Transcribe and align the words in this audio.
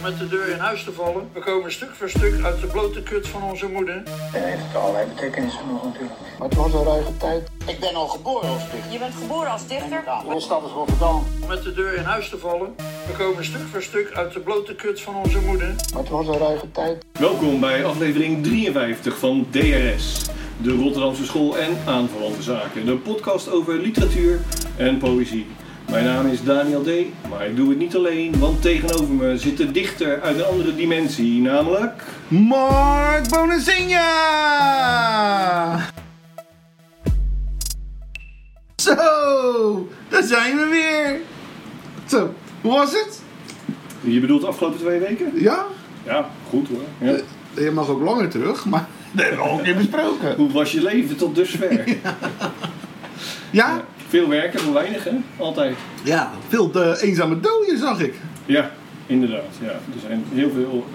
om 0.00 0.06
met 0.10 0.18
de 0.18 0.28
deur 0.28 0.48
in 0.48 0.58
huis 0.58 0.84
te 0.84 0.92
vallen. 0.92 1.28
We 1.32 1.40
komen 1.40 1.72
stuk 1.72 1.90
voor 1.94 2.08
stuk 2.08 2.44
uit 2.44 2.60
de 2.60 2.66
blote 2.66 3.02
kut 3.02 3.28
van 3.28 3.42
onze 3.42 3.68
moeder. 3.68 4.02
En 4.32 4.44
heeft 4.44 4.76
allerlei 4.76 5.06
betekenissen 5.14 5.60
nog 5.70 5.84
natuurlijk. 5.84 6.14
Maar 6.38 6.48
het 6.48 6.56
was 6.56 6.72
een 6.72 6.84
ruige 6.84 7.16
tijd. 7.16 7.50
Ik 7.66 7.80
ben 7.80 7.94
al 7.94 8.08
geboren 8.08 8.48
als 8.48 8.70
dichter. 8.70 8.92
Je 8.92 8.98
bent 8.98 9.14
geboren 9.14 9.50
als 9.50 9.66
dichter? 9.66 10.02
Mijn 10.26 10.40
stad 10.40 10.64
is 10.64 10.70
Rotterdam. 10.70 11.24
Om 11.42 11.48
met 11.48 11.62
de 11.62 11.72
deur 11.72 11.94
in 11.94 12.02
huis 12.02 12.28
te 12.28 12.38
vallen. 12.38 12.74
We 13.06 13.12
komen 13.18 13.44
stuk 13.44 13.66
voor 13.70 13.82
stuk 13.82 14.12
uit 14.14 14.32
de 14.32 14.40
blote 14.40 14.74
kut 14.74 15.00
van 15.00 15.14
onze 15.14 15.40
moeder. 15.40 15.74
Maar 15.92 16.02
het 16.02 16.10
was 16.10 16.26
een 16.26 16.38
ruige 16.38 16.70
tijd. 16.70 17.04
Welkom 17.12 17.60
bij 17.60 17.84
aflevering 17.84 18.42
53 18.42 19.18
van 19.18 19.46
DRS, 19.50 20.26
de 20.56 20.72
Rotterdamse 20.72 21.24
School 21.24 21.58
en 21.58 21.78
aanverwante 21.86 22.42
zaken. 22.42 22.86
De 22.86 22.96
podcast 22.96 23.50
over 23.50 23.78
literatuur 23.78 24.40
en 24.76 24.98
poëzie. 24.98 25.46
Mijn 25.90 26.04
naam 26.04 26.26
is 26.26 26.42
Daniel 26.42 26.82
D., 26.82 26.88
maar 27.28 27.46
ik 27.46 27.56
doe 27.56 27.68
het 27.68 27.78
niet 27.78 27.96
alleen, 27.96 28.38
want 28.38 28.62
tegenover 28.62 29.14
me 29.14 29.38
zit 29.38 29.56
de 29.56 29.70
dichter 29.70 30.20
uit 30.20 30.36
een 30.38 30.44
andere 30.44 30.74
dimensie, 30.74 31.40
namelijk... 31.40 32.02
Mark 32.28 33.28
Bonazinha! 33.28 34.08
Zo, 38.76 38.94
daar 40.08 40.22
zijn 40.22 40.56
we 40.56 40.66
weer. 40.70 41.20
Zo, 42.06 42.34
hoe 42.60 42.72
was 42.72 42.90
het? 42.90 43.22
Je 44.00 44.20
bedoelt 44.20 44.40
de 44.40 44.46
afgelopen 44.46 44.78
twee 44.78 44.98
weken? 44.98 45.32
Ja, 45.34 45.66
Ja, 46.04 46.30
goed 46.48 46.68
hoor. 46.68 47.08
Ja. 47.08 47.16
je 47.62 47.70
mag 47.70 47.88
ook 47.88 48.02
langer 48.02 48.28
terug, 48.28 48.64
maar 48.64 48.86
dat 49.12 49.24
hebben 49.24 49.44
we 49.44 49.50
al 49.50 49.58
een 49.58 49.64
keer 49.64 49.76
besproken. 49.76 50.34
Hoe 50.36 50.52
was 50.52 50.72
je 50.72 50.82
leven 50.82 51.16
tot 51.16 51.34
dusver? 51.34 51.84
Ja? 53.50 53.84
Veel 54.10 54.28
werken 54.28 54.60
voor 54.60 54.72
weinig, 54.72 55.04
hè? 55.04 55.10
Altijd. 55.36 55.76
Ja, 56.02 56.30
veel 56.48 56.70
te 56.70 56.98
eenzame 57.02 57.40
doden 57.40 57.78
zag 57.78 58.00
ik. 58.00 58.14
Ja, 58.46 58.70
inderdaad. 59.06 59.54
Ja. 59.60 59.68
Er 59.68 60.00
zijn 60.06 60.24
heel 60.32 60.50
veel, 60.50 60.86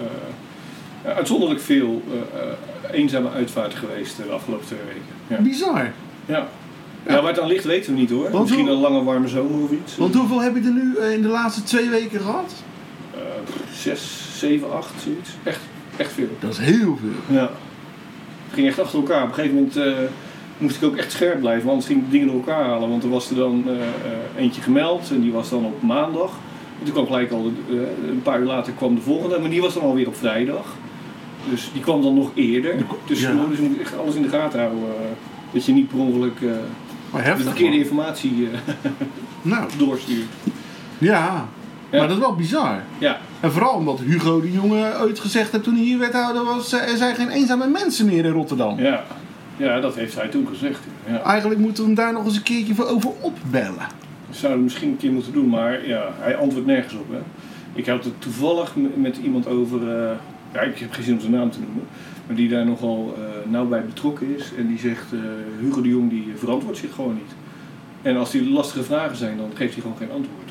eh, 1.02 1.16
uitzonderlijk 1.16 1.60
veel 1.60 2.02
eh, 2.10 2.40
eh, 2.40 2.98
eenzame 3.00 3.30
uitvaarten 3.30 3.78
geweest 3.78 4.16
de 4.16 4.22
afgelopen 4.32 4.66
twee 4.66 4.78
weken. 4.86 5.02
Ja. 5.26 5.40
Bizar. 5.50 5.92
Ja. 6.26 6.48
Ja, 7.06 7.14
waar 7.22 7.30
het 7.32 7.40
aan 7.40 7.48
ligt 7.48 7.64
weten 7.64 7.92
we 7.94 7.98
niet 7.98 8.10
hoor. 8.10 8.30
Want 8.30 8.42
Misschien 8.44 8.66
hoe- 8.66 8.74
een 8.74 8.80
lange 8.80 9.02
warme 9.04 9.28
zomer 9.28 9.62
of 9.62 9.70
iets. 9.70 9.96
Want 9.96 10.14
hoeveel 10.14 10.40
heb 10.42 10.54
je 10.54 10.60
er 10.62 10.72
nu 10.72 10.98
in 11.14 11.22
de 11.22 11.28
laatste 11.28 11.62
twee 11.62 11.88
weken 11.88 12.20
gehad? 12.20 12.52
Eh, 13.14 13.20
zes, 13.72 14.28
zeven, 14.38 14.72
acht, 14.72 14.92
zoiets. 15.04 15.30
Echt, 15.42 15.60
echt 15.96 16.12
veel. 16.12 16.28
Dat 16.40 16.50
is 16.50 16.58
heel 16.58 16.98
veel. 17.00 17.36
Ja. 17.36 17.50
Het 18.46 18.54
ging 18.54 18.66
echt 18.66 18.78
achter 18.78 18.98
elkaar. 18.98 19.22
Op 19.22 19.28
een 19.28 19.34
gegeven 19.34 19.54
moment 19.56 19.76
moest 20.58 20.76
ik 20.76 20.82
ook 20.84 20.96
echt 20.96 21.12
scherp 21.12 21.40
blijven, 21.40 21.66
want 21.66 21.70
anders 21.70 21.86
ging 21.86 22.00
ik 22.04 22.10
dingen 22.10 22.26
door 22.26 22.36
elkaar 22.36 22.64
halen. 22.64 22.88
Want 22.88 23.02
er 23.02 23.08
was 23.10 23.30
er 23.30 23.36
dan 23.36 23.62
eh, 23.66 23.72
eh, 23.74 23.80
eentje 24.36 24.62
gemeld 24.62 25.10
en 25.10 25.20
die 25.20 25.32
was 25.32 25.48
dan 25.50 25.64
op 25.64 25.82
maandag. 25.82 26.30
En 26.78 26.84
toen 26.84 26.92
kwam 26.92 27.06
gelijk 27.06 27.30
al, 27.30 27.52
eh, 27.70 27.76
een 28.08 28.22
paar 28.22 28.40
uur 28.40 28.46
later 28.46 28.72
kwam 28.72 28.94
de 28.94 29.00
volgende, 29.00 29.38
maar 29.38 29.50
die 29.50 29.60
was 29.60 29.74
dan 29.74 29.82
alweer 29.82 30.06
op 30.06 30.16
vrijdag. 30.16 30.64
Dus 31.50 31.70
die 31.72 31.82
kwam 31.82 32.02
dan 32.02 32.14
nog 32.14 32.30
eerder. 32.34 32.74
Dus, 33.06 33.20
ja. 33.20 33.32
dus 33.48 33.58
je 33.58 33.68
moet 33.68 33.80
echt 33.80 33.98
alles 33.98 34.14
in 34.14 34.22
de 34.22 34.28
gaten 34.28 34.58
houden. 34.60 34.80
dat 35.52 35.64
je 35.64 35.72
niet 35.72 35.88
per 35.88 35.98
ongeluk 35.98 36.40
Maar 37.10 37.24
de 37.36 37.42
verkeerde 37.42 37.70
man. 37.70 37.78
informatie 37.78 38.48
Nou, 39.42 39.68
doorstuurt. 39.78 40.26
ja. 40.98 41.48
Ja. 41.90 41.98
Maar 41.98 42.08
dat 42.08 42.16
is 42.16 42.22
wel 42.22 42.34
bizar. 42.34 42.82
Ja, 42.98 43.18
En 43.40 43.52
vooral 43.52 43.74
omdat 43.74 44.00
Hugo 44.00 44.40
de 44.40 44.52
Jonge 44.52 44.92
ooit 45.00 45.18
gezegd 45.20 45.52
heeft 45.52 45.64
toen 45.64 45.74
hij 45.74 45.84
hier 45.84 45.98
wethouder 45.98 46.44
was, 46.44 46.72
er 46.72 46.96
zijn 46.96 47.14
geen 47.14 47.28
eenzame 47.28 47.66
mensen 47.66 48.06
meer 48.06 48.24
in 48.24 48.32
Rotterdam. 48.32 48.78
ja. 48.80 49.04
Ja, 49.56 49.80
dat 49.80 49.94
heeft 49.94 50.14
hij 50.14 50.28
toen 50.28 50.46
gezegd. 50.48 50.80
Ja. 51.06 51.22
Eigenlijk 51.22 51.60
moeten 51.60 51.82
we 51.82 51.88
hem 51.88 51.98
daar 51.98 52.12
nog 52.12 52.24
eens 52.24 52.36
een 52.36 52.42
keertje 52.42 52.74
voor 52.74 52.86
over 52.86 53.10
opbellen. 53.20 53.86
We 54.28 54.34
zouden 54.34 54.62
het 54.62 54.72
misschien 54.72 54.88
een 54.88 54.96
keer 54.96 55.12
moeten 55.12 55.32
doen, 55.32 55.48
maar 55.48 55.86
ja, 55.86 56.08
hij 56.18 56.36
antwoordt 56.36 56.66
nergens 56.66 56.94
op. 56.94 57.10
Hè. 57.10 57.18
Ik 57.76 57.86
had 57.86 58.04
het 58.04 58.20
toevallig 58.20 58.74
met 58.94 59.16
iemand 59.16 59.46
over, 59.46 59.80
eh, 59.80 60.10
ja, 60.52 60.60
ik 60.60 60.78
heb 60.78 60.92
geen 60.92 61.04
zin 61.04 61.14
om 61.14 61.20
zijn 61.20 61.32
naam 61.32 61.50
te 61.50 61.60
noemen, 61.60 61.84
maar 62.26 62.36
die 62.36 62.48
daar 62.48 62.66
nogal 62.66 63.14
eh, 63.16 63.50
nauw 63.50 63.66
bij 63.66 63.84
betrokken 63.84 64.36
is. 64.36 64.52
En 64.58 64.66
die 64.66 64.78
zegt, 64.78 65.12
eh, 65.12 65.18
Hugo 65.60 65.82
de 65.82 65.88
Jong 65.88 66.10
die 66.10 66.32
verantwoordt 66.36 66.78
zich 66.78 66.94
gewoon 66.94 67.14
niet. 67.14 67.34
En 68.02 68.16
als 68.16 68.30
die 68.30 68.50
lastige 68.50 68.82
vragen 68.84 69.16
zijn, 69.16 69.36
dan 69.36 69.50
geeft 69.54 69.72
hij 69.72 69.82
gewoon 69.82 69.96
geen 69.96 70.10
antwoord. 70.10 70.50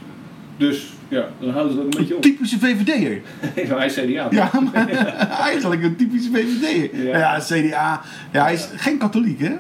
Dus 0.58 0.94
ja, 1.08 1.26
dan 1.40 1.50
houdt 1.50 1.70
het 1.70 1.78
ook 1.80 1.84
een 1.84 1.90
beetje 1.90 2.10
Een 2.10 2.16
op. 2.16 2.22
typische 2.22 2.60
VVD'er. 2.60 3.22
Maar 3.70 3.78
hij 3.86 3.90
zei 3.90 4.12
ja. 4.12 4.28
Ja, 4.32 4.50
maar 4.74 4.88
eigenlijk 5.52 5.84
een 5.84 5.96
typische 5.96 6.30
VVD'er. 6.32 7.04
Ja. 7.06 7.18
Ja. 7.18 7.36
ja, 7.36 7.40
CDA. 7.40 8.02
Ja, 8.32 8.44
hij 8.44 8.54
is 8.54 8.68
geen 8.76 8.98
katholiek, 8.98 9.40
hè? 9.40 9.54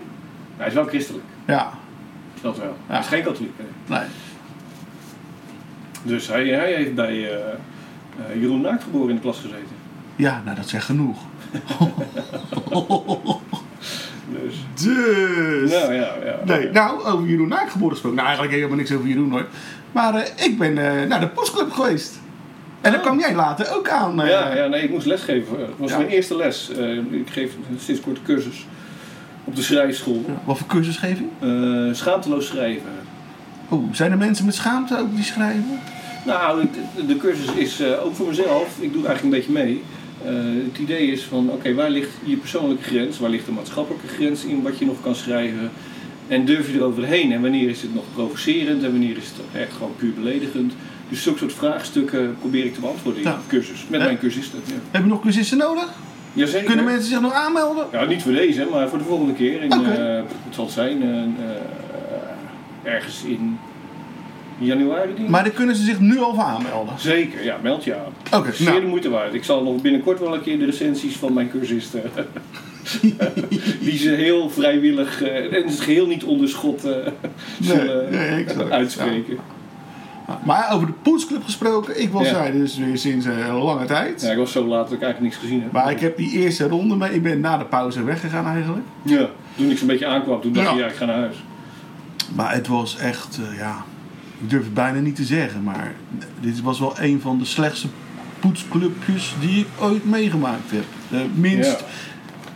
Hij 0.58 0.68
is 0.68 0.74
wel 0.74 0.86
christelijk, 0.86 1.24
Ja, 1.46 1.70
dat 2.42 2.58
wel. 2.58 2.66
Ja. 2.88 2.94
Hij 2.94 3.00
is 3.00 3.08
geen 3.08 3.24
katholiek. 3.24 3.52
hè. 3.58 3.96
nee. 3.96 4.08
Dus 6.04 6.28
hij, 6.28 6.48
hij 6.48 6.74
heeft 6.74 6.96
bij 6.96 7.32
eh, 7.32 7.36
eh, 7.36 8.42
Jeroen 8.42 8.62
Naaktgeboren 8.62 9.10
in 9.10 9.16
de 9.16 9.22
klas 9.22 9.38
gezeten. 9.40 9.76
Ja, 10.16 10.42
nou 10.46 10.56
dat 10.56 10.70
zegt 10.70 10.86
genoeg. 10.86 11.18
Dus, 14.30 14.66
Dus. 14.84 15.72
nou 15.72 15.94
ja, 15.94 16.14
ja. 16.26 16.36
Nee, 16.46 16.70
nou, 16.72 17.04
over 17.04 17.28
Jeroen 17.28 17.48
Naakgeboren 17.48 17.92
gesproken. 17.92 18.16
Nou, 18.18 18.28
eigenlijk 18.28 18.58
helemaal 18.58 18.78
niks 18.78 18.92
over 18.92 19.08
Jeroen 19.08 19.32
hoor. 19.32 19.48
Maar 19.96 20.16
eh, 20.16 20.46
ik 20.46 20.58
ben 20.58 20.78
eh, 20.78 21.08
naar 21.08 21.20
de 21.20 21.28
postclub 21.28 21.72
geweest. 21.72 22.20
En 22.82 22.92
daar 22.92 23.00
Oh. 23.00 23.06
kwam 23.06 23.20
jij 23.20 23.36
later 23.36 23.76
ook 23.76 23.90
aan. 23.90 24.22
eh. 24.22 24.30
Ja, 24.30 24.56
ja, 24.56 24.68
nee, 24.68 24.84
ik 24.84 24.90
moest 24.90 25.06
lesgeven. 25.06 25.60
Het 25.60 25.70
was 25.78 25.90
Ja. 25.92 25.98
mijn 25.98 26.10
eerste 26.10 26.36
les. 26.36 26.70
Ik 27.12 27.30
geef 27.30 27.52
sinds 27.80 28.02
kort 28.02 28.18
een 28.18 28.24
cursus 28.24 28.66
op 29.44 29.56
de 29.56 29.62
schrijfschool. 29.62 30.26
Wat 30.44 30.58
voor 30.58 30.68
cursus 30.68 30.98
geef 30.98 31.18
je? 31.20 31.90
Schaamteloos 31.94 32.48
schrijven. 32.48 32.90
Oh, 33.70 33.94
zijn 33.94 34.12
er 34.12 34.18
mensen 34.18 34.46
met 34.46 34.56
schaamte 34.56 34.98
ook 35.00 35.16
die 35.16 35.24
schrijven? 35.24 35.80
Nou, 36.26 36.66
de 37.08 37.18
cursus 37.18 37.52
is 37.54 37.84
ook 38.04 38.16
voor 38.16 38.28
mezelf. 38.28 38.78
Ik 38.80 38.94
doe 38.94 39.06
eigenlijk 39.08 39.22
een 39.24 39.30
beetje 39.30 39.52
mee. 39.66 39.84
Het 40.66 40.78
idee 40.78 41.12
is 41.12 41.24
van, 41.24 41.50
oké, 41.52 41.74
waar 41.74 41.90
ligt 41.90 42.10
je 42.24 42.36
persoonlijke 42.36 42.84
grens? 42.84 43.20
Waar 43.20 43.30
ligt 43.30 43.46
de 43.46 43.52
maatschappelijke 43.52 44.08
grens 44.08 44.44
in 44.44 44.62
wat 44.62 44.78
je 44.80 44.86
nog 44.86 45.02
kan 45.02 45.16
schrijven? 45.16 45.72
En 46.28 46.46
durf 46.46 46.68
je 46.72 46.74
eroverheen? 46.78 47.32
En 47.32 47.42
wanneer 47.42 47.70
is 47.70 47.82
het 47.82 47.94
nog 47.94 48.04
provocerend? 48.14 48.84
En 48.84 48.92
wanneer 48.92 49.18
is 49.18 49.28
het 49.28 49.62
echt 49.62 49.74
gewoon 49.74 49.96
puur 49.98 50.14
beledigend? 50.14 50.74
Dus 51.10 51.24
zulke 51.24 51.40
soort 51.40 51.54
vraagstukken 51.54 52.36
probeer 52.40 52.66
ik 52.66 52.74
te 52.74 52.80
beantwoorden 52.80 53.22
in 53.24 53.28
Ja. 53.30 53.40
cursus. 53.48 53.86
Met 53.90 54.00
Ja. 54.00 54.06
mijn 54.06 54.18
cursisten. 54.18 54.60
Ja. 54.66 54.74
Heb 54.92 55.02
je 55.04 55.08
nog 55.10 55.22
cursisten 55.22 55.58
nodig? 55.58 55.88
Jazeker. 56.34 56.66
Kunnen 56.66 56.86
mensen 56.86 57.10
zich 57.10 57.22
nog 57.22 57.34
aanmelden? 57.34 57.86
Ja, 57.92 58.06
niet 58.06 58.22
voor 58.24 58.32
deze, 58.32 58.68
maar 58.72 58.90
voor 58.90 58.98
de 58.98 59.04
volgende 59.04 59.34
keer. 59.34 59.62
In, 59.64 59.72
eh, 59.72 59.78
het 60.16 60.56
zal 60.56 60.68
zijn 60.70 61.04
eh, 61.04 61.24
eh, 61.24 62.94
ergens 62.94 63.24
in 63.24 63.58
januari. 64.60 65.08
Denk 65.08 65.18
ik. 65.18 65.30
Maar 65.30 65.44
dan 65.44 65.54
kunnen 65.54 65.76
ze 65.76 65.84
zich 65.84 66.00
nu 66.00 66.20
al 66.20 66.34
voor 66.34 66.44
aanmelden. 66.44 66.94
Zeker, 66.98 67.44
ja, 67.44 67.58
meld 67.62 67.84
je 67.84 67.96
aan. 67.96 68.40
Oké, 68.40 68.52
Zeer 68.54 68.68
nou. 68.70 68.82
de 68.82 68.88
moeite 68.88 69.10
waard. 69.10 69.34
Ik 69.34 69.44
zal 69.44 69.64
nog 69.64 69.82
binnenkort 69.82 70.20
wel 70.20 70.34
een 70.34 70.42
keer 70.42 70.60
de 70.60 70.66
recensies 70.66 71.16
van 71.16 71.34
mijn 71.34 71.50
cursisten. 71.50 72.02
die 73.86 73.98
ze 73.98 74.10
heel 74.10 74.50
vrijwillig 74.50 75.22
eh, 75.22 75.54
en 75.58 75.66
het 75.68 75.80
geheel 75.80 76.08
niet 76.08 76.24
onder 76.24 76.50
schot 76.50 76.86
eh, 76.86 76.92
zullen 77.62 78.12
nee, 78.12 78.44
exact. 78.44 78.72
uitspreken. 78.72 79.38
Maar 80.44 80.74
over 80.74 80.88
de 80.88 80.94
poetsclub 81.02 81.44
gesproken, 81.44 82.02
ik 82.02 82.10
was 82.12 82.28
Ja. 82.28 82.34
daar 82.34 82.52
dus 82.52 82.78
weer 82.78 82.98
sinds 82.98 83.26
een 83.26 83.52
lange 83.52 83.86
tijd. 83.86 84.22
Ja, 84.22 84.32
ik 84.32 84.38
was 84.38 84.52
zo 84.52 84.66
laat 84.66 84.84
dat 84.84 84.94
ik 84.98 85.02
eigenlijk 85.04 85.22
niks 85.34 85.44
gezien 85.44 85.62
heb. 85.62 85.72
Maar 85.72 85.92
ik 85.92 86.00
heb 86.00 86.18
die 86.18 86.32
eerste 86.32 86.68
ronde 86.68 86.96
mee. 86.96 87.14
Ik 87.14 87.24
ben 87.24 87.40
na 87.40 87.58
de 87.58 87.66
pauze 87.66 88.04
weggegaan 88.04 88.46
eigenlijk. 88.48 88.86
Ja, 89.02 89.30
toen 89.58 89.70
ik 89.72 89.78
zo'n 89.78 89.88
beetje 89.88 90.06
aankwam, 90.08 90.42
toen 90.42 90.54
dacht 90.54 90.66
Ja. 90.68 90.74
ik, 90.74 90.80
ja, 90.80 90.86
ik 90.86 90.96
ga 90.96 91.06
naar 91.06 91.16
huis. 91.18 91.36
Maar 92.36 92.54
het 92.54 92.68
was 92.68 92.98
echt, 92.98 93.40
eh, 93.52 93.58
ja, 93.58 93.84
ik 94.42 94.50
durf 94.50 94.64
het 94.64 94.74
bijna 94.74 95.00
niet 95.00 95.16
te 95.16 95.24
zeggen. 95.24 95.64
Maar 95.64 95.94
dit 96.40 96.62
was 96.62 96.80
wel 96.80 96.94
een 97.00 97.22
van 97.22 97.38
de 97.38 97.46
slechtste 97.46 97.88
poetsclubjes 98.40 99.36
die 99.40 99.60
ik 99.60 99.68
ooit 99.80 100.06
meegemaakt 100.06 100.72
heb. 100.72 100.84
De 101.10 101.26
minst, 101.34 101.84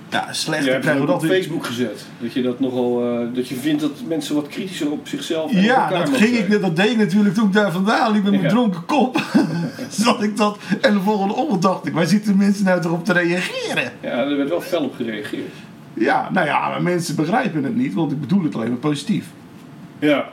ja, 0.09 0.33
slecht. 0.33 0.65
Het 0.65 0.85
we 0.85 0.91
ook 0.99 1.07
dat 1.07 1.15
op 1.15 1.21
weer. 1.21 1.31
Facebook 1.31 1.65
gezet. 1.65 2.05
Dat 2.21 2.33
je 2.33 2.41
dat 2.41 2.59
nogal, 2.59 3.19
eh, 3.19 3.27
dat 3.33 3.47
je 3.47 3.55
vindt 3.55 3.81
dat 3.81 4.01
mensen 4.07 4.35
wat 4.35 4.47
kritischer 4.47 4.91
op 4.91 5.07
zichzelf 5.07 5.53
en 5.53 5.61
Ja, 5.61 5.89
dat, 5.89 6.09
ging 6.17 6.37
ik, 6.37 6.61
dat 6.61 6.75
deed 6.75 6.91
ik 6.91 6.97
natuurlijk 6.97 7.35
toen 7.35 7.47
ik 7.47 7.53
daar 7.53 7.71
vandaan 7.71 8.11
liep 8.11 8.23
met 8.23 8.31
mijn 8.31 8.43
Ja. 8.43 8.49
dronken 8.49 8.85
kop. 8.85 9.21
Zat 9.89 10.23
ik 10.23 10.37
dat, 10.37 10.57
en 10.81 10.93
de 10.93 10.99
volgende 10.99 11.33
ochtend 11.33 11.61
dacht 11.61 11.85
ik, 11.87 11.93
waar 11.93 12.05
zitten 12.07 12.37
mensen 12.37 12.65
nou 12.65 12.81
toch 12.81 12.91
op 12.91 13.05
te 13.05 13.13
reageren? 13.13 13.91
Ja, 14.01 14.09
er 14.09 14.37
werd 14.37 14.49
wel 14.49 14.61
fel 14.61 14.83
op 14.83 14.95
gereageerd. 14.95 15.53
Ja, 15.93 16.29
nou 16.31 16.45
ja, 16.47 16.69
maar 16.69 16.81
mensen 16.81 17.15
begrijpen 17.15 17.63
het 17.63 17.75
niet, 17.75 17.93
want 17.93 18.11
ik 18.11 18.19
bedoel 18.21 18.43
het 18.43 18.55
alleen 18.55 18.69
maar 18.69 18.77
positief. 18.77 19.25
Ja. 19.99 20.25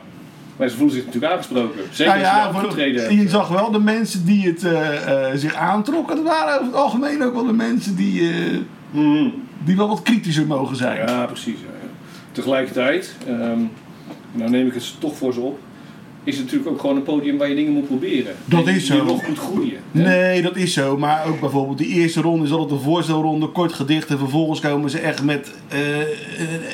Maar 0.56 0.68
ze 0.68 0.76
voelen 0.76 0.94
zich 0.94 1.04
natuurlijk 1.06 1.32
aangesproken. 1.32 1.80
Zeker 1.90 2.12
Nou 2.12 2.24
als 2.24 2.74
je 2.76 2.92
ja, 2.92 3.00
hebt. 3.02 3.12
je 3.12 3.28
zag 3.28 3.48
wel 3.48 3.70
de 3.70 3.78
mensen 3.80 4.24
die 4.24 4.46
het 4.46 4.64
eh, 4.64 5.30
eh, 5.30 5.36
zich 5.38 5.54
aantrokken. 5.54 6.16
Dat 6.16 6.24
waren 6.24 6.54
over 6.54 6.66
het 6.66 6.74
algemeen 6.74 7.22
ook 7.22 7.34
wel 7.34 7.46
de 7.46 7.52
mensen 7.52 7.96
die, 7.96 8.20
eh, 8.30 8.58
Mhm. 8.90 9.28
die 9.64 9.76
wel 9.76 9.88
wat 9.88 10.02
kritischer 10.02 10.46
mogen 10.46 10.76
zijn. 10.76 10.96
Ja, 11.08 11.24
precies. 11.26 11.54
ja, 11.60 11.72
ja. 11.82 11.88
Tegelijkertijd, 12.32 13.16
ehm, 13.26 13.58
nou 14.32 14.50
neem 14.50 14.66
ik 14.66 14.74
het 14.74 14.94
toch 15.00 15.16
voor 15.16 15.32
ze 15.32 15.40
op, 15.40 15.58
is 16.24 16.34
het 16.36 16.44
natuurlijk 16.44 16.70
ook 16.70 16.80
gewoon 16.80 16.96
een 16.96 17.02
podium 17.02 17.38
waar 17.38 17.48
je 17.48 17.54
dingen 17.54 17.72
moet 17.72 17.86
proberen. 17.86 18.34
Dat 18.44 18.66
En 18.66 18.74
is 18.74 18.86
je 18.86 18.94
zo. 18.96 19.04
nog 19.04 19.26
moet 19.28 19.38
groeien. 19.38 19.78
hè? 19.92 20.02
Nee, 20.02 20.42
dat 20.42 20.56
is 20.56 20.72
zo. 20.72 20.98
Maar 20.98 21.26
ook 21.26 21.40
bijvoorbeeld 21.40 21.78
die 21.78 21.86
eerste 21.88 22.20
ronde 22.20 22.44
is 22.44 22.52
altijd 22.52 22.70
een 22.70 22.84
voorstelronde, 22.84 23.46
kort 23.46 23.72
gedicht. 23.72 24.08
En 24.10 24.18
vervolgens 24.18 24.60
komen 24.60 24.90
ze 24.90 24.98
echt 24.98 25.22
met 25.22 25.52
een 25.68 26.06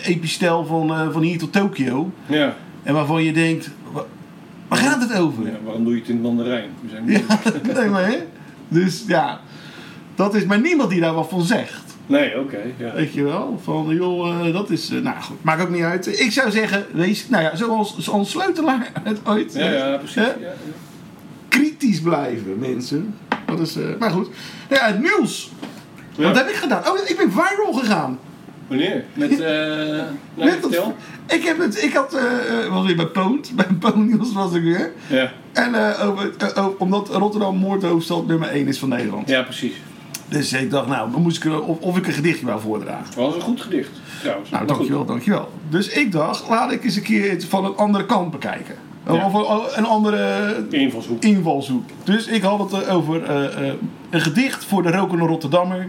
epistel 0.04 0.64
van, 0.66 1.12
van 1.12 1.22
hier 1.22 1.38
tot 1.38 1.52
Tokio. 1.52 2.10
Ja. 2.26 2.56
En 2.82 2.94
waarvan 2.94 3.22
je 3.22 3.32
denkt, 3.32 3.70
wa- 3.92 4.04
waar 4.68 4.78
gaat 4.78 5.00
het 5.08 5.18
over? 5.18 5.46
ja, 5.46 5.52
waarom 5.64 5.84
doe 5.84 5.92
je 5.94 5.98
het 6.00 6.08
in 6.08 6.14
het 6.14 6.22
Mandarijn? 6.24 6.70
We 6.80 6.88
zijn 6.88 7.10
Ja, 7.10 7.20
nee, 7.80 7.88
maar 7.90 8.06
hè? 8.06 8.16
Dus 8.68 9.04
ja, 9.06 9.40
dat 10.14 10.34
is 10.34 10.44
maar 10.44 10.60
niemand 10.60 10.90
die 10.90 11.00
daar 11.00 11.14
wat 11.14 11.28
van 11.28 11.42
zegt. 11.42 11.80
Nee, 12.06 12.40
oké. 12.40 12.58
ja. 12.76 12.92
Weet 12.94 13.12
je 13.12 13.22
wel? 13.22 13.60
Van 13.62 13.86
joh, 13.94 14.46
eh, 14.46 14.52
dat 14.52 14.70
is. 14.70 14.90
eh, 14.90 15.00
nou 15.00 15.20
goed, 15.22 15.44
maakt 15.44 15.62
ook 15.62 15.70
niet 15.70 15.82
uit. 15.82 16.20
Ik 16.20 16.32
zou 16.32 16.50
zeggen, 16.50 16.86
wees, 16.92 17.28
nou 17.28 17.42
ja, 17.42 17.56
zoals, 17.56 17.98
zoals 17.98 18.30
Sleutelaar 18.30 18.90
het 19.02 19.20
ooit. 19.24 19.52
Ja, 19.54 19.70
ja, 19.70 19.96
precies. 19.96 20.14
Hè? 20.14 20.22
Ja, 20.22 20.32
ja. 20.40 20.52
Kritisch 21.48 22.00
blijven, 22.00 22.58
mensen. 22.58 23.14
Dat 23.46 23.60
is, 23.60 23.76
eh, 23.76 23.84
maar 23.98 24.10
goed. 24.10 24.28
Ja, 24.70 24.86
het 24.86 25.00
nieuws. 25.00 25.50
Wat 26.16 26.36
heb 26.36 26.48
ik 26.48 26.54
gedaan? 26.54 26.82
Oh, 26.88 26.98
ik 27.08 27.16
ben 27.16 27.32
viral 27.32 27.72
gegaan. 27.72 28.18
Wanneer? 28.76 29.04
Met, 29.14 29.40
eh 29.40 30.02
Met 30.34 30.62
dat- 30.62 30.92
ik, 31.28 31.42
heb 31.44 31.58
het, 31.58 31.82
ik 31.84 31.92
had, 31.94 32.14
eh, 32.14 32.68
was 32.68 32.86
weer 32.86 32.96
bij 32.96 33.06
Poont. 33.06 33.52
Bij 33.56 33.66
Poont 33.80 34.32
was 34.32 34.52
ik 34.54 34.62
weer. 34.62 34.92
Ja. 35.06 35.32
En 35.52 35.74
over, 36.02 36.30
omdat 36.78 37.08
Rotterdam 37.08 37.56
moordhoofdstad 37.56 38.26
nummer 38.26 38.48
1 38.48 38.66
is 38.68 38.78
van 38.78 38.88
Nederland. 38.88 39.28
ja, 39.28 39.42
precies. 39.42 39.72
Dus 40.28 40.52
ik 40.52 40.70
dacht, 40.70 40.86
nou, 40.86 41.10
dan 41.10 41.22
moest 41.22 41.36
ik, 41.36 41.44
er- 41.44 41.62
of, 41.62 41.78
of 41.80 41.96
ik 41.96 42.06
een 42.06 42.12
gedichtje 42.12 42.46
wou 42.46 42.60
voordragen. 42.60 43.04
Dat 43.04 43.24
was 43.24 43.34
een 43.34 43.40
goed 43.40 43.60
gedicht, 43.60 43.90
trouwens. 44.20 44.50
Nou, 44.50 44.64
goed. 44.68 44.74
dankjewel, 44.76 45.04
dankjewel. 45.04 45.50
Dus 45.68 45.88
ik 45.88 46.12
dacht, 46.12 46.48
laat 46.48 46.72
ik 46.72 46.84
eens 46.84 46.96
een 46.96 47.02
keer 47.02 47.30
het 47.30 47.44
van 47.44 47.64
een 47.64 47.76
andere 47.76 48.06
kant 48.06 48.30
bekijken. 48.30 48.74
Ja. 49.06 49.26
Of 49.26 49.76
een- 49.76 49.84
andere 49.84 50.54
Invalshoek. 50.70 51.22
invalshoek. 51.22 51.84
Dus 52.04 52.26
ik 52.26 52.42
had 52.42 52.70
het 52.72 52.88
over 52.88 53.30
een 54.10 54.20
gedicht 54.20 54.64
voor 54.64 54.82
de 54.82 54.90
rokende 54.90 55.26
Rotterdammer. 55.26 55.88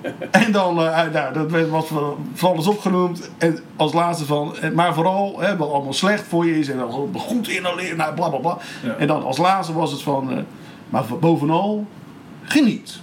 en 0.44 0.52
dan, 0.52 0.78
eh, 0.82 1.02
nou, 1.12 1.32
dat 1.34 1.50
werd- 1.50 1.70
was 1.70 1.86
van 2.34 2.50
alles 2.50 2.66
opgenoemd. 2.66 3.30
En 3.38 3.58
als 3.76 3.92
laatste 3.92 4.24
van, 4.26 4.56
eh, 4.56 4.70
maar 4.70 4.94
vooral 4.94 5.40
hè, 5.40 5.56
wat 5.56 5.70
allemaal 5.72 5.92
slecht 5.92 6.24
voor 6.28 6.46
je 6.46 6.58
is. 6.58 6.68
En 6.68 6.78
dan 6.78 7.10
goed 7.16 7.48
inhaleren, 7.48 7.96
nou, 7.96 8.14
bla 8.14 8.28
bla 8.28 8.38
bla. 8.38 8.58
Ja. 8.82 8.94
En 8.94 9.06
dan 9.06 9.24
als 9.24 9.38
laatste 9.38 9.72
was 9.72 9.90
het 9.90 10.02
van, 10.02 10.30
eh, 10.30 10.36
maar 10.90 11.04
bovenal, 11.20 11.86
geniet. 12.42 13.00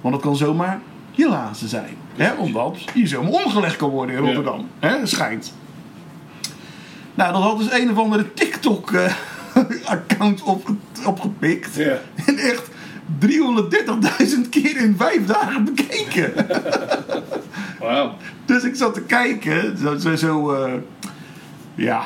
Want 0.00 0.14
het 0.14 0.22
kan 0.24 0.36
zomaar 0.36 0.80
je 1.10 1.28
laatste 1.28 1.68
zijn. 1.68 1.96
Hè, 2.16 2.32
omdat 2.32 2.76
je 2.94 3.06
zomaar 3.06 3.32
omgelegd 3.32 3.76
kan 3.76 3.90
worden 3.90 4.14
in 4.16 4.20
Ja. 4.22 4.26
Rotterdam. 4.26 4.68
Hè, 4.78 5.06
schijnt. 5.06 5.54
Nou, 7.14 7.32
dat 7.32 7.42
had 7.42 7.58
dus 7.58 7.72
een 7.72 7.90
of 7.90 7.98
andere 7.98 8.32
TikTok-account 8.34 10.42
op, 10.52 10.68
opgepikt. 11.06 11.74
Ja. 11.74 11.98
En 12.26 12.38
echt 12.38 12.69
330.000 13.18 14.48
keer 14.50 14.76
in 14.76 14.94
vijf 14.98 15.26
dagen 15.26 15.64
bekeken. 15.64 16.32
Wauw. 17.80 18.14
dus 18.44 18.62
ik 18.62 18.74
zat 18.74 18.94
te 18.94 19.02
kijken. 19.02 19.78
Zo, 19.78 19.98
zo, 19.98 20.16
zo 20.16 20.52
eh, 20.52 20.72
ja, 21.74 22.02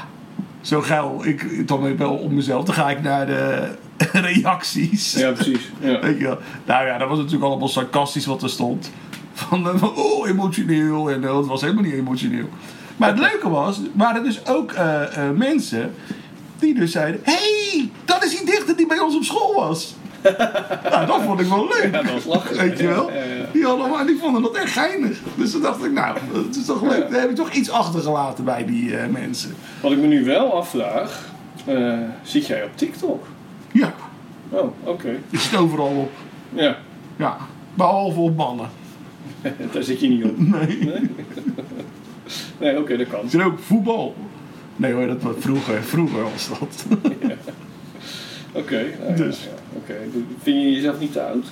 zo 0.60 0.80
geil. 0.80 1.20
Ik, 1.24 1.42
ik 1.42 1.68
dan 1.68 1.96
wel 1.96 2.14
op 2.14 2.30
mezelf. 2.30 2.64
Dan 2.64 2.74
ga 2.74 2.90
ik 2.90 3.02
naar 3.02 3.26
de 3.26 3.68
reacties. 4.30 5.12
Ja, 5.12 5.30
precies. 5.30 5.70
Ja. 5.80 6.00
Weet 6.06 6.18
je 6.18 6.24
wel. 6.24 6.38
Nou 6.64 6.86
ja, 6.86 6.98
dat 6.98 7.08
was 7.08 7.18
natuurlijk 7.18 7.44
allemaal 7.44 7.68
sarcastisch 7.68 8.26
wat 8.26 8.42
er 8.42 8.50
stond. 8.50 8.90
Van, 9.32 9.68
eh, 9.68 9.98
oh, 9.98 10.28
emotioneel. 10.28 11.10
En 11.10 11.22
uh, 11.22 11.36
het 11.36 11.46
was 11.46 11.60
helemaal 11.60 11.82
niet 11.82 11.94
emotioneel. 11.94 12.48
Maar 12.96 13.08
het 13.08 13.18
leuke 13.18 13.48
was, 13.48 13.80
waren 13.92 14.24
dus 14.24 14.46
ook 14.46 14.72
eh, 14.72 15.28
eh, 15.28 15.36
mensen 15.36 15.94
die 16.58 16.74
dus 16.74 16.92
zeiden... 16.92 17.20
hey, 17.24 17.90
dat 18.04 18.24
is 18.24 18.30
die 18.38 18.46
dichter 18.46 18.76
die 18.76 18.86
bij 18.86 18.98
ons 18.98 19.16
op 19.16 19.24
school 19.24 19.54
was. 19.54 19.94
nou, 20.90 21.06
dat 21.06 21.22
vond 21.22 21.40
ik 21.40 21.46
wel 21.46 21.68
leuk. 21.68 21.88
Ja, 21.92 22.02
dat 22.02 22.12
was 22.12 22.24
lachen. 22.24 22.56
Weet 22.56 22.78
je 22.78 22.86
wel? 22.86 23.10
Ja, 23.12 23.16
ja, 23.16 23.34
ja. 23.34 23.44
Die, 23.52 23.64
hadden, 23.64 24.06
die 24.06 24.18
vonden 24.18 24.42
dat 24.42 24.54
echt 24.56 24.72
geinig. 24.72 25.18
Dus 25.36 25.50
toen 25.50 25.62
dacht 25.62 25.84
ik, 25.84 25.92
nou, 25.92 26.18
dat 26.32 26.56
is 26.56 26.64
toch 26.64 26.82
leuk. 26.82 27.10
Dan 27.10 27.20
heb 27.20 27.30
ik 27.30 27.36
toch 27.36 27.52
iets 27.52 27.70
achtergelaten 27.70 28.44
bij 28.44 28.64
die 28.64 28.96
eh, 28.96 29.08
mensen. 29.08 29.54
Wat 29.80 29.92
ik 29.92 29.98
me 29.98 30.06
nu 30.06 30.24
wel 30.24 30.54
afvraag, 30.54 31.28
eh, 31.64 31.98
zit 32.22 32.46
jij 32.46 32.64
op 32.64 32.70
TikTok? 32.76 33.26
Ja, 33.72 33.92
Oh, 34.50 34.72
oké. 34.84 35.08
je 35.28 35.38
zit 35.38 35.56
overal 35.56 35.86
op. 35.86 36.10
Ja, 36.52 36.76
Ja, 37.16 37.36
behalve 37.74 38.20
op 38.20 38.36
mannen. 38.36 38.68
daar 39.72 39.82
zit 39.82 40.00
je 40.00 40.08
niet 40.08 40.24
op. 40.24 40.38
Nee. 40.38 40.66
Nee, 40.78 41.10
nee 42.60 42.78
oké, 42.78 42.96
dat 42.96 43.08
kan. 43.08 43.40
Er 43.40 43.46
ook 43.46 43.58
voetbal? 43.58 44.14
Nee 44.76 44.92
hoor, 44.92 45.06
dat 45.06 45.22
was 45.22 45.34
vroeger. 45.38 45.82
Vroeger 45.82 46.22
was 46.22 46.48
dat. 46.48 46.84
Oké, 48.52 48.84
nou 49.02 49.16
Dus. 49.16 49.48
Vind 50.42 50.62
je 50.62 50.72
jezelf 50.72 51.00
niet 51.00 51.12
te 51.12 51.22
oud? 51.22 51.46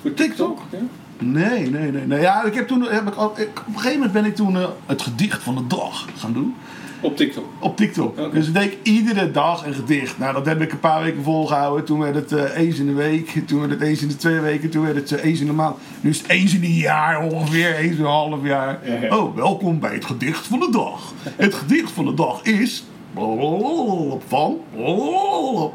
Voor 0.00 0.14
TikTok? 0.14 0.58
Ja? 0.70 0.78
Nee, 1.18 1.70
nee, 1.70 1.90
nee. 1.90 2.06
nee. 2.06 2.20
Ja, 2.20 2.42
ik 2.44 2.54
heb 2.54 2.68
toen, 2.68 2.82
heb 2.82 3.08
ik, 3.08 3.14
al- 3.14 3.32
ik- 3.36 3.48
op 3.60 3.66
een 3.66 3.74
gegeven 3.74 3.92
moment 3.96 4.12
ben 4.12 4.24
ik 4.24 4.34
toen 4.36 4.56
eh, 4.56 4.64
het 4.86 5.02
gedicht 5.02 5.42
van 5.42 5.54
de 5.54 5.66
dag 5.66 6.06
gaan 6.16 6.32
doen. 6.32 6.54
Op 7.02 7.16
TikTok. 7.16 7.44
Op 7.58 7.76
TikTok. 7.76 8.32
Dus 8.32 8.46
ik 8.48 8.54
deed 8.54 8.64
ik 8.72 8.78
iedere 8.82 9.30
dag 9.30 9.66
een 9.66 9.74
gedicht. 9.74 10.18
Nou, 10.18 10.32
dat 10.34 10.46
heb 10.46 10.60
ik 10.60 10.72
een 10.72 10.80
paar 10.80 11.02
weken 11.02 11.22
volgehouden. 11.22 11.84
Toen 11.84 11.98
werd 11.98 12.14
het 12.14 12.32
eh, 12.32 12.56
eens 12.56 12.78
in 12.78 12.86
de 12.86 12.92
week. 12.92 13.42
Toen 13.46 13.58
werd 13.58 13.70
het 13.70 13.80
eens 13.80 14.02
in 14.02 14.08
de 14.08 14.16
twee 14.16 14.40
weken. 14.40 14.70
Toen 14.70 14.82
werd 14.84 14.96
het 14.96 15.12
eh, 15.12 15.24
eens 15.24 15.40
in 15.40 15.46
de 15.46 15.52
maand. 15.52 15.76
Nu 16.00 16.10
is 16.10 16.18
het 16.18 16.28
eens 16.30 16.54
in 16.54 16.62
een 16.64 16.70
jaar 16.72 17.22
ongeveer. 17.22 17.74
Eens 17.76 17.96
in 17.96 18.00
een 18.04 18.10
half 18.10 18.42
jaar. 18.46 18.78
Ja, 18.84 18.94
ja. 18.94 19.16
Oh, 19.18 19.36
welkom 19.36 19.78
bij 19.80 19.94
het 19.94 20.04
gedicht 20.04 20.46
van 20.46 20.60
de 20.60 20.68
dag. 20.70 21.12
Het 21.36 21.54
gedicht 21.54 21.90
van 21.90 22.04
de 22.04 22.14
dag 22.14 22.42
is... 22.42 22.84
Van... 23.14 24.58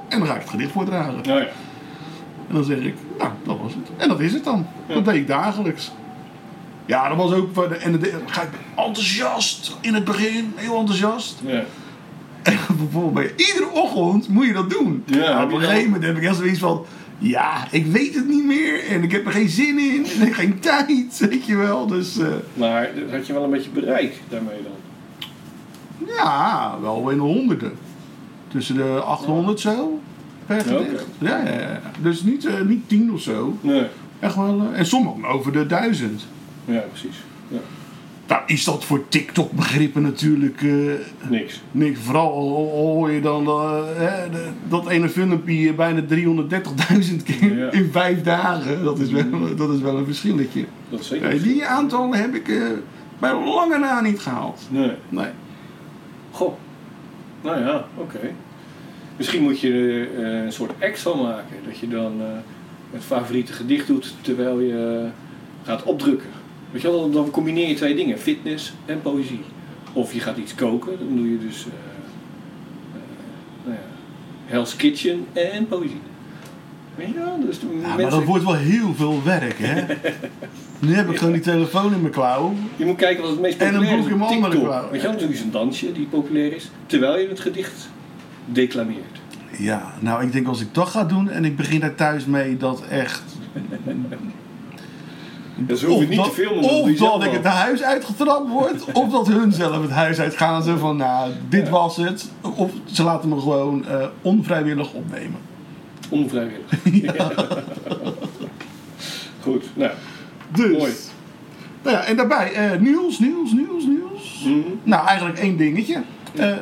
En 0.10 0.20
dan 0.20 0.28
ga 0.28 0.34
ik 0.36 0.42
het 0.42 0.50
gedicht 0.50 0.72
voordragen. 0.72 1.16
Ja. 1.24 1.38
En 2.48 2.54
dan 2.56 2.64
zeg 2.64 2.78
ik, 2.78 2.96
nou, 3.18 3.32
dat 3.44 3.58
was 3.62 3.74
het. 3.74 3.88
En 3.98 4.08
dat 4.10 4.20
is 4.20 4.34
het 4.34 4.44
dan. 4.44 4.68
Dat 4.88 5.06
deed 5.06 5.16
ik 5.16 5.28
dagelijks. 5.28 5.92
Ja, 6.86 7.08
dat 7.08 7.18
was 7.18 7.32
ook... 7.34 7.64
En 7.64 7.92
dan 7.92 8.10
ga 8.26 8.42
ik 8.42 8.50
enthousiast 8.76 9.78
in 9.82 9.94
het 9.94 10.04
begin. 10.04 10.54
Heel 10.56 10.78
enthousiast. 10.78 11.40
ja. 11.46 11.64
En 12.44 12.58
bijvoorbeeld 12.78 13.14
bij 13.14 13.32
iedere 13.46 13.70
ochtend 13.72 14.28
moet 14.30 14.46
je 14.46 14.54
dat 14.54 14.70
doen. 14.70 15.04
Ja, 15.06 15.44
op 15.44 15.52
een 15.52 15.60
gegeven 15.60 15.84
moment 15.84 16.04
heb 16.04 16.18
ik 16.18 16.24
echt 16.24 16.36
zoiets 16.36 16.60
van... 16.60 16.86
Ja, 17.18 17.68
ik 17.72 17.86
weet 17.86 18.16
het 18.16 18.28
niet 18.28 18.46
meer. 18.46 18.86
En 18.90 19.04
ik 19.04 19.12
heb 19.12 19.26
er 19.26 19.32
geen 19.32 19.50
zin 19.50 19.80
in. 19.80 20.06
En 20.22 20.34
geen 20.34 20.60
tijd. 20.70 21.18
Weet 21.30 21.46
je 21.46 21.56
wel. 21.56 21.88
Dus 21.88 22.18
eh, 22.18 22.28
Maar 22.54 22.90
had 23.12 23.28
je 23.28 23.34
wel 23.34 23.44
een 23.44 23.50
beetje 23.50 23.70
bereik 23.70 24.22
daarmee 24.30 24.62
dan? 24.64 24.72
Ja, 26.18 26.78
wel 26.82 27.10
in 27.10 27.18
de 27.18 27.24
honderden. 27.24 27.72
Tussen 28.48 28.76
de 28.76 28.84
800 29.06 29.60
zo. 29.60 30.00
Per 30.46 30.62
gedicht. 30.62 31.06
Ja, 31.18 31.38
ja, 31.38 31.52
ja. 31.60 31.82
Dus 32.02 32.22
niet, 32.24 32.46
eh, 32.46 32.62
niet 32.62 32.88
tien 32.90 33.14
of 33.14 33.22
zo. 33.22 33.58
Nee. 33.62 33.86
Echt 34.20 34.36
wel. 34.36 34.62
eh, 34.74 34.80
en 34.80 34.86
sommigen 34.86 35.26
over 35.26 35.52
de 35.52 35.66
duizend. 35.66 36.26
Ja, 36.66 36.80
precies. 36.92 37.16
Ja. 37.48 37.58
Nou, 38.28 38.42
is 38.46 38.64
dat 38.64 38.84
voor 38.84 39.08
TikTok-begrippen 39.10 40.02
natuurlijk 40.02 40.62
eh, 40.62 40.72
Niks. 41.30 41.62
niks. 41.72 42.00
Vooral 42.00 42.32
al 42.34 42.56
al 42.56 42.94
hoor 42.94 43.12
je 43.12 43.22
dan 43.22 43.48
hè, 43.96 44.30
de- 44.30 44.50
dat 44.68 44.88
ene 44.88 45.10
filmpje 45.10 45.74
bijna 45.74 46.02
330.000 46.02 47.24
keer 47.24 47.58
Ja. 47.58 47.72
in 47.72 47.90
vijf 47.92 48.22
dagen. 48.24 48.84
Dat 48.84 49.00
is 49.00 49.12
wel, 49.12 49.56
dat 49.56 49.70
is 49.70 49.80
wel 49.82 49.98
een 49.98 50.06
verschilletje. 50.06 50.66
Dat 50.90 51.04
zeker. 51.04 51.42
Die 51.44 51.66
aantallen 51.66 52.20
heb 52.20 52.36
ik 52.36 52.62
bij 53.20 53.34
lange 53.46 53.78
na 53.78 54.02
niet 54.02 54.20
gehaald. 54.20 54.62
Nee. 54.70 54.92
Nee. 55.10 55.28
Goh. 56.36 56.54
Nou 57.42 57.60
ja, 57.60 57.86
oké. 57.98 58.20
Misschien 59.18 59.42
moet 59.44 59.60
je 59.60 60.08
eh, 60.18 60.44
een 60.44 60.52
soort 60.52 60.72
van 60.94 61.22
maken. 61.22 61.56
Dat 61.66 61.78
je 61.78 61.88
dan 61.88 62.22
eh, 62.22 62.28
het 62.92 63.04
favoriete 63.04 63.54
gedicht 63.54 63.88
doet 63.88 64.14
terwijl 64.22 64.60
je 64.60 65.08
gaat 65.64 65.84
opdrukken. 65.84 66.30
Weet 66.72 66.82
je 66.82 66.88
wel, 66.92 67.10
dan- 67.12 67.30
combineer 67.32 67.68
je 67.68 67.74
twee 67.76 67.96
dingen. 67.96 68.18
Fitness 68.20 68.74
en 68.86 69.02
poëzie. 69.02 69.42
Of 69.94 70.14
je 70.14 70.20
gaat 70.20 70.38
iets 70.38 70.56
koken. 70.56 70.98
Dan 71.00 71.16
doe 71.16 71.32
je 71.32 71.38
dus 71.40 71.66
eh, 71.66 71.72
nou 73.64 73.76
ja, 73.76 73.84
Hell's 74.46 74.76
Kitchen 74.76 75.26
en 75.34 75.68
poëzie. 75.68 76.02
Weet 76.96 77.08
je 77.08 77.14
wel? 77.14 77.40
Dus 77.46 77.60
Ja, 77.82 77.96
maar 77.96 78.10
dat 78.10 78.24
wordt 78.24 78.44
wel 78.44 78.56
heel 78.56 78.94
veel 78.94 79.24
werk, 79.24 79.56
hè? 79.58 79.84
nu 80.88 80.94
heb 80.94 81.10
ik 81.10 81.18
gewoon 81.18 81.34
die 81.34 81.42
telefoon 81.42 81.94
in 81.94 82.02
mijn 82.02 82.14
klauw. 82.14 82.54
Je 82.76 82.86
moet 82.86 82.96
kijken 82.96 83.22
wat 83.22 83.32
het 83.32 83.42
meest 83.42 83.60
En 83.60 83.68
een 83.68 83.74
populair 83.74 83.98
boek 83.98 84.06
is 84.06 84.12
in 84.12 84.14
op 84.14 84.20
mijn 84.20 84.32
andere 84.32 84.52
TikTok. 84.54 84.70
klauw. 84.70 84.90
Weet 84.92 85.02
je 85.02 85.08
wel, 85.08 85.12
natuurlijk 85.12 85.40
is 85.40 85.46
een 85.46 85.52
dansje 85.52 85.92
die 85.92 86.06
populair 86.06 86.56
is. 86.56 86.70
Terwijl 86.86 87.20
je 87.20 87.28
het 87.28 87.40
gedicht 87.40 87.90
declameert. 88.46 89.20
Ja, 89.58 89.94
nou, 90.00 90.24
ik 90.24 90.32
denk 90.32 90.48
als 90.48 90.62
ik 90.62 90.74
dat 90.74 90.88
ga 90.88 91.04
doen 91.04 91.30
en 91.30 91.46
ik 91.46 91.56
begin 91.56 91.80
daar 91.80 91.96
thuis 91.96 92.26
mee, 92.26 92.58
dat 92.58 92.84
echt. 92.90 93.24
Dus 95.58 95.84
hoef 95.84 96.00
je 96.00 96.08
niet 96.08 96.18
dat, 96.18 96.26
te 96.26 96.32
filmen. 96.32 96.62
dat 96.62 96.72
of 96.72 96.90
zelf 96.98 97.24
dat 97.24 97.24
ik 97.24 97.32
het 97.32 97.46
huis 97.46 97.84
uitgetrapt 97.84 98.50
word, 98.50 98.92
of 98.94 99.12
dat 99.12 99.28
hun 99.28 99.52
zelf 99.52 99.82
het 99.82 99.92
huis 99.92 100.20
uitgaan. 100.20 100.64
Zo 100.64 100.78
van, 100.78 100.98
nou, 100.98 101.32
dit 101.50 101.70
was 101.70 101.98
het. 101.98 102.32
Of 102.56 102.72
ze 102.86 103.04
laten 103.04 103.30
me 103.30 103.40
gewoon 103.40 103.88
eh, 103.88 104.06
onvrijwillig 104.22 104.94
opnemen. 104.94 105.40
Onvrijwillig. 106.10 106.82
Goed, 109.42 109.66
nou. 109.74 109.92
Dus. 110.56 110.78
Mooi. 110.78 110.92
Nou 111.86 111.98
ja, 111.98 112.04
en 112.04 112.16
daarbij 112.16 112.54
eh, 112.54 112.80
nieuws, 112.80 113.20
nieuws, 113.20 113.52
nieuws, 113.52 113.86
nieuws. 113.86 114.44
Mhm. 114.44 114.60
Nou, 114.84 115.08
eigenlijk 115.08 115.40
één 115.40 115.58
dingetje. 115.58 116.02
Eh, 116.36 116.54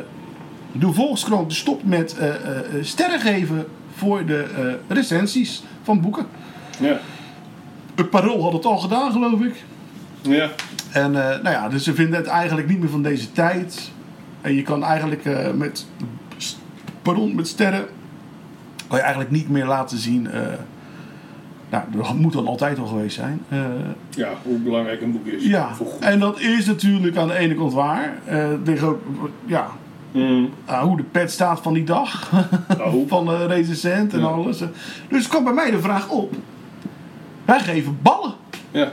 de 0.72 0.94
Volkskrant 0.94 1.54
stopt 1.54 1.84
met 1.84 2.18
eh, 2.18 2.30
sterren 2.82 3.20
geven 3.20 3.66
voor 3.96 4.26
de 4.26 4.78
recensies 4.88 5.64
van 5.84 6.02
boeken. 6.02 6.26
Ja. 6.80 7.00
Het 7.96 8.10
Parool 8.10 8.44
had 8.44 8.54
het 8.54 8.66
al 8.66 8.78
gedaan, 8.78 9.12
geloof 9.12 9.42
ik. 9.42 9.64
Ja. 10.22 10.50
En 10.92 11.12
nou 11.12 11.50
ja, 11.50 11.70
dus 11.70 11.84
ze 11.84 11.94
vinden 11.94 12.20
het 12.20 12.28
eigenlijk 12.28 12.68
niet 12.68 12.80
meer 12.80 12.90
van 12.90 13.04
deze 13.04 13.32
tijd. 13.32 13.92
En 14.42 14.56
je 14.56 14.62
kan 14.62 14.84
eigenlijk 14.84 15.24
met, 15.56 15.86
pardon, 17.02 17.36
met 17.36 17.48
sterren 17.48 17.86
kan 18.88 18.98
je 18.98 19.04
eigenlijk 19.04 19.32
niet 19.32 19.50
meer 19.50 19.66
laten 19.66 19.98
zien 19.98 20.32
eh, 20.32 20.42
Nou, 21.70 21.84
dat 21.92 22.14
moet 22.14 22.34
dan 22.34 22.48
altijd 22.48 22.80
al 22.80 22.86
geweest 22.86 23.16
zijn. 23.16 23.42
Eh, 23.50 23.60
Ja, 24.10 24.30
hoe 24.44 24.58
belangrijk 24.58 25.02
een 25.02 25.12
boek 25.12 25.26
is. 25.26 25.44
ja, 25.46 25.70
en 26.00 26.20
dat 26.20 26.40
is 26.40 26.66
natuurlijk 26.66 27.18
aan 27.18 27.28
de 27.28 27.38
ene 27.38 27.56
kant 27.56 27.74
waar. 27.74 28.14
Tegen 28.64 28.88
ook, 28.88 29.02
ja, 29.46 29.68
Mm. 30.12 30.50
aan 30.66 30.88
hoe 30.88 30.98
de 30.98 31.04
pet 31.04 31.32
staat 31.32 31.60
van 31.62 31.74
die 31.74 31.84
dag. 31.84 32.32
Oh. 32.80 33.08
van 33.10 33.26
de 33.26 33.46
recensent 33.46 34.14
en 34.14 34.20
Ja. 34.20 34.26
alles. 34.26 34.64
Dus 35.10 35.28
kwam 35.28 35.44
bij 35.44 35.54
mij 35.54 35.72
de 35.72 35.80
vraag 35.82 36.10
op. 36.10 36.34
Wij 37.46 37.60
geven 37.60 37.98
ballen. 38.02 38.34
Ja, 38.72 38.92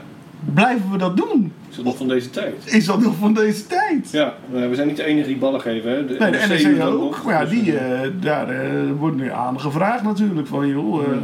Blijven 0.55 0.91
we 0.91 0.99
dat 0.99 1.17
doen? 1.17 1.53
is 1.71 1.77
dat 1.77 1.85
nog 1.85 1.97
van 1.97 2.09
deze 2.09 2.31
tijd? 2.31 2.55
Is 2.65 2.85
dat 2.85 3.01
nog 3.01 3.15
van 3.17 3.35
deze 3.35 3.67
tijd? 3.67 4.11
Ja, 4.11 4.35
nou, 4.53 4.69
we 4.69 4.75
zijn 4.75 4.87
niet 4.87 4.97
de 4.97 5.05
enige 5.05 5.27
die 5.27 5.37
ballen 5.37 5.61
geven. 5.61 5.91
Hè. 5.91 6.07
De 6.07 6.17
Nee, 6.19 6.31
de 6.31 6.77
dat 6.79 6.93
ook. 6.93 7.01
nog, 7.01 7.25
Maar 7.25 7.35
ja, 7.35 7.41
dus, 7.41 7.51
die, 7.51 7.77
eh, 7.77 8.05
eh, 8.05 8.11
daar 8.21 8.49
eh, 8.49 8.71
wordt 8.99 9.17
nu 9.17 9.31
aan 9.33 9.61
gevraagd 9.61 10.03
natuurlijk. 10.03 10.47
Van, 10.47 10.69
joh, 10.69 11.03
eh, 11.03 11.17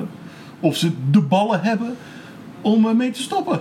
of 0.60 0.76
ze 0.76 0.90
de 1.10 1.20
ballen 1.20 1.60
hebben 1.60 1.96
om 2.60 2.88
eh, 2.88 2.94
mee 2.94 3.10
te 3.10 3.22
stoppen. 3.22 3.60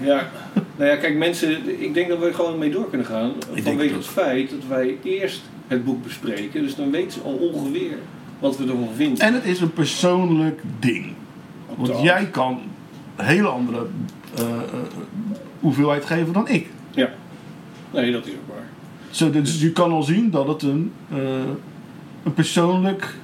Ja, 0.00 0.30
nou 0.76 0.90
ja, 0.90 0.96
kijk 0.96 1.16
mensen, 1.16 1.82
ik 1.82 1.94
denk 1.94 2.08
dat 2.08 2.18
we 2.18 2.26
er 2.26 2.34
gewoon 2.34 2.58
mee 2.58 2.70
door 2.70 2.88
kunnen 2.88 3.06
gaan. 3.06 3.32
Vanwege 3.54 3.94
het 3.94 4.04
het 4.04 4.06
feit 4.06 4.50
dat 4.50 4.58
wij 4.68 4.98
eerst 5.02 5.42
het 5.66 5.84
boek 5.84 6.02
bespreken. 6.02 6.62
Dus 6.62 6.74
dan 6.76 6.90
weten 6.90 7.12
ze 7.12 7.20
al 7.20 7.32
ongeveer 7.32 7.96
wat 8.38 8.56
we 8.56 8.62
ervan 8.64 8.88
vinden. 8.96 9.18
En 9.24 9.34
het 9.34 9.44
is 9.44 9.60
een 9.60 9.72
persoonlijk 9.72 10.62
ding. 10.78 11.12
Want 11.76 12.02
jij 12.02 12.26
kan 12.30 12.60
hele 13.16 13.48
andere 13.48 13.76
eh, 13.76 13.84
eh, 13.84 14.23
hoeveelheid 15.60 16.04
geven 16.04 16.32
dan 16.32 16.48
ik. 16.48 16.66
Ja, 16.90 17.10
nee, 17.90 18.12
dat 18.12 18.26
is 18.26 18.32
ook 18.32 18.54
waar. 18.54 18.68
Zo, 19.10 19.30
dus 19.30 19.60
je 19.60 19.72
kan 19.72 19.92
al 19.92 20.02
zien 20.02 20.30
dat 20.30 20.48
het 20.48 20.62
een, 20.62 20.92
eh, 21.10 21.18
een 22.24 22.34
persoonlijk 22.34 23.14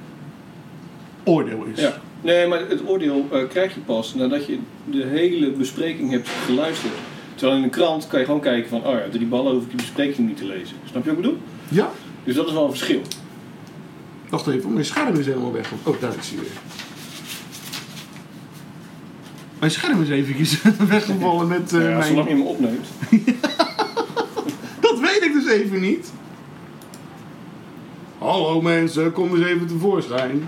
oordeel 1.23 1.65
is. 1.73 1.81
Ja. 1.81 1.97
Nee, 2.21 2.47
maar 2.47 2.59
het 2.67 2.87
oordeel 2.87 3.27
eh, 3.31 3.47
krijg 3.49 3.73
je 3.73 3.79
pas 3.79 4.13
nadat 4.13 4.45
je 4.45 4.57
de 4.85 5.03
hele 5.03 5.51
bespreking 5.51 6.11
hebt 6.11 6.29
geluisterd. 6.45 6.93
Terwijl 7.35 7.57
in 7.57 7.63
een 7.63 7.69
krant 7.69 8.07
kan 8.07 8.19
je 8.19 8.25
gewoon 8.25 8.41
kijken 8.41 8.69
van, 8.69 8.85
oh 8.85 8.91
ja, 8.91 9.05
drie 9.11 9.25
ballen 9.25 9.53
hoef 9.53 9.63
ik 9.63 9.69
die 9.69 9.77
bespreking 9.77 10.27
niet 10.27 10.37
te 10.37 10.45
lezen. 10.45 10.75
Snap 10.89 11.03
je 11.03 11.09
wat 11.09 11.17
ik 11.17 11.23
bedoel? 11.23 11.37
Ja? 11.67 11.91
Dus 12.23 12.35
dat 12.35 12.47
is 12.47 12.53
wel 12.53 12.63
een 12.63 12.69
verschil. 12.69 13.01
Wacht 14.29 14.47
even, 14.47 14.73
mijn 14.73 14.85
scherm 14.85 15.15
is 15.15 15.25
helemaal 15.25 15.51
weg. 15.51 15.71
Oh, 15.83 16.01
daar 16.01 16.13
is 16.19 16.29
hij 16.29 16.39
weer. 16.39 16.57
Mijn 19.61 19.73
scherm 19.73 20.01
is 20.01 20.09
eventjes 20.09 20.61
weggevallen 20.87 21.47
met 21.47 21.73
eh, 21.73 21.81
ja, 21.81 21.97
mijn... 21.97 22.03
zolang 22.03 22.27
je 22.27 22.33
hem 22.33 22.45
opneemt. 22.45 22.87
Dat 24.85 24.99
weet 24.99 25.21
ik 25.23 25.33
dus 25.33 25.47
even 25.51 25.79
niet. 25.81 26.11
Hallo 28.17 28.61
mensen, 28.61 29.11
kom 29.11 29.35
eens 29.35 29.45
even 29.45 29.67
tevoorschijn. 29.67 30.47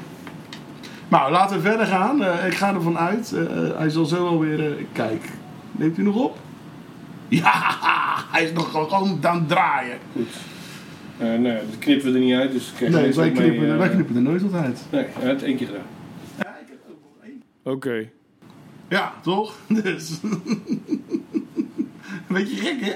Nou, 1.08 1.32
laten 1.32 1.56
we 1.56 1.62
verder 1.62 1.86
gaan. 1.86 2.24
Eh, 2.24 2.48
ik 2.48 2.54
ga 2.54 2.74
ervan 2.74 2.98
uit. 2.98 3.32
eh, 3.34 3.78
hij 3.78 3.90
zal 3.90 4.06
zo 4.06 4.28
alweer... 4.28 4.66
eh, 4.78 4.84
kijk, 4.92 5.24
neemt 5.72 5.98
u 5.98 6.04
nog 6.04 6.16
op? 6.16 6.38
Ja, 7.28 7.76
hij 8.32 8.44
is 8.44 8.52
nog 8.52 8.72
gewoon 8.72 9.18
aan 9.26 9.38
het 9.38 9.48
draaien. 9.50 9.98
Goed. 10.14 10.28
Eh 11.18 11.28
nee, 11.34 11.54
dat 11.70 11.78
knippen 11.80 12.12
we 12.12 12.18
er 12.20 12.24
niet 12.26 12.36
uit, 12.36 12.52
dus 12.52 12.74
Nee, 12.80 12.92
wij 12.92 13.12
mee, 13.16 13.32
knippen, 13.32 13.78
wij 13.78 13.90
knippen 13.90 14.16
er 14.16 14.22
nooit 14.22 14.42
wat 14.42 14.62
uit. 14.62 14.80
Nee, 14.90 15.02
hij 15.04 15.12
heeft 15.14 15.28
het 15.28 15.44
één 15.44 15.58
keer 15.58 15.68
gedaan. 15.68 15.84
Ja, 16.38 16.58
ik 16.62 16.68
heb 16.68 16.78
ook 16.90 16.98
nog 17.04 17.26
één. 17.26 17.42
Oké. 17.64 18.10
Ja, 18.90 19.14
toch? 19.24 19.56
Dus. 19.68 20.12
Een 22.28 22.40
beetje 22.44 22.56
gek, 22.56 22.76
hè? 22.82 22.94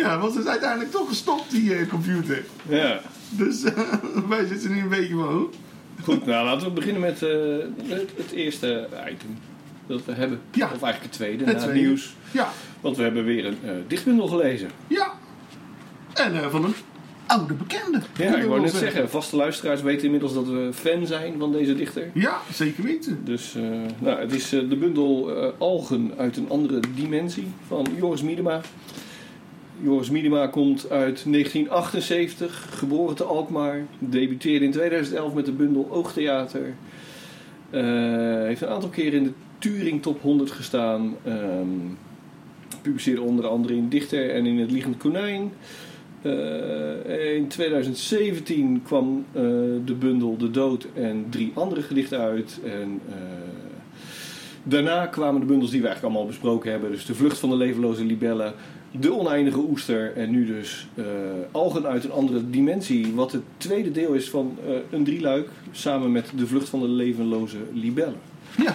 ja, 0.00 0.18
want 0.18 0.34
het 0.34 0.44
is 0.44 0.50
uiteindelijk 0.50 0.90
toch 0.90 1.08
gestopt, 1.08 1.50
die 1.50 1.74
eh, 1.74 1.88
computer. 1.88 2.44
Ja. 2.68 3.00
Dus 3.30 3.62
eh, 3.64 3.94
wij 4.28 4.46
zitten 4.46 4.70
nu 4.72 4.80
een 4.80 4.88
beetje 4.88 5.14
van. 5.14 5.50
Goed, 6.02 6.26
nou 6.26 6.44
laten 6.44 6.66
we 6.66 6.72
beginnen 6.72 7.00
met 7.00 7.22
eh, 7.22 7.30
het, 7.86 8.10
het 8.16 8.30
eerste 8.32 8.88
item 9.10 9.38
dat 9.86 10.04
we 10.04 10.12
hebben. 10.12 10.40
Ja. 10.52 10.64
Of 10.64 10.70
eigenlijk 10.70 11.02
het 11.02 11.12
tweede, 11.12 11.44
Het 11.44 11.46
na 11.46 11.52
het 11.52 11.62
tweede. 11.62 11.80
nieuws. 11.86 12.14
Ja, 12.30 12.48
Want 12.80 12.96
we 12.96 13.02
hebben 13.02 13.24
weer 13.24 13.46
een 13.46 13.84
dichtbundel 13.86 14.26
gelezen. 14.28 14.70
ja. 14.86 15.12
En 16.14 16.50
van 16.50 16.64
een 16.64 16.74
oude 17.30 17.54
bekende. 17.54 18.00
Ja, 18.16 18.36
ik 18.36 18.44
wou 18.44 18.60
net 18.60 18.72
zeggen, 18.72 19.10
vaste 19.10 19.36
luisteraars 19.36 19.82
weten 19.82 20.04
inmiddels 20.04 20.34
dat 20.34 20.46
we 20.46 20.70
fan 20.72 21.06
zijn 21.06 21.34
van 21.38 21.52
deze 21.52 21.74
dichter. 21.74 22.10
Ja, 22.14 22.40
zeker 22.52 22.82
weten. 22.82 23.20
Dus 23.24 23.54
eh, 23.54 23.62
nou, 23.98 24.20
het 24.20 24.34
is 24.34 24.52
eh, 24.52 24.68
de 24.68 24.76
bundel 24.76 25.36
eh, 25.36 25.48
Algen 25.58 26.12
uit 26.16 26.36
een 26.36 26.50
andere 26.50 26.80
dimensie 26.94 27.46
van 27.66 27.86
Joris 27.96 28.22
Miedema. 28.22 28.60
Joris 29.82 30.10
Miedema 30.10 30.46
komt 30.46 30.90
uit 30.90 31.24
1978, 31.24 32.66
geboren 32.70 33.16
te 33.16 33.24
Alkmaar. 33.24 33.86
Debuteerde 33.98 34.64
in 34.64 34.70
2011 34.70 35.34
met 35.34 35.44
de 35.44 35.52
bundel 35.52 35.88
Oogtheater. 35.90 36.74
Heeft 38.46 38.60
een 38.60 38.68
aantal 38.68 38.88
keren 38.88 39.18
in 39.18 39.24
de 39.24 39.32
Turing 39.58 40.02
Top 40.02 40.22
100 40.22 40.50
gestaan. 40.50 41.16
Ehm, 41.24 41.68
publiceerde 42.82 43.20
onder 43.20 43.46
andere 43.46 43.74
in 43.74 43.88
Dichter 43.88 44.30
en 44.30 44.46
in 44.46 44.58
Het 44.58 44.70
Liegend 44.70 44.96
Konijn. 44.96 45.52
Eh, 46.22 47.34
in 47.36 47.48
2017 47.48 48.82
kwam 48.82 49.24
eh, 49.32 49.42
de 49.84 49.94
bundel 49.98 50.36
De 50.36 50.50
Dood 50.50 50.86
en 50.94 51.26
drie 51.30 51.52
andere 51.54 51.82
gedichten 51.82 52.18
uit. 52.18 52.60
En 52.64 53.00
eh, 53.08 53.14
daarna 54.62 55.06
kwamen 55.06 55.40
de 55.40 55.46
bundels 55.46 55.70
die 55.70 55.80
we 55.80 55.86
eigenlijk 55.86 56.14
allemaal 56.14 56.32
besproken 56.32 56.70
hebben. 56.70 56.90
Dus 56.90 57.06
De 57.06 57.14
Vlucht 57.14 57.38
van 57.38 57.50
de 57.50 57.56
Levenloze 57.56 58.04
Libellen, 58.04 58.54
De 58.90 59.12
Oneindige 59.12 59.58
Oester 59.58 60.16
en 60.16 60.30
nu 60.30 60.46
dus 60.46 60.88
Algen 61.50 61.86
uit 61.86 62.04
een 62.04 62.12
andere 62.12 62.50
dimensie. 62.50 63.14
Wat 63.14 63.32
het 63.32 63.42
tweede 63.56 63.90
deel 63.90 64.12
is 64.12 64.30
van 64.30 64.58
een 64.90 65.04
drieluik 65.04 65.48
samen 65.70 66.12
met 66.12 66.32
De 66.36 66.46
Vlucht 66.46 66.68
van 66.68 66.80
de 66.80 66.88
Levenloze 66.88 67.58
Libellen. 67.72 68.20
Ja. 68.64 68.74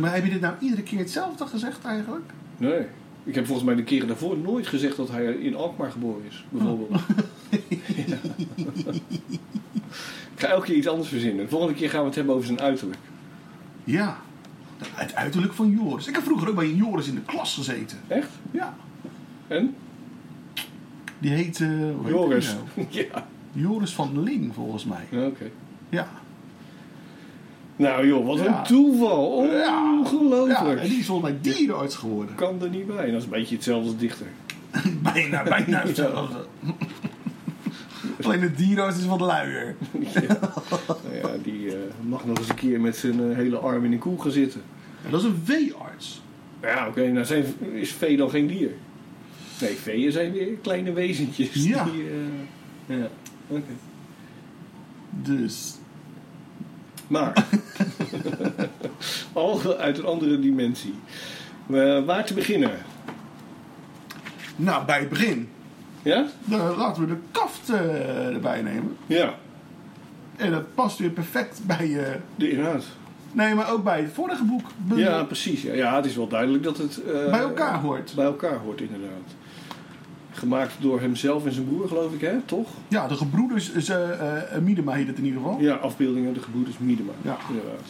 Maar 0.00 0.14
heb 0.14 0.24
je 0.24 0.30
dit 0.30 0.40
nou 0.40 0.54
iedere 0.60 0.82
keer 0.82 0.98
hetzelfde 0.98 1.46
gezegd 1.46 1.84
eigenlijk? 1.84 2.24
Nee. 2.56 2.86
Ik 3.24 3.34
heb 3.34 3.46
volgens 3.46 3.66
mij 3.66 3.74
de 3.74 3.82
keren 3.82 4.08
daarvoor 4.08 4.38
nooit 4.38 4.66
gezegd 4.66 4.96
dat 4.96 5.10
hij 5.10 5.24
in 5.24 5.56
Alkmaar 5.56 5.90
geboren 5.90 6.22
is, 6.28 6.44
bijvoorbeeld. 6.48 6.90
Ja. 6.90 8.16
Ik 10.34 10.48
ga 10.48 10.54
elke 10.54 10.66
keer 10.66 10.76
iets 10.76 10.88
anders 10.88 11.08
verzinnen. 11.08 11.44
De 11.44 11.50
volgende 11.50 11.74
keer 11.74 11.90
gaan 11.90 12.00
we 12.00 12.06
het 12.06 12.14
hebben 12.14 12.34
over 12.34 12.46
zijn 12.46 12.60
uiterlijk. 12.60 13.00
Ja. 13.84 14.16
Het 14.92 15.14
uiterlijk 15.14 15.52
van 15.52 15.70
Joris. 15.70 16.06
Ik 16.06 16.14
heb 16.14 16.24
vroeger 16.24 16.48
ook 16.48 16.54
bij 16.54 16.72
Joris 16.72 17.08
in 17.08 17.14
de 17.14 17.22
klas 17.22 17.54
gezeten. 17.54 17.98
Echt? 18.08 18.28
Ja. 18.50 18.74
En? 19.48 19.74
Die 21.18 21.30
heet... 21.30 21.58
Joris. 22.06 22.54
nou? 22.74 22.86
ja. 23.12 23.26
Joris 23.52 23.94
van 23.94 24.22
Ling, 24.22 24.54
volgens 24.54 24.84
mij. 24.84 25.06
Ja, 25.10 25.26
Oké. 25.26 25.50
Ja. 25.88 26.08
Nou 27.76 28.06
joh, 28.06 28.26
wat 28.26 28.38
een 28.38 28.62
toeval. 28.62 29.26
Ongelooflijk. 29.98 30.80
En 30.80 30.88
die 30.88 30.98
is 30.98 31.06
volgens 31.06 31.30
mij 31.30 31.38
dierenarts 31.40 31.96
geworden. 31.96 32.34
Kan 32.34 32.62
er 32.62 32.68
niet 32.68 32.86
bij. 32.86 33.10
Dat 33.10 33.18
is 33.18 33.24
een 33.24 33.30
beetje 33.30 33.54
hetzelfde 33.54 33.88
als 33.88 33.98
dichter. 33.98 34.26
bijna, 35.12 35.42
bijna 35.42 35.82
hetzelfde. 35.86 36.44
Alleen 38.22 38.40
de 38.40 38.52
dierenarts 38.52 38.98
is 38.98 39.06
wat 39.06 39.20
luier. 39.20 39.76
Nou 39.92 41.16
ja, 41.22 41.28
die 41.42 41.68
eh, 41.68 41.78
mag 42.00 42.24
nog 42.24 42.38
eens 42.38 42.48
een 42.48 42.54
keer 42.54 42.80
met 42.80 42.96
zijn 42.96 43.30
eh, 43.30 43.36
hele 43.36 43.56
arm 43.56 43.84
in 43.84 43.92
een 43.92 43.98
koe 43.98 44.22
gaan 44.22 44.30
zitten. 44.30 44.62
Ja, 45.04 45.10
dat 45.10 45.20
is 45.20 45.26
een 45.26 45.40
veearts. 45.44 46.22
Ja, 46.62 46.88
oké. 46.88 47.10
nou 47.10 47.26
zijn, 47.26 47.44
is 47.72 47.92
vee 47.92 48.16
dan 48.16 48.30
geen 48.30 48.46
dier? 48.46 48.70
Nee, 49.60 49.74
veeën 49.74 50.12
zijn 50.12 50.32
weer 50.32 50.56
kleine 50.62 50.92
wezentjes. 50.92 51.64
Ja. 51.64 51.84
Die, 51.84 52.02
eh, 52.86 52.98
ja. 52.98 53.08
Oké. 53.48 53.62
Dus... 55.10 55.74
Maar, 57.06 57.46
al 59.32 59.76
uit 59.76 59.98
een 59.98 60.04
andere 60.04 60.38
dimensie. 60.38 60.94
Eh, 61.72 62.04
waar 62.04 62.24
te 62.24 62.34
beginnen? 62.34 62.70
Nou, 64.56 64.84
bij 64.84 64.98
het 65.00 65.08
begin. 65.08 65.48
Ja? 66.02 66.26
Dan 66.44 66.76
laten 66.76 67.02
we 67.02 67.08
de 67.08 67.20
kaft 67.30 67.70
eh, 67.70 68.26
erbij 68.26 68.62
nemen. 68.62 68.96
Ja, 69.06 69.34
En 70.36 70.50
dat 70.50 70.74
past 70.74 70.98
weer 70.98 71.10
perfect 71.10 71.60
bij... 71.66 71.98
eh 71.98 72.14
de 72.36 72.50
inhoud. 72.50 72.84
nee, 73.32 73.54
maar 73.54 73.70
ook 73.72 73.84
bij 73.84 74.00
het 74.00 74.12
vorige 74.12 74.44
boek. 74.44 74.66
Ja, 74.94 75.22
precies. 75.24 75.62
Ja. 75.62 75.72
ja, 75.72 75.96
het 75.96 76.04
is 76.04 76.16
wel 76.16 76.28
duidelijk 76.28 76.64
dat 76.64 76.78
het... 76.78 77.00
Bij 77.30 77.40
elkaar 77.40 77.80
hoort. 77.80 78.12
Bij 78.14 78.24
elkaar 78.24 78.56
hoort, 78.58 78.80
inderdaad. 78.80 79.34
Gemaakt 80.42 80.74
door 80.80 81.00
hemzelf 81.00 81.46
en 81.46 81.52
zijn 81.52 81.66
broer, 81.66 81.88
geloof 81.88 82.12
ik, 82.12 82.20
hè? 82.20 82.40
Toch? 82.44 82.68
Ja, 82.88 83.06
de 83.08 83.14
gebroeders, 83.14 83.70
is, 83.70 83.88
eh 83.88 84.54
eh, 84.56 84.62
Miedema 84.62 84.92
heet 84.92 85.06
het 85.06 85.18
in 85.18 85.24
ieder 85.24 85.40
geval. 85.40 85.60
Ja, 85.60 85.74
afbeeldingen, 85.74 86.34
de 86.34 86.40
gebroeders 86.40 86.78
Miedema. 86.78 87.12
Ja. 87.22 87.36
Inderdaad. 87.48 87.80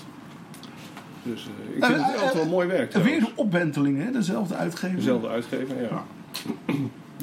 Dus 1.23 1.47
eh, 1.71 1.77
ik 1.77 1.83
Eh, 1.83 1.89
vind 1.89 1.99
het 2.01 2.09
eh, 2.09 2.15
altijd 2.15 2.33
wel 2.35 2.43
eh, 2.43 2.49
mooi 2.51 2.67
werk. 2.69 2.93
En 2.95 3.03
weer 3.03 3.11
trouwens. 3.11 3.37
de 3.37 3.43
opwenteling, 3.43 4.05
hè? 4.05 4.11
Dezelfde 4.11 4.55
uitgever. 4.55 4.97
Dezelfde 4.97 5.29
uitgever, 5.29 5.83
ja. 5.83 5.89
Ja. 5.89 6.05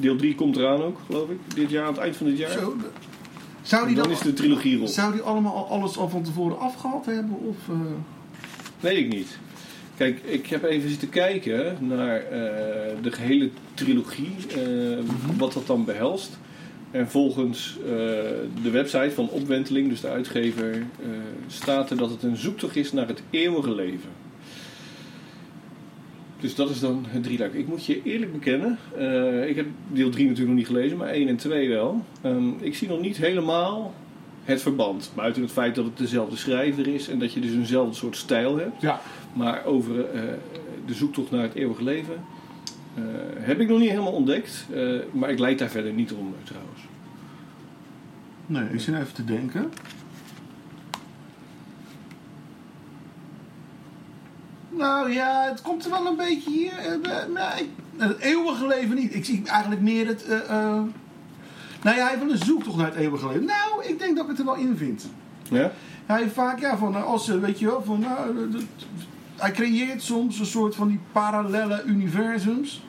Deel 0.00 0.16
3 0.16 0.34
komt 0.34 0.56
eraan 0.56 0.82
ook, 0.82 0.98
geloof 1.06 1.28
ik. 1.30 1.38
Dit 1.54 1.70
jaar, 1.70 1.84
aan 1.84 1.92
het 1.92 2.02
eind 2.02 2.16
van 2.16 2.26
dit 2.26 2.38
jaar. 2.38 2.50
Zo, 2.50 2.76
de- 2.76 2.90
zou, 3.62 3.86
die 3.86 3.94
dan 3.94 4.04
dan, 4.04 4.12
is 4.12 4.20
de 4.20 4.32
trilogie 4.32 4.76
rond. 4.78 4.90
zou 4.90 5.12
die 5.12 5.20
allemaal 5.22 5.54
al- 5.54 5.68
alles 5.68 5.96
al 5.98 6.08
van 6.08 6.22
tevoren 6.22 6.58
afgehaald 6.58 7.06
hebben? 7.06 7.36
Of, 7.48 7.56
eh, 7.68 7.76
Weet 8.80 8.96
ik 8.96 9.08
niet. 9.08 9.38
Kijk, 10.00 10.20
ik 10.24 10.46
heb 10.46 10.64
even 10.64 10.88
zitten 10.88 11.08
kijken 11.08 11.76
naar 11.80 12.16
eh, 12.16 12.30
de 13.02 13.12
gehele 13.12 13.50
trilogie, 13.74 14.36
eh, 14.48 14.98
wat 15.38 15.52
dat 15.52 15.66
dan 15.66 15.84
behelst. 15.84 16.38
En 16.90 17.08
volgens 17.08 17.76
eh, 17.78 17.90
de 18.62 18.70
website 18.70 19.10
van 19.10 19.28
Opwenteling, 19.28 19.88
dus 19.88 20.00
de 20.00 20.08
uitgever, 20.08 20.86
staat 21.46 21.90
er 21.90 21.96
dat 21.96 22.10
het 22.10 22.22
een 22.22 22.36
zoektocht 22.36 22.76
is 22.76 22.92
naar 22.92 23.08
het 23.08 23.22
eeuwige 23.30 23.74
leven. 23.74 24.10
Dus 26.40 26.54
dat 26.54 26.70
is 26.70 26.80
dan 26.80 27.04
het 27.08 27.22
drieluik. 27.22 27.54
Ik 27.54 27.66
moet 27.66 27.86
je 27.86 28.02
eerlijk 28.02 28.32
bekennen, 28.32 28.78
ik 29.48 29.56
heb 29.56 29.66
deel 29.88 30.10
3 30.10 30.26
natuurlijk 30.26 30.56
nog 30.56 30.58
niet 30.58 30.76
gelezen, 30.76 30.96
maar 30.96 31.08
1 31.08 31.28
en 31.28 31.36
2 31.36 31.68
wel. 31.68 32.04
Ehm, 32.22 32.48
ik 32.60 32.74
zie 32.74 32.88
nog 32.88 33.00
niet 33.00 33.16
helemaal 33.16 33.94
het 34.44 34.62
verband. 34.62 35.12
Buiten 35.14 35.42
het 35.42 35.52
feit 35.52 35.74
dat 35.74 35.84
het 35.84 35.98
dezelfde 35.98 36.36
schrijver 36.36 36.86
is 36.86 37.08
en 37.08 37.18
dat 37.18 37.32
je 37.32 37.40
dus 37.40 37.52
eenzelfde 37.52 37.94
soort 37.94 38.16
stijl 38.16 38.56
hebt. 38.56 38.82
Ja. 38.82 39.00
Maar 39.32 39.64
over 39.64 40.10
eh, 40.10 40.22
de 40.86 40.94
zoektocht 40.94 41.30
naar 41.30 41.42
het 41.42 41.54
eeuwige 41.54 41.82
leven 41.82 42.24
eh, 42.94 43.02
heb 43.38 43.60
ik 43.60 43.68
nog 43.68 43.78
niet 43.78 43.90
helemaal 43.90 44.12
ontdekt. 44.12 44.66
Eh, 44.72 44.98
maar 45.12 45.30
ik 45.30 45.38
leid 45.38 45.58
daar 45.58 45.68
verder 45.68 45.92
niet 45.92 46.12
om 46.12 46.34
trouwens. 46.44 46.80
Nee, 48.46 48.64
ik 48.72 48.80
zit 48.80 48.94
even 48.94 49.14
te 49.14 49.24
denken. 49.24 49.72
Nou 54.68 55.12
ja, 55.12 55.48
het 55.50 55.62
komt 55.62 55.84
er 55.84 55.90
wel 55.90 56.06
een 56.06 56.16
beetje 56.16 56.50
hier. 56.50 56.72
nou, 57.34 57.58
ik- 57.58 57.68
het 57.96 58.18
eeuwige 58.18 58.66
leven 58.66 58.94
niet. 58.96 59.14
Ik 59.14 59.24
zie 59.24 59.42
eigenlijk 59.46 59.80
meer 59.80 60.06
het. 60.06 60.26
nou 61.82 61.96
ja, 61.96 62.06
hij 62.08 62.20
een 62.20 62.36
zoektocht 62.38 62.76
naar 62.76 62.86
het 62.86 62.94
eeuwige 62.94 63.26
leven. 63.26 63.44
Nou, 63.44 63.84
ik 63.84 63.98
denk 63.98 64.14
dat 64.16 64.24
ik 64.24 64.30
het 64.30 64.38
er 64.38 64.44
wel 64.44 64.54
in 64.54 64.76
vind. 64.76 65.08
Ja? 65.50 65.72
Hij 66.06 66.22
heeft 66.22 66.34
vaak, 66.34 66.60
ja, 66.60 66.76
van 66.78 67.04
als 67.04 67.24
ze, 67.24 67.40
weet 67.40 67.58
je 67.58 67.66
wel, 67.66 67.82
van. 67.82 68.00
Nou, 68.00 68.48
hij 69.40 69.50
creëert 69.50 70.02
soms 70.02 70.38
een 70.38 70.46
soort 70.46 70.74
van 70.74 70.88
die 70.88 70.98
parallele 71.12 71.82
universums. 71.86 72.82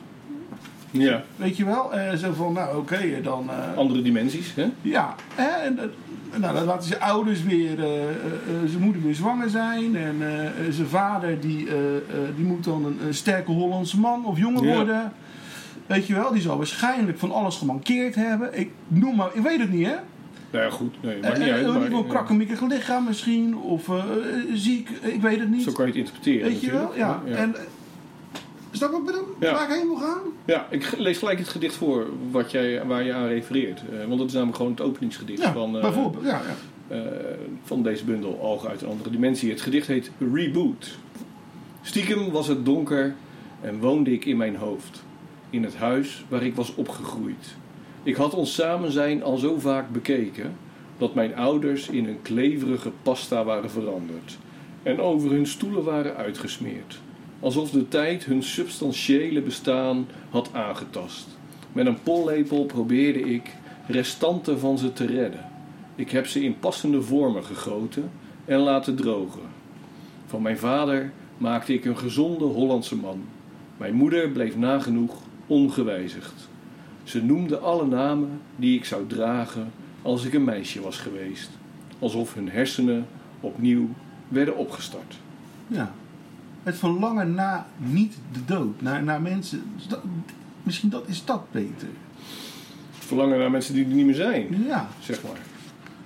Ja. 0.90 1.22
Weet 1.36 1.56
je 1.56 1.64
wel? 1.64 1.92
En 1.94 2.18
zo 2.18 2.32
van, 2.32 2.52
nou 2.52 2.76
oké, 2.78 3.20
dan. 3.22 3.50
eh, 3.50 3.76
Andere 3.78 4.02
dimensies, 4.02 4.54
hè? 4.54 4.66
ja, 4.82 5.14
hè, 5.34 5.48
en, 5.64 5.78
eh, 5.78 6.38
nou, 6.40 6.54
dan 6.54 6.64
laten 6.64 6.88
zijn 6.88 7.00
ouders 7.00 7.42
weer, 7.42 7.78
eh, 7.78 8.02
eh, 8.02 8.08
eh, 8.10 8.68
zijn 8.68 8.82
moeder 8.82 9.02
weer 9.02 9.14
zwanger 9.14 9.50
zijn. 9.50 9.96
En 9.96 10.16
eh, 10.20 10.46
eh, 10.46 10.52
zijn 10.70 10.86
vader 10.86 11.40
die, 11.40 11.68
eh, 11.68 11.96
eh, 11.96 12.02
die 12.36 12.44
moet 12.44 12.64
dan 12.64 12.84
een, 12.84 12.98
een 13.06 13.14
sterke 13.14 13.50
Hollandse 13.50 14.00
man 14.00 14.24
of 14.24 14.38
jongen 14.38 14.62
Ja. 14.66 14.74
worden. 14.74 15.12
Weet 15.86 16.06
je 16.06 16.14
wel, 16.14 16.32
die 16.32 16.42
zal 16.42 16.56
waarschijnlijk 16.56 17.18
van 17.18 17.32
alles 17.32 17.56
gemankeerd 17.56 18.14
hebben. 18.14 18.58
Ik 18.58 18.70
noem 18.88 19.16
maar, 19.16 19.28
ik 19.32 19.42
weet 19.42 19.58
het 19.60 19.72
niet 19.72 19.86
hè. 19.86 19.94
Nou 20.52 20.64
ja, 20.64 20.70
goed. 20.70 20.94
Nee, 21.02 21.14
Eh, 21.16 21.22
maakt 21.22 21.38
niet 21.38 21.46
eh, 21.46 21.52
uit. 21.54 21.60
in 21.62 21.66
ieder 21.66 21.80
Maar, 21.80 21.88
geval 21.90 22.04
eh, 22.04 22.10
krakkemikkig 22.10 22.60
lichaam 22.60 23.04
misschien. 23.04 23.56
Of 23.56 23.88
eh, 23.88 23.94
eh, 23.98 24.04
ziek, 24.54 24.88
ik 25.02 25.20
weet 25.20 25.38
het 25.38 25.50
niet. 25.50 25.62
zo 25.62 25.72
kan 25.72 25.84
je 25.86 25.90
het 25.90 26.00
interpreteren. 26.00 26.48
weet 26.48 26.60
je 26.60 26.70
wel, 26.70 26.92
ja. 26.96 27.22
En, 27.26 27.54
eh, 27.54 27.60
snap 28.70 28.90
je 28.90 28.96
wat 28.96 29.00
ik 29.00 29.06
bedoel? 29.06 29.34
Ja. 29.40 29.52
Waar 29.52 29.70
ik 29.70 29.76
heen 29.78 29.86
wil 29.86 29.96
gaan? 29.96 30.18
Ja, 30.44 30.66
ik 30.70 30.92
lees 30.98 31.18
gelijk 31.18 31.38
het 31.38 31.48
gedicht 31.48 31.74
voor 31.74 32.06
wat 32.30 32.50
jij, 32.50 32.86
waar 32.86 33.02
je 33.04 33.12
aan 33.12 33.26
refereert. 33.26 33.82
Eh, 33.92 34.06
want 34.06 34.18
dat 34.18 34.26
is 34.28 34.32
namelijk 34.32 34.56
gewoon 34.56 34.72
het 34.72 34.80
openingsgedicht 34.80 35.42
Ja, 35.42 35.52
van, 35.52 35.76
eh, 35.76 35.82
bijvoorbeeld. 35.82 36.24
Ja, 36.24 36.40
ja. 36.88 36.96
eh, 36.96 37.00
van 37.62 37.82
deze 37.82 38.04
bundel 38.04 38.40
Ogen 38.40 38.68
uit 38.68 38.82
een 38.82 38.88
andere 38.88 39.10
dimensie. 39.10 39.50
Het 39.50 39.60
gedicht 39.60 39.86
heet 39.86 40.10
Reboot. 40.32 40.98
Stiekem 41.82 42.30
was 42.30 42.48
het 42.48 42.64
donker 42.64 43.14
en 43.60 43.78
woonde 43.80 44.12
ik 44.12 44.24
in 44.24 44.36
mijn 44.36 44.56
hoofd. 44.56 45.02
In 45.50 45.64
het 45.64 45.76
huis 45.76 46.24
waar 46.28 46.42
ik 46.42 46.54
was 46.54 46.74
opgegroeid. 46.74 47.54
Ik 48.04 48.14
had 48.14 48.34
ons 48.34 48.54
samen 48.54 48.92
zijn 48.92 49.22
al 49.22 49.36
zo 49.36 49.58
vaak 49.58 49.90
bekeken 49.90 50.56
dat 50.98 51.14
mijn 51.14 51.36
ouders 51.36 51.88
in 51.88 52.06
een 52.06 52.22
kleverige 52.22 52.90
pasta 53.02 53.44
waren 53.44 53.70
veranderd 53.70 54.38
en 54.82 55.00
over 55.00 55.30
hun 55.30 55.46
stoelen 55.46 55.84
waren 55.84 56.16
uitgesmeerd. 56.16 57.00
Alsof 57.40 57.70
de 57.70 57.88
tijd 57.88 58.24
hun 58.24 58.42
substantiële 58.42 59.40
bestaan 59.40 60.06
had 60.30 60.50
aangetast. 60.52 61.28
Met 61.72 61.86
een 61.86 62.02
pollepel 62.02 62.64
probeerde 62.64 63.20
ik 63.20 63.56
restanten 63.86 64.58
van 64.58 64.78
ze 64.78 64.92
te 64.92 65.06
redden. 65.06 65.50
Ik 65.94 66.10
heb 66.10 66.26
ze 66.26 66.44
in 66.44 66.58
passende 66.58 67.02
vormen 67.02 67.44
gegoten 67.44 68.10
en 68.44 68.58
laten 68.58 68.96
drogen. 68.96 69.42
Van 70.26 70.42
mijn 70.42 70.58
vader 70.58 71.12
maakte 71.38 71.74
ik 71.74 71.84
een 71.84 71.98
gezonde 71.98 72.44
Hollandse 72.44 72.96
man. 72.96 73.20
Mijn 73.76 73.94
moeder 73.94 74.28
bleef 74.28 74.56
nagenoeg 74.56 75.14
ongewijzigd. 75.46 76.50
Ze 77.04 77.24
noemde 77.24 77.58
alle 77.58 77.86
namen 77.86 78.40
die 78.56 78.76
ik 78.78 78.84
zou 78.84 79.06
dragen 79.06 79.72
als 80.02 80.24
ik 80.24 80.32
een 80.34 80.44
meisje 80.44 80.80
was 80.80 80.98
geweest. 80.98 81.50
Alsof 81.98 82.34
hun 82.34 82.48
hersenen 82.50 83.06
opnieuw 83.40 83.88
werden 84.28 84.56
opgestart. 84.56 85.16
Ja. 85.66 85.92
Het 86.62 86.76
verlangen 86.76 87.34
naar 87.34 87.66
niet 87.76 88.14
de 88.32 88.44
dood, 88.44 88.80
naar, 88.80 89.02
naar 89.02 89.22
mensen. 89.22 89.62
Dat- 89.88 90.02
misschien 90.62 90.88
dat 90.90 91.08
is 91.08 91.24
dat 91.24 91.50
beter. 91.50 91.88
Verlangen 92.90 93.38
naar 93.38 93.50
mensen 93.50 93.74
die 93.74 93.84
er 93.84 93.90
niet 93.94 94.06
meer 94.06 94.14
zijn, 94.14 94.64
Ja. 94.66 94.88
zeg 95.00 95.22
maar. 95.22 95.40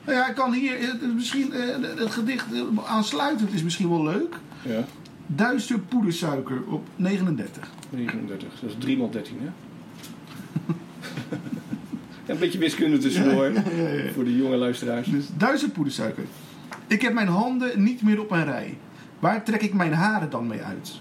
Nou 0.05 0.19
ja, 0.19 0.29
ik 0.29 0.35
kan 0.35 0.53
hier. 0.53 0.79
Het, 0.81 1.01
het- 1.01 1.15
misschien, 1.15 1.53
eh, 1.53 1.99
het 1.99 2.11
gedicht 2.11 2.47
eh, 2.53 2.61
aansluitend 2.87 3.53
is 3.53 3.63
misschien 3.63 3.89
wel 3.89 4.03
leuk. 4.05 4.39
Ja, 4.63 4.85
Duister 5.27 5.79
poedersuiker 5.79 6.63
op 6.69 6.87
39. 6.97 7.69
39. 7.91 8.49
Dat 8.61 8.71
is 8.71 8.77
3 8.79 9.07
x 9.07 9.13
13, 9.13 9.37
hè? 9.41 9.49
Een 12.27 12.39
beetje 12.39 12.59
wiskunde 12.59 12.99
tussendoor 12.99 13.53
voor 14.15 14.25
de 14.25 14.37
jonge 14.37 14.57
luisteraars. 14.57 15.07
Dus 15.07 15.27
duister 15.37 15.71
poedersuiker. 15.71 16.25
Ik 16.87 17.03
heb 17.03 17.13
mijn 17.13 17.29
handen 17.29 17.83
niet 17.83 18.03
meer 18.03 18.21
op 18.21 18.31
een 18.31 18.45
rij. 18.45 18.79
Waar 19.19 19.45
trek 19.45 19.63
ik 19.63 19.75
mijn 19.75 19.93
haren 19.93 20.31
dan 20.31 20.47
mee 20.47 20.63
uit? 20.63 21.01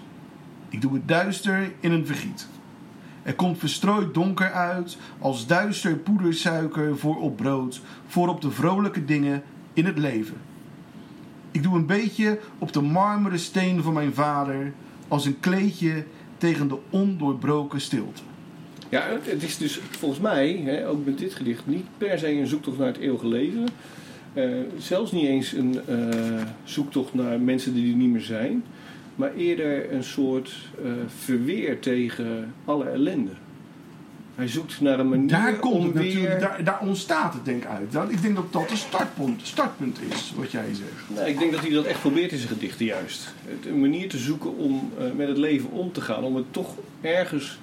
Ik 0.68 0.80
doe 0.80 0.92
het 0.92 1.08
duister 1.08 1.72
in 1.80 1.92
een 1.92 2.06
vergiet. 2.06 2.46
Er 3.22 3.34
komt 3.34 3.58
verstrooid 3.58 4.14
donker 4.14 4.52
uit, 4.52 4.98
als 5.18 5.46
duister 5.46 5.96
poedersuiker 5.96 6.98
voor 6.98 7.20
op 7.20 7.36
brood, 7.36 7.80
voor 8.06 8.28
op 8.28 8.40
de 8.40 8.50
vrolijke 8.50 9.04
dingen 9.04 9.42
in 9.72 9.84
het 9.84 9.98
leven. 9.98 10.36
Ik 11.50 11.62
doe 11.62 11.76
een 11.76 11.86
beetje 11.86 12.40
op 12.58 12.72
de 12.72 12.80
marmeren 12.80 13.38
steen 13.38 13.82
van 13.82 13.92
mijn 13.92 14.14
vader, 14.14 14.72
als 15.08 15.24
een 15.24 15.40
kleedje 15.40 16.04
tegen 16.38 16.68
de 16.68 16.78
ondoorbroken 16.90 17.80
stilte. 17.80 18.22
Ja, 18.88 19.06
het- 19.22 19.42
is 19.42 19.56
dus 19.58 19.80
volgens 19.98 20.20
mij, 20.20 20.60
hè, 20.64 20.88
ook 20.88 21.04
met 21.04 21.18
dit 21.18 21.34
gedicht, 21.34 21.66
niet 21.66 21.84
per 21.98 22.18
se 22.18 22.30
een 22.32 22.46
zoektocht 22.46 22.78
naar 22.78 22.86
het 22.86 22.98
eeuwige 22.98 23.28
leven. 23.28 23.64
Eh, 24.34 24.44
zelfs 24.78 25.12
niet 25.12 25.26
eens 25.26 25.52
een 25.52 25.80
eh, 25.86 26.42
zoektocht 26.64 27.14
naar 27.14 27.40
mensen 27.40 27.74
die 27.74 27.90
er 27.92 27.96
niet 27.98 28.10
meer 28.10 28.20
zijn. 28.20 28.64
Maar 29.14 29.34
eerder 29.34 29.92
een 29.92 30.04
soort 30.04 30.52
eh, 30.84 30.90
verweer 31.20 31.78
tegen 31.80 32.54
alle 32.64 32.84
ellende. 32.88 33.30
Hij 34.34 34.48
zoekt 34.48 34.80
naar 34.80 34.98
een 34.98 35.08
manier 35.08 35.28
Daar 35.28 35.56
komt 35.56 35.74
om 35.74 35.84
het 35.84 35.92
weer... 35.94 36.04
natuurlijk, 36.14 36.40
daar, 36.40 36.64
daar 36.64 36.80
ontstaat 36.80 37.32
het 37.34 37.44
denk 37.44 37.62
ik 37.62 37.68
uit. 37.68 37.92
Dat- 37.92 38.10
Ik 38.10 38.22
denk 38.22 38.34
dat 38.36 38.52
dat 38.52 38.70
een 38.70 38.76
startpunt, 38.76 39.40
startpunt 39.46 39.98
is, 40.10 40.32
wat 40.36 40.50
jij 40.50 40.66
zegt. 40.74 41.04
Nou, 41.14 41.28
ik 41.28 41.38
denk 41.38 41.52
dat 41.52 41.60
hij 41.60 41.70
dat 41.70 41.84
echt 41.84 42.00
probeert 42.00 42.32
in 42.32 42.38
zijn 42.38 42.50
gedichten 42.52 42.84
juist. 42.86 43.34
Het- 43.44 43.66
Een 43.66 43.80
manier 43.80 44.08
te 44.08 44.18
zoeken 44.18 44.56
om 44.56 44.90
met 45.16 45.28
het 45.28 45.38
leven 45.38 45.70
om 45.70 45.92
te 45.92 46.00
gaan. 46.00 46.22
Om 46.24 46.36
het 46.36 46.44
toch 46.52 46.74
ergens 47.00 47.58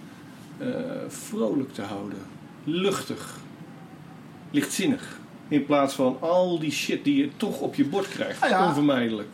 vrolijk 1.08 1.74
te 1.74 1.82
houden. 1.82 2.20
Luchtig. 2.64 3.38
Lichtzinnig. 4.52 5.20
In 5.48 5.66
plaats 5.66 5.94
van 5.94 6.18
al 6.20 6.60
die 6.60 6.72
shit 6.72 7.04
die 7.04 7.18
je 7.18 7.30
toch 7.38 7.60
op 7.60 7.76
je 7.76 7.86
bord 7.86 8.08
krijgt. 8.08 8.42
Ah 8.42 8.50
ja. 8.50 8.68
Onvermijdelijk. 8.68 9.30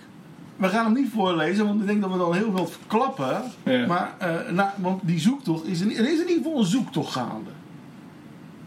We 0.56 0.68
gaan 0.68 0.86
hem 0.86 0.94
niet 0.94 1.12
voorlezen, 1.14 1.66
want 1.66 1.82
ik 1.82 1.88
denk 1.88 2.02
dat 2.02 2.12
we 2.12 2.18
dan 2.18 2.34
heel 2.34 2.52
veel 2.56 2.68
verklappen. 2.68 3.42
Ja. 3.64 3.86
Maar, 3.88 4.14
eh, 4.18 4.52
nou, 4.52 4.70
want 4.78 5.02
die 5.04 5.20
zoektocht 5.20 5.66
is, 5.66 5.82
een, 5.82 5.96
er 5.96 6.12
is 6.12 6.20
in 6.20 6.28
ieder 6.28 6.44
geval 6.44 6.58
een 6.58 6.66
zoektocht 6.66 7.12
gaande. 7.12 7.50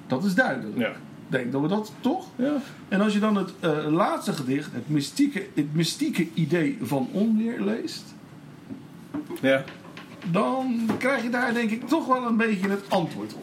Dat 0.06 0.24
is 0.24 0.34
duidelijk. 0.34 0.78
Ja. 0.78 0.92
Denk 1.28 1.52
dat 1.52 1.60
we 1.60 1.68
dat 1.68 1.92
toch? 2.00 2.26
ja. 2.36 2.56
En 2.88 3.00
als 3.00 3.12
je 3.12 3.18
dan 3.18 3.36
het 3.36 3.52
eh, 3.60 3.86
laatste 3.90 4.32
gedicht, 4.32 4.72
het 4.72 4.88
mystieke, 4.88 5.46
het 5.54 5.74
mystieke 5.74 6.28
idee 6.34 6.78
van 6.82 7.08
onweer 7.12 7.60
leest, 7.60 8.14
Ja. 9.40 9.64
Dan 10.30 10.88
krijg 10.98 11.22
je 11.22 11.30
daar 11.30 11.54
denk 11.54 11.70
ik 11.70 11.88
toch 11.88 12.06
wel 12.06 12.26
een 12.26 12.36
beetje 12.36 12.68
het 12.68 12.84
antwoord 12.88 13.34
op. 13.34 13.42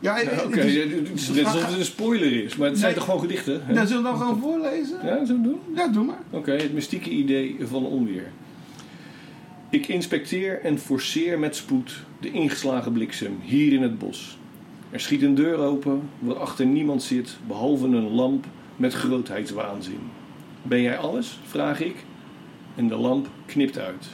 Ja, 0.00 0.20
Oké, 0.46 0.60
het 0.60 1.10
is 1.14 1.28
net 1.28 1.44
alsof 1.44 1.66
het 1.66 1.78
een 1.78 1.84
spoiler 1.84 2.44
is. 2.44 2.56
Maar 2.56 2.68
het 2.68 2.78
zijn 2.78 2.94
toch 2.94 3.04
gewoon 3.04 3.20
gedichten? 3.20 3.62
hè? 3.64 3.72
Ja, 3.72 3.86
zullen 3.86 4.02
we 4.02 4.08
dan 4.08 4.18
gewoon 4.18 4.40
voorlezen? 4.40 4.98
Ja, 5.04 5.24
zo 5.24 5.40
doen? 5.40 5.58
Ja, 5.74 5.88
doe 5.88 6.04
maar. 6.04 6.18
Oké, 6.30 6.52
het 6.52 6.72
mystieke 6.72 7.10
idee 7.10 7.56
van 7.62 7.84
onweer. 7.86 8.30
Ik 9.70 9.88
inspecteer 9.88 10.60
en 10.60 10.78
forceer 10.78 11.38
met 11.38 11.56
spoed 11.56 12.04
de 12.20 12.30
ingeslagen 12.30 12.92
bliksem 12.92 13.38
hier 13.42 13.72
in 13.72 13.82
het 13.82 13.98
bos. 13.98 14.38
Er 14.90 15.00
schiet 15.00 15.22
een 15.22 15.34
deur 15.34 15.56
open 15.58 16.02
waarachter 16.18 16.66
niemand 16.66 17.02
zit 17.02 17.36
behalve 17.46 17.86
een 17.86 18.10
lamp 18.10 18.44
met 18.76 18.92
grootheidswaanzin. 18.94 20.00
Ben 20.62 20.82
jij 20.82 20.98
alles? 20.98 21.38
vraag 21.46 21.80
ik. 21.80 21.94
En 22.76 22.88
de 22.88 22.96
lamp 22.96 23.28
knipt 23.46 23.78
uit. 23.78 24.06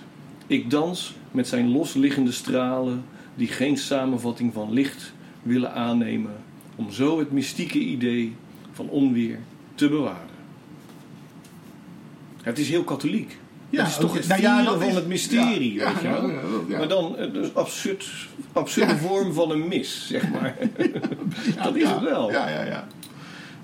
Ik 0.46 0.70
dans 0.70 1.14
met 1.30 1.48
zijn 1.48 1.70
losliggende 1.70 2.32
stralen 2.32 3.04
die 3.34 3.48
geen 3.48 3.76
samenvatting 3.76 4.52
van 4.54 4.72
licht 4.72 5.12
willen 5.42 5.72
aannemen 5.72 6.32
om 6.76 6.90
zo 6.92 7.18
het 7.18 7.32
mystieke 7.32 7.78
idee 7.78 8.36
van 8.72 8.88
onweer 8.88 9.38
te 9.74 9.88
bewaren. 9.88 10.34
Het 12.42 12.58
is 12.58 12.68
heel 12.68 12.84
katholiek. 12.84 13.38
Ja, 13.70 13.78
dat 13.82 13.88
is 13.90 13.96
toch 13.96 14.14
het 14.14 14.28
Nou 14.28 14.40
ja, 14.40 14.62
dat 14.62 14.78
van 14.78 14.88
is- 14.88 14.94
het 14.94 15.06
mysterie, 15.06 15.72
ja, 15.74 15.92
weet 15.92 16.02
je 16.02 16.08
wel. 16.08 16.30
ja. 16.68 16.78
Maar 16.78 16.88
dan 16.88 17.14
een 17.18 17.32
dus 17.32 17.54
absurd, 17.54 18.06
absurde 18.52 18.96
vorm 18.96 19.32
van 19.32 19.50
een 19.50 19.68
mis, 19.68 20.06
zeg 20.06 20.30
maar. 20.30 20.56
dat 21.64 21.76
is 21.76 21.88
het 21.90 22.00
wel. 22.00 22.30
Ja, 22.30 22.48
ja, 22.48 22.62
ja. 22.62 22.86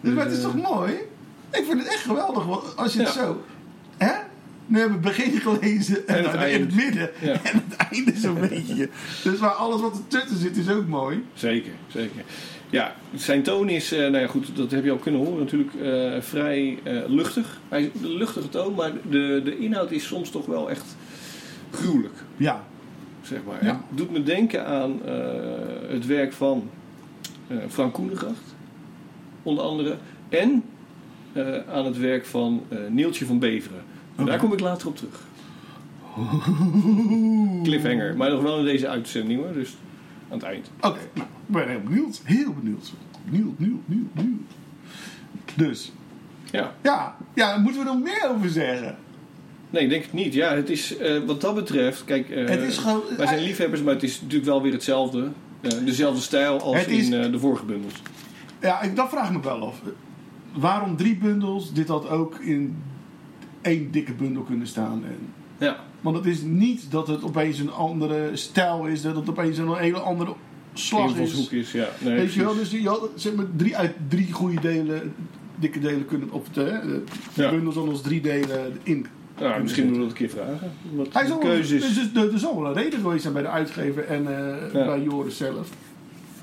Dus, 0.00 0.14
maar 0.14 0.24
het 0.24 0.34
is 0.36 0.42
toch 0.42 0.56
mooi? 0.56 0.92
Ik 1.50 1.64
vind 1.68 1.78
het 1.82 1.88
echt 1.92 2.02
geweldig 2.02 2.76
als 2.76 2.92
je 2.92 2.98
het 2.98 3.08
zo... 3.08 3.42
Nu 4.72 4.78
hebben 4.78 5.00
we 5.00 5.08
het 5.08 5.16
begin 5.16 5.40
gelezen 5.40 6.06
en, 6.08 6.16
En 6.16 6.24
het 6.24 6.34
eind. 6.40 6.64
het 6.64 6.74
midden 6.74 7.10
Ja. 7.20 7.32
en 7.32 7.62
het 7.68 7.76
einde 7.76 8.12
zo'n 8.16 8.40
beetje. 8.40 8.88
Dus 9.24 9.38
maar 9.38 9.50
alles 9.50 9.80
wat 9.80 9.96
ertussen 10.10 10.38
zit 10.38 10.56
is 10.56 10.68
ook 10.68 10.86
mooi. 10.86 11.24
Zeker, 11.34 11.72
zeker. 11.88 12.22
Ja, 12.70 12.94
zijn 13.14 13.42
toon 13.42 13.68
is, 13.68 13.92
eh, 13.92 13.98
nou 13.98 14.16
ja 14.18 14.26
goed, 14.26 14.56
dat 14.56 14.70
heb 14.70 14.84
je 14.84 14.90
al 14.90 14.96
kunnen 14.96 15.20
horen 15.20 15.38
natuurlijk, 15.38 15.74
eh, 15.74 16.20
vrij 16.20 16.78
eh, 16.82 16.96
luchtig. 17.06 17.60
Hij 17.68 17.82
is 17.94 18.00
een 18.02 18.14
luchtige 18.16 18.48
toon, 18.48 18.74
maar 18.74 18.92
de, 19.10 19.40
de 19.44 19.58
inhoud 19.58 19.90
is 19.90 20.06
soms 20.06 20.30
toch 20.30 20.46
wel 20.46 20.70
echt 20.70 20.96
gruwelijk, 21.70 22.14
Ja. 22.36 22.64
zeg 23.22 23.38
maar. 23.46 23.64
Ja. 23.64 23.84
Het 23.88 23.98
doet 23.98 24.10
me 24.10 24.22
denken 24.22 24.66
aan 24.66 25.00
het 25.88 26.06
werk 26.06 26.32
van 26.32 26.70
Frank 27.68 27.92
Koenengracht, 27.94 28.54
onder 29.42 29.64
andere. 29.64 29.96
En 30.28 30.62
aan 31.72 31.84
het 31.84 31.98
werk 31.98 32.26
van 32.26 32.62
Neeltje 32.88 33.26
van 33.26 33.38
Beveren. 33.38 33.82
Daar 34.16 34.38
kom 34.38 34.52
ik 34.52 34.60
later 34.60 34.88
op 34.88 34.96
terug. 34.96 35.20
Cliffhanger, 37.62 38.16
maar 38.16 38.30
nog 38.30 38.42
wel 38.42 38.58
in 38.58 38.64
deze 38.64 38.88
uitzending 38.88 39.40
hoor, 39.42 39.52
dus 39.52 39.76
aan 40.30 40.36
het 40.38 40.42
eind. 40.46 40.70
Oké, 40.80 40.98
nou, 41.14 41.26
ik 41.46 41.52
ben 41.54 41.68
heel 41.68 41.80
benieuwd. 41.80 42.20
Heel 42.24 42.52
benieuwd. 42.52 42.92
Benieuwd, 43.24 43.56
benieuwd, 43.58 43.86
benieuwd, 43.86 44.14
benieuwd. 44.14 44.40
Dus, 45.54 45.92
Ja. 46.50 46.74
ja, 46.82 47.16
ja, 47.34 47.56
moeten 47.58 47.80
we 47.84 47.86
nog 47.86 48.02
meer 48.02 48.30
over 48.34 48.50
zeggen. 48.50 48.96
Nee, 49.70 49.82
ik 49.82 49.88
denk 49.88 50.02
het 50.02 50.12
niet. 50.12 50.34
Ja, 50.34 50.54
het 50.54 50.70
is 50.70 50.96
eh, 50.96 51.18
wat 51.26 51.40
dat 51.40 51.54
betreft, 51.54 52.04
kijk, 52.04 52.30
eh, 52.30 52.48
Het 52.48 52.60
is 52.62 52.78
gewoon- 52.78 53.02
wij 53.16 53.26
zijn 53.26 53.42
liefhebbers, 53.42 53.82
maar 53.82 53.94
het 53.94 54.02
is 54.02 54.20
natuurlijk 54.20 54.44
wel 54.50 54.62
weer 54.62 54.72
hetzelfde. 54.72 55.28
Eh, 55.60 55.70
dezelfde 55.84 56.20
stijl 56.20 56.60
als 56.60 56.84
is- 56.86 57.08
in 57.08 57.32
de 57.32 57.38
vorige 57.38 57.64
bundels. 57.64 57.94
Ja, 58.60 58.80
ik, 58.80 58.96
dat 58.96 59.08
vraag 59.08 59.26
ik 59.28 59.36
me 59.36 59.42
wel 59.42 59.66
af. 59.66 59.80
Waarom 60.52 60.96
drie 60.96 61.16
bundels? 61.16 61.72
Dit 61.72 61.88
had 61.88 62.08
ook 62.08 62.38
in 62.38 62.76
één 63.62 63.90
dikke 63.90 64.12
bundel 64.12 64.42
kunnen 64.42 64.66
staan. 64.66 65.02
En, 65.04 65.16
Ja, 65.58 65.76
want 66.00 66.16
het 66.16 66.26
is 66.26 66.40
niet 66.42 66.90
dat 66.90 67.06
het 67.08 67.24
opeens 67.24 67.58
een 67.58 67.72
andere 67.72 68.30
stijl 68.32 68.86
is, 68.86 69.02
dat 69.02 69.16
het 69.16 69.28
opeens 69.28 69.58
een 69.58 69.74
hele 69.74 69.98
andere 69.98 70.34
slag 70.74 71.16
is. 71.16 71.48
is. 71.50 71.72
Ja, 71.72 71.88
nee, 71.98 72.14
Weet 72.14 72.32
je 72.32 72.44
wel, 72.44 72.54
dus 72.54 72.70
je 72.70 72.88
had 72.88 73.08
zeg 73.14 73.34
maar, 73.34 73.44
drie 73.56 73.76
uit 73.76 73.92
drie 74.08 74.32
goede 74.32 74.60
delen, 74.60 75.14
dikke 75.58 75.78
delen 75.78 76.06
kunnen, 76.06 76.30
of 76.30 76.48
de, 76.48 76.62
de 77.34 77.42
Ja. 77.42 77.50
bundels 77.50 77.74
dan 77.74 77.88
als 77.88 78.00
drie 78.02 78.20
delen 78.20 78.78
in. 78.82 79.06
Misschien 79.62 79.84
moeten 79.86 80.02
we 80.02 80.08
dat 80.08 80.18
een 80.20 80.26
keer 80.26 80.28
vragen. 80.44 80.72
Wat 80.94 81.12
Hij 81.12 81.22
de 81.22 81.28
zal, 81.28 81.38
keuze 81.38 81.76
is. 81.76 81.94
dus, 81.94 82.12
dus, 82.12 82.32
er 82.32 82.38
zal 82.38 82.60
wel 82.62 82.66
een 82.70 82.82
reden 82.82 83.00
geweest 83.00 83.22
zijn 83.22 83.32
bij 83.34 83.42
de 83.42 83.48
uitgever 83.48 84.04
en 84.04 84.26
eh, 84.26 84.72
Ja. 84.72 84.84
bij 84.86 85.02
Joris 85.02 85.36
zelf. 85.36 85.68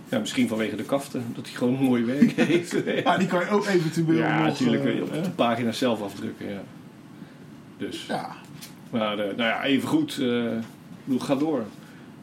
Ja, 0.10 0.20
misschien 0.20 0.48
vanwege 0.48 0.76
de 0.76 0.84
kaften, 0.84 1.24
dat 1.36 1.46
hij 1.48 1.56
gewoon 1.56 1.74
mooi 1.84 2.04
werk 2.04 2.32
heeft. 2.32 2.76
Maar 3.04 3.20
die 3.20 3.28
kan 3.28 3.40
je 3.40 3.50
ook 3.50 3.66
eventueel 3.66 4.18
ja, 4.18 4.38
nog... 4.38 4.46
natuurlijk 4.48 4.86
eh, 4.86 5.02
op 5.02 5.24
de 5.24 5.30
pagina 5.30 5.72
zelf 5.72 6.02
afdrukken. 6.02 6.50
Ja. 6.50 6.62
Dus, 7.80 8.06
Ja, 8.06 8.36
maar 8.92 9.12
eh, 9.20 9.26
nou 9.26 9.50
ja, 9.50 9.64
even 9.64 9.88
goed. 9.90 10.12
eh, 10.18 10.52
bedoel, 11.04 11.20
ga 11.20 11.36
door. 11.36 11.66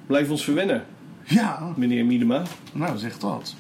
Blijf 0.07 0.31
ons 0.31 0.45
verwennen, 0.45 0.85
ja, 1.25 1.73
meneer 1.77 2.05
Miedema. 2.05 2.43
nou 2.73 2.99
zeg 2.99 3.19
dat. 3.19 3.55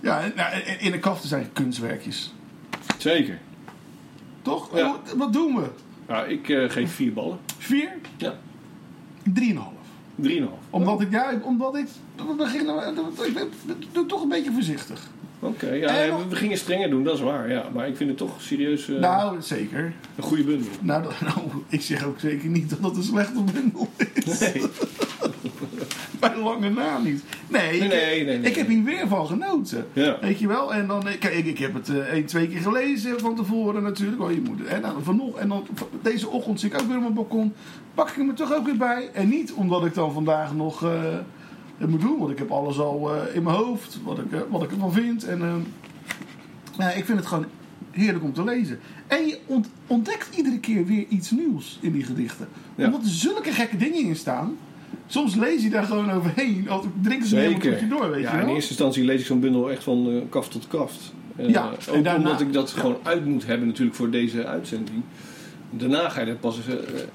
Ja, 0.00 0.32
nou, 0.36 0.56
in 0.78 0.90
de 0.92 0.98
kaften 0.98 1.28
zijn 1.28 1.52
kunstwerkjes. 1.52 2.32
Zeker. 2.98 3.38
Toch? 4.42 4.76
Ja. 4.76 4.86
Wat, 4.90 5.14
wat 5.16 5.32
doen 5.32 5.54
we? 5.56 5.70
Nou, 6.08 6.28
ik 6.28 6.48
eh, 6.48 6.70
geef 6.70 6.94
vier 6.94 7.12
ballen. 7.12 7.38
Vier? 7.58 7.92
Ja, 8.16 8.34
Drieënhalf. 9.32 9.72
drieënhalf. 10.14 10.58
Omdat 10.70 11.00
ik, 11.00 11.10
ja, 11.10 11.34
omdat 11.42 11.76
ik, 11.76 11.88
we 12.16 12.34
beginnen, 12.36 12.96
ik 13.26 13.34
ben, 13.92 14.06
toch 14.06 14.22
een 14.22 14.28
beetje 14.28 14.52
voorzichtig. 14.52 15.10
Oké, 15.40 15.70
ja, 15.72 15.88
En 15.88 16.08
nog- 16.10 16.28
we, 16.28 16.36
gingen 16.36 16.58
strenger 16.58 16.90
doen, 16.90 17.04
dat 17.04 17.14
is 17.14 17.20
waar. 17.20 17.50
Ja, 17.50 17.64
maar 17.74 17.88
ik 17.88 17.96
vind 17.96 18.08
het 18.08 18.18
toch 18.18 18.42
serieus 18.42 18.88
eh, 18.88 18.98
Nou, 19.00 19.42
zeker. 19.42 19.92
een 20.16 20.22
goede 20.22 20.44
bundel. 20.44 20.68
Nou, 20.80 21.02
dat- 21.02 21.20
nou, 21.34 21.38
ik 21.68 21.80
zeg 21.82 22.04
ook 22.04 22.20
zeker 22.20 22.48
niet 22.48 22.70
dat 22.70 22.78
het 22.82 22.96
een 22.96 23.02
slechte 23.02 23.42
bundel 23.52 23.88
is. 24.24 24.38
Nee. 24.40 24.62
Bij 26.20 26.36
lange 26.36 26.70
na 26.70 26.98
niet. 26.98 27.22
Nee, 27.48 27.74
ik, 27.74 27.80
Nee, 27.80 27.88
nee, 27.88 28.24
nee, 28.24 28.38
nee. 28.38 28.50
ik 28.50 28.56
heb 28.56 28.68
hier 28.68 28.84
weer 28.84 29.08
van 29.08 29.26
genoten. 29.26 29.86
Ja. 29.92 30.18
Weet 30.20 30.38
je 30.38 30.46
wel? 30.48 30.74
En 30.74 30.86
dan, 30.86 31.08
eh, 31.08 31.18
kijk, 31.18 31.34
ik, 31.34 31.46
ik 31.46 31.58
heb 31.58 31.74
het 31.74 31.88
eh 31.88 31.96
één, 31.96 32.24
twee 32.24 32.48
keer 32.48 32.60
gelezen 32.60 33.20
van 33.20 33.36
tevoren 33.36 33.82
natuurlijk. 33.82 34.22
Oh, 34.22 34.30
je 34.32 34.40
moet, 34.48 34.64
en 34.66 34.82
dan 34.82 35.02
vanochtend, 35.02 35.36
en 35.42 35.48
dan 35.48 35.66
deze 36.02 36.28
ochtend 36.28 36.60
zit 36.60 36.72
ik 36.72 36.80
ook 36.80 36.86
weer 36.86 36.96
op 36.96 37.02
mijn 37.02 37.14
balkon. 37.14 37.52
Pak 37.94 38.08
ik 38.08 38.14
hem 38.16 38.28
er 38.28 38.34
toch 38.34 38.54
ook 38.54 38.64
weer 38.64 38.76
bij. 38.76 39.10
En 39.12 39.28
niet 39.28 39.52
omdat 39.52 39.84
ik 39.86 39.94
dan 39.94 40.12
vandaag 40.12 40.54
nog 40.54 40.84
eh, 40.84 40.90
het 41.78 41.90
moet 41.90 42.00
doen. 42.00 42.18
Want 42.18 42.30
ik 42.30 42.38
heb 42.38 42.50
alles 42.50 42.78
al 42.78 43.14
eh, 43.14 43.34
in 43.36 43.42
mijn 43.42 43.56
hoofd. 43.56 43.98
Wat 44.04 44.18
ik, 44.18 44.32
eh, 44.32 44.40
wat 44.50 44.62
ik 44.62 44.70
ervan 44.70 44.92
vind. 44.92 45.24
En 45.24 45.66
ja, 46.78 46.90
ik 46.90 47.04
vind 47.04 47.18
het 47.18 47.26
gewoon 47.26 47.44
heerlijk 47.90 48.24
om 48.24 48.32
te 48.32 48.44
lezen. 48.44 48.78
En 49.06 49.26
je 49.26 49.38
ont- 49.46 49.68
ontdekt 49.86 50.36
iedere 50.36 50.58
keer 50.58 50.86
weer 50.86 51.04
iets 51.08 51.30
nieuws 51.30 51.78
in 51.80 51.92
die 51.92 52.02
gedichten. 52.04 52.48
Ja. 52.74 52.86
Omdat 52.86 53.02
er 53.02 53.08
zulke 53.08 53.52
gekke 53.52 53.76
dingen 53.76 54.04
in 54.04 54.16
staan. 54.16 54.56
Soms 55.06 55.34
lees 55.34 55.62
je 55.62 55.70
daar 55.70 55.84
gewoon 55.84 56.10
overheen. 56.10 56.66
Of 56.70 56.86
drink 57.02 57.22
ze 57.22 57.28
Zeker. 57.28 57.82
een 57.82 57.88
door, 57.88 58.10
weet 58.10 58.22
ja, 58.22 58.30
je 58.30 58.36
wel. 58.38 58.46
in 58.48 58.54
eerste 58.54 58.70
instantie 58.70 59.04
lees 59.04 59.20
ik 59.20 59.26
zo'n 59.26 59.40
bundel 59.40 59.70
echt 59.70 59.82
van 59.84 60.10
eh, 60.10 60.16
kaft 60.28 60.50
tot 60.50 60.66
kaft. 60.68 61.12
Ja, 61.36 61.70
ook 61.88 61.94
en 61.94 62.02
daarna- 62.02 62.24
omdat 62.24 62.40
ik 62.40 62.52
dat 62.52 62.70
gewoon 62.70 62.96
uit 63.02 63.24
moet 63.26 63.46
hebben 63.46 63.66
natuurlijk 63.66 63.96
voor 63.96 64.10
deze 64.10 64.46
uitzending. 64.46 65.02
Daarna 65.70 66.08
ga 66.08 66.20
je 66.20 66.26
dat 66.26 66.40
pas 66.40 66.58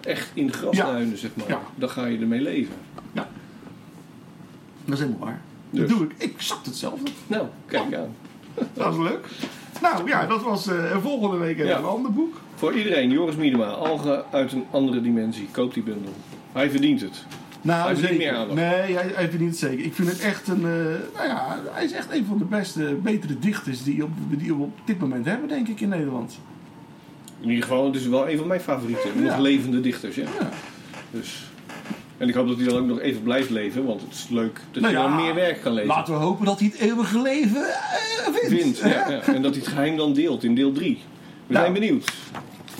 echt 0.01 0.31
in 0.33 0.47
de 0.47 0.53
grasduinen, 0.53 1.17
zeg 1.17 1.29
maar. 1.35 1.47
Ja. 1.47 1.59
Dan 1.75 1.89
ga 1.89 2.05
je 2.05 2.17
ermee 2.17 2.41
leven. 2.41 2.73
Ja. 3.11 3.27
Dat 4.85 4.93
is 4.93 4.99
helemaal 4.99 5.27
waar. 5.27 5.41
Dus. 5.69 5.79
Dat 5.79 5.89
doe 5.97 6.07
ik. 6.07 6.11
Exact 6.17 6.65
hetzelfde. 6.65 7.11
Nou, 7.27 7.45
kijk 7.65 7.93
aan. 7.95 8.15
Dat 8.73 8.93
is 8.93 8.99
leuk. 8.99 9.25
Nou 9.81 10.07
ja, 10.07 10.25
dat 10.25 10.43
was 10.43 10.67
eh, 10.67 10.97
volgende 11.01 11.37
week 11.37 11.57
Ja. 11.57 11.77
een 11.77 11.83
ander 11.83 12.13
boek. 12.13 12.35
Voor 12.55 12.73
iedereen, 12.73 13.11
Joris 13.11 13.35
Miedema, 13.35 13.65
Alge 13.65 14.23
uit 14.31 14.51
een 14.51 14.65
andere 14.71 15.01
dimensie. 15.01 15.47
Koop 15.51 15.73
die 15.73 15.83
bundel. 15.83 16.13
Hij 16.51 16.69
verdient 16.69 17.01
het. 17.01 17.25
Nou, 17.61 17.85
Hij 17.85 17.95
verdient 17.95 18.19
zeker. 18.21 18.31
meer 18.33 18.41
aandacht. 18.41 18.59
Nee, 18.59 18.95
hij, 18.95 19.11
hij 19.13 19.29
verdient 19.29 19.49
het 19.49 19.59
zeker. 19.59 19.85
Ik 19.85 19.93
vind 19.93 20.07
het 20.09 20.19
echt 20.19 20.47
een. 20.47 20.55
eh, 20.65 21.15
nou 21.15 21.27
ja, 21.27 21.59
hij 21.71 21.83
is 21.83 21.91
echt 21.91 22.11
een 22.11 22.25
van 22.25 22.37
de 22.37 22.43
beste, 22.45 22.97
betere 23.01 23.39
dichters 23.39 23.83
die, 23.83 24.03
op, 24.03 24.09
die 24.29 24.55
we 24.55 24.61
op 24.63 24.79
dit 24.85 24.99
moment 24.99 25.25
hebben, 25.25 25.47
denk 25.49 25.67
ik, 25.67 25.79
in 25.81 25.89
Nederland. 25.89 26.39
In 27.41 27.49
ieder 27.49 27.63
geval, 27.63 27.85
het 27.85 27.95
is 27.95 28.07
wel 28.07 28.29
een 28.29 28.37
van 28.37 28.47
mijn 28.47 28.61
favorieten. 28.61 29.09
Ja. 29.15 29.21
Nog 29.21 29.37
levende 29.37 29.81
dichters, 29.81 30.15
ja. 30.15 30.23
Ja. 30.39 30.49
Dus. 31.11 31.51
En 32.17 32.27
ik 32.29 32.33
hoop 32.35 32.47
dat 32.47 32.57
hij 32.57 32.65
dan 32.67 32.77
ook 32.77 32.85
nog 32.85 32.99
even 32.99 33.23
blijft 33.23 33.49
leven, 33.49 33.85
want 33.85 34.01
het 34.01 34.13
is 34.13 34.25
leuk 34.29 34.59
dat 34.71 34.81
Nou 34.81 34.93
je 34.93 34.99
ja, 34.99 35.07
dan 35.07 35.15
meer 35.23 35.35
werk 35.35 35.61
kan 35.61 35.73
lezen. 35.73 35.87
Laten 35.89 36.13
we 36.13 36.19
hopen 36.19 36.45
dat 36.45 36.59
hij 36.59 36.67
het 36.73 36.79
eeuwige 36.81 37.21
leven 37.21 37.65
eh, 37.69 38.33
vindt. 38.47 38.77
Ja, 38.77 38.87
ja. 39.09 39.21
En 39.35 39.41
dat 39.41 39.51
hij 39.53 39.59
het 39.63 39.67
geheim 39.73 39.97
dan 39.97 40.13
deelt 40.13 40.43
in 40.43 40.55
deel 40.55 40.71
3. 40.71 40.99
We 41.47 41.53
Nou. 41.53 41.59
zijn 41.65 41.73
benieuwd. 41.79 42.13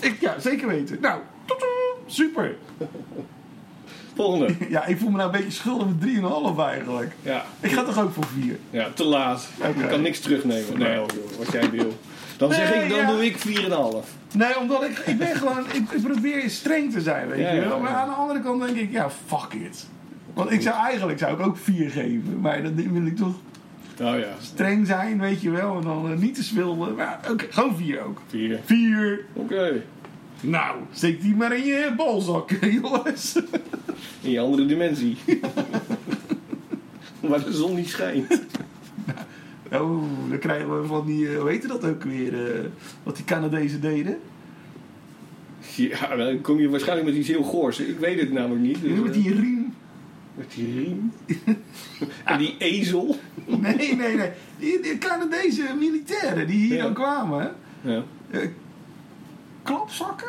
Ik, 0.00 0.16
ja, 0.20 0.40
zeker 0.40 0.68
weten. 0.68 0.98
Nou, 1.00 1.20
toet, 1.44 1.58
toet, 1.58 1.68
super. 2.14 2.54
Volgende. 4.16 4.54
Ja, 4.68 4.84
ik 4.86 4.98
voel 4.98 5.10
me 5.10 5.16
nou 5.16 5.30
een 5.32 5.36
beetje 5.36 5.52
schuldig 5.52 5.86
met 5.86 6.08
3,5 6.56 6.58
eigenlijk. 6.68 7.12
Ja, 7.22 7.44
Ik 7.60 7.72
ga 7.72 7.82
toch 7.84 8.00
ook 8.02 8.12
voor 8.12 8.26
4. 8.40 8.58
ja 8.70 8.88
te 8.94 9.04
laat. 9.04 9.48
Je 9.78 9.86
kan 9.86 10.02
niks 10.02 10.18
terugnemen. 10.20 10.78
Nee, 10.78 10.94
joh, 10.94 11.06
wat 11.38 11.52
jij 11.52 11.70
wil. 11.70 11.96
Dan 12.36 12.52
zeg 12.52 12.74
Nee, 12.74 12.82
ik, 12.84 12.90
dan 12.90 13.06
doe 13.06 13.24
ik 13.24 13.36
4,5. 13.36 14.08
Nee, 14.34 14.58
omdat 14.58 14.84
ik, 14.84 14.98
ik 14.98 15.18
ben 15.18 15.36
gewoon, 15.36 15.64
ik, 15.72 15.90
ik 15.90 16.02
probeer 16.02 16.50
streng 16.50 16.92
te 16.92 17.00
zijn, 17.00 17.28
weet 17.28 17.50
je 17.50 17.68
wel. 17.68 17.80
Maar 17.80 17.94
aan 17.94 18.08
de 18.08 18.14
andere 18.14 18.40
kant 18.40 18.62
denk 18.62 18.76
ik, 18.76 18.90
ja, 18.90 19.10
fuck 19.26 19.52
it. 19.52 19.86
Want 20.34 20.50
ik 20.50 20.62
zou 20.62 20.76
eigenlijk 20.76 21.18
zou 21.18 21.32
ik 21.32 21.46
ook 21.46 21.56
4 21.56 21.90
geven, 21.90 22.40
maar 22.40 22.62
dan 22.62 22.92
wil 22.92 23.06
ik 23.06 23.16
toch 23.16 23.34
Nou 23.98 24.18
ja, 24.18 24.34
streng 24.40 24.86
zijn, 24.86 25.20
weet 25.20 25.40
je 25.40 25.50
wel. 25.50 25.76
En 25.76 25.82
dan 25.82 26.10
eh, 26.10 26.18
niet 26.18 26.34
te 26.34 26.44
spillen. 26.44 26.94
Maar 26.96 27.20
oké, 27.30 27.46
gewoon 27.50 27.76
4 27.76 28.00
ook. 28.00 28.20
4. 28.28 28.60
4. 28.64 29.24
Oké. 29.32 29.82
Nou, 30.40 30.76
steek 30.92 31.20
die 31.20 31.34
maar 31.34 31.56
in 31.56 31.64
je 31.64 31.92
balzak, 31.96 32.50
jongens. 32.82 33.36
In 34.20 34.30
je 34.30 34.40
andere 34.40 34.66
dimensie. 34.66 35.16
Waar 37.20 37.44
de 37.44 37.52
zon 37.52 37.74
niet 37.74 37.88
schijnt. 37.88 38.40
Oh, 39.74 40.02
dan 40.28 40.38
krijgen 40.38 40.80
we 40.80 40.86
van 40.86 41.06
die, 41.06 41.28
eh, 41.32 41.38
hoe 41.40 41.48
heette 41.48 41.66
dat 41.66 41.84
ook 41.84 42.02
weer, 42.02 42.54
eh, 42.54 42.60
wat 43.02 43.16
die 43.16 43.24
Canadezen 43.24 43.80
deden? 43.80 44.18
Ja, 45.76 46.16
dan 46.16 46.40
kom 46.40 46.58
je 46.60 46.68
waarschijnlijk 46.68 47.08
met 47.08 47.16
iets 47.16 47.28
heel 47.28 47.42
goors. 47.42 47.78
Ik 47.80 47.98
weet 47.98 48.20
het 48.20 48.32
namelijk 48.32 48.60
niet. 48.60 48.80
dus, 48.82 48.98
Met 48.98 49.06
eh, 49.16 49.22
die 49.22 49.34
riem. 49.34 49.74
met 50.34 50.50
die 50.54 50.74
riem. 50.80 51.12
en 52.24 52.38
die 52.38 52.54
ezel. 52.58 53.16
Nee, 53.46 53.96
nee, 53.96 54.16
nee. 54.16 54.30
Die, 54.58 54.80
die 54.82 54.98
Canadese 54.98 55.74
militairen 55.78 56.46
die 56.46 56.56
hier 56.66 56.76
Ja. 56.76 56.82
dan 56.82 56.94
kwamen. 56.94 57.54
Ja. 57.80 58.02
Eh, 58.30 58.48
klapzakken? 59.62 60.28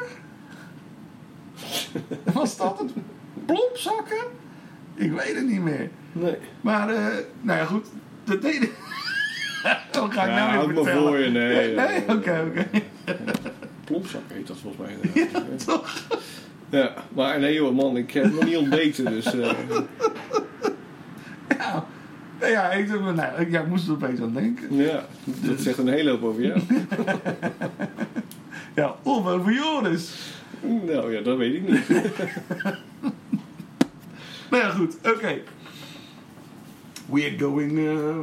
Was 2.34 2.58
dat 2.58 2.79
het? 2.79 2.91
Plopzakken? 3.45 4.23
Ik 4.95 5.12
weet 5.12 5.36
het 5.36 5.47
niet 5.47 5.62
meer. 5.62 5.89
Nee. 6.12 6.36
Maar, 6.62 6.88
nou 7.41 7.60
ja, 7.60 7.65
goed. 7.65 7.86
Dat 8.23 8.41
deden... 8.41 8.69
Wat 9.91 10.13
ga 10.13 10.23
ik 10.23 10.30
Ja, 10.30 10.51
nou 10.54 10.65
weer 10.67 10.75
maar 10.75 10.84
vertellen? 10.84 11.08
voor 11.08 11.17
je, 11.19 11.30
nee, 11.30 12.01
oké, 12.17 12.43
oké. 12.47 12.65
plompzak 13.84 14.21
heet 14.28 14.47
dat 14.47 14.58
volgens 14.62 14.88
mij. 14.88 15.12
Ja, 15.34 15.65
toch? 15.65 16.08
Ja, 16.69 16.93
maar 17.13 17.39
nee 17.39 17.54
joh, 17.54 17.75
man, 17.75 17.97
ik 17.97 18.12
heb 18.12 18.32
nog 18.34 18.45
niet 18.45 18.58
ontbeten, 18.58 19.06
dus... 19.06 19.25
eh, 19.34 19.51
Ja, 21.60 21.86
ja 22.41 22.71
ik, 22.71 22.88
nou, 23.01 23.41
ik, 23.41 23.51
ja, 23.51 23.62
ik 23.62 23.67
moest 23.67 23.88
er 23.88 23.93
opeens 23.93 24.19
aan 24.21 24.34
denken. 24.34 24.75
ja, 24.75 25.06
dat 25.23 25.60
zegt 25.60 25.78
een 25.78 25.88
hele 25.88 26.10
hoop 26.10 26.23
over 26.23 26.41
jou. 26.45 26.60
Ja, 28.75 28.95
of 29.04 29.25
over 29.28 29.54
Joris. 29.54 30.12
nou 30.62 31.13
ja, 31.13 31.21
dat 31.21 31.38
weet 31.38 31.54
ik 31.54 31.69
niet. 31.69 31.88
Nou 34.49 34.63
ja, 34.63 34.69
goed, 34.69 34.95
oké. 35.04 35.38
We 37.06 37.21
are 37.23 37.39
going 37.39 37.71
uh, 37.71 38.15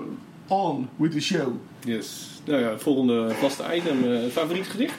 on 0.47 0.89
with 0.97 1.13
the 1.13 1.21
show. 1.21 1.53
Yes. 1.85 2.41
Nou 2.45 2.61
ja, 2.61 2.69
het 2.71 2.83
volgende 2.83 3.31
vaste 3.31 3.77
item, 3.77 4.05
eh, 4.13 4.27
favoriet 4.31 4.67
gedicht? 4.67 4.95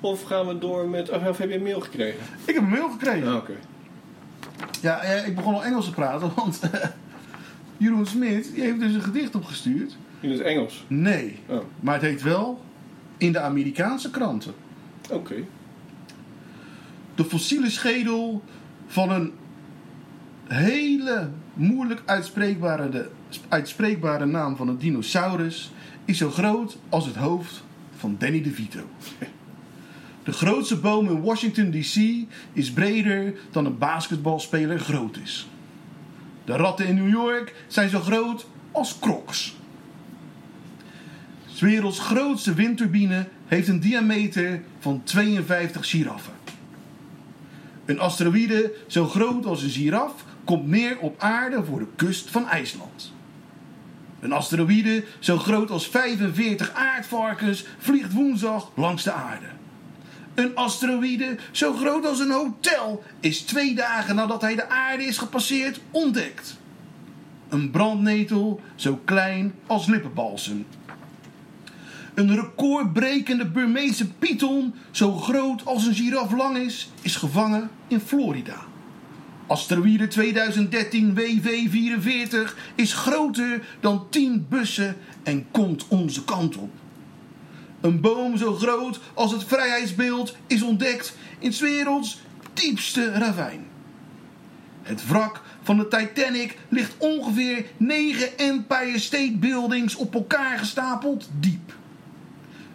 Of 0.00 0.22
gaan 0.22 0.46
we 0.46 0.58
door 0.58 0.88
met... 0.88 1.10
Of 1.10 1.38
heb 1.38 1.48
je 1.48 1.54
een 1.54 1.62
mail 1.62 1.80
gekregen? 1.80 2.20
Ik 2.44 2.54
heb 2.54 2.62
een 2.62 2.68
mail 2.68 2.90
gekregen. 2.90 3.28
Ah, 3.28 3.36
oké. 3.36 3.52
Ja, 4.82 5.00
ik 5.02 5.34
begon 5.34 5.54
al 5.54 5.64
Engels 5.64 5.84
te 5.84 5.90
praten, 5.90 6.30
want 6.36 6.60
Jeroen 7.76 8.06
Smit 8.06 8.50
die 8.54 8.62
heeft 8.62 8.80
dus 8.80 8.94
een 8.94 9.02
gedicht 9.02 9.34
opgestuurd. 9.34 9.96
In 10.20 10.30
het 10.30 10.40
Engels? 10.40 10.84
Nee, 10.86 11.38
Oh, 11.46 11.58
maar 11.80 11.94
het 11.94 12.02
heet 12.02 12.22
wel 12.22 12.60
in 13.16 13.32
de 13.32 13.40
Amerikaanse 13.40 14.10
kranten. 14.10 14.54
oké. 15.12 15.34
De 17.14 17.24
fossiele 17.24 17.70
schedel 17.70 18.42
van 18.86 19.10
een 19.10 19.32
hele 20.44 21.28
moeilijk 21.54 22.02
uitspreekbare, 22.04 23.10
de, 23.28 23.38
uitspreekbare 23.48 24.26
naam 24.26 24.56
van 24.56 24.68
een 24.68 24.78
dinosaurus 24.78 25.70
is 26.04 26.18
zo 26.18 26.30
groot 26.30 26.78
als 26.88 27.06
het 27.06 27.16
hoofd 27.16 27.62
van 27.96 28.16
Danny 28.18 28.42
DeVito. 28.42 28.80
De 30.22 30.34
grootste 30.34 30.76
boom 30.76 31.08
in 31.08 31.22
Washington 31.22 31.70
DC 31.70 32.26
is 32.52 32.72
breder 32.72 33.34
dan 33.50 33.64
een 33.64 33.78
basketbalspeler 33.78 34.78
groot 34.78 35.16
is. 35.16 35.48
De 36.44 36.52
ratten 36.52 36.86
in 36.86 36.94
New 36.94 37.10
York 37.10 37.54
zijn 37.66 37.88
zo 37.88 38.00
groot 38.00 38.46
als 38.72 38.98
crocs. 38.98 39.56
's 41.54 41.60
werelds 41.60 41.98
grootste 41.98 42.54
windturbine 42.54 43.28
heeft 43.46 43.68
een 43.68 43.80
diameter 43.80 44.62
van 44.78 45.02
52 45.04 45.90
giraffen. 45.90 46.32
Een 47.84 48.00
asteroïde 48.00 48.72
zo 48.86 49.06
groot 49.06 49.46
als 49.46 49.62
een 49.62 49.70
giraf 49.70 50.24
komt 50.44 50.66
neer 50.66 50.98
op 50.98 51.20
aarde 51.20 51.64
voor 51.64 51.78
de 51.78 51.86
kust 51.96 52.30
van 52.30 52.48
IJsland. 52.48 53.12
Een 54.20 54.32
asteroïde 54.32 55.04
zo 55.18 55.38
groot 55.38 55.70
als 55.70 55.88
45 55.88 56.72
aardvarkens 56.74 57.64
vliegt 57.78 58.12
woensdag 58.12 58.70
langs 58.74 59.02
de 59.02 59.12
aarde. 59.12 59.46
Een 60.34 60.56
asteroïde 60.56 61.36
zo 61.50 61.72
groot 61.72 62.06
als 62.06 62.20
een 62.20 62.30
hotel 62.30 63.02
is 63.20 63.40
twee 63.40 63.74
dagen 63.74 64.14
nadat 64.14 64.40
hij 64.40 64.54
de 64.54 64.68
aarde 64.68 65.04
is 65.04 65.18
gepasseerd 65.18 65.80
ontdekt. 65.90 66.56
Een 67.48 67.70
brandnetel 67.70 68.60
zo 68.74 69.00
klein 69.04 69.54
als 69.66 69.86
lippenbalsem. 69.86 70.66
Een 72.14 72.34
recordbrekende 72.34 73.46
Burmeese 73.46 74.08
python, 74.08 74.74
zo 74.90 75.12
groot 75.12 75.64
als 75.64 75.86
een 75.86 75.94
giraf 75.94 76.32
lang 76.32 76.56
is, 76.56 76.90
is 77.02 77.16
gevangen 77.16 77.70
in 77.88 78.00
Florida. 78.00 78.56
Asteroïde 79.48 80.08
2013 80.08 81.18
WV44 81.18 82.54
is 82.74 82.92
groter 82.92 83.66
dan 83.80 84.06
10 84.10 84.46
bussen 84.48 84.96
en 85.22 85.46
komt 85.50 85.88
onze 85.88 86.24
kant 86.24 86.56
op. 86.56 86.70
Een 87.80 88.00
boom 88.00 88.36
zo 88.36 88.54
groot 88.54 89.00
als 89.14 89.32
het 89.32 89.44
vrijheidsbeeld 89.44 90.36
is 90.46 90.62
ontdekt 90.62 91.16
in 91.38 91.52
's 91.52 91.60
werelds 91.60 92.20
diepste 92.54 93.12
ravijn. 93.12 93.66
Het 94.82 95.06
wrak 95.06 95.42
van 95.62 95.76
de 95.76 95.88
Titanic 95.88 96.56
ligt 96.68 96.94
ongeveer 96.98 97.66
9 97.76 98.38
Empire 98.38 98.98
State 98.98 99.36
Buildings 99.36 99.94
op 99.94 100.14
elkaar 100.14 100.58
gestapeld 100.58 101.28
diep. 101.40 101.77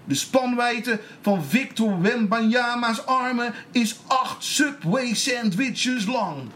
De 0.05 0.15
spanwijdte 0.15 0.99
van 1.21 1.43
Victor 1.43 2.01
Wembanyama's 2.01 3.05
armen 3.05 3.53
is 3.71 3.99
8 4.07 4.43
Subway 4.43 5.13
sandwiches 5.13 6.05
lang. 6.05 6.49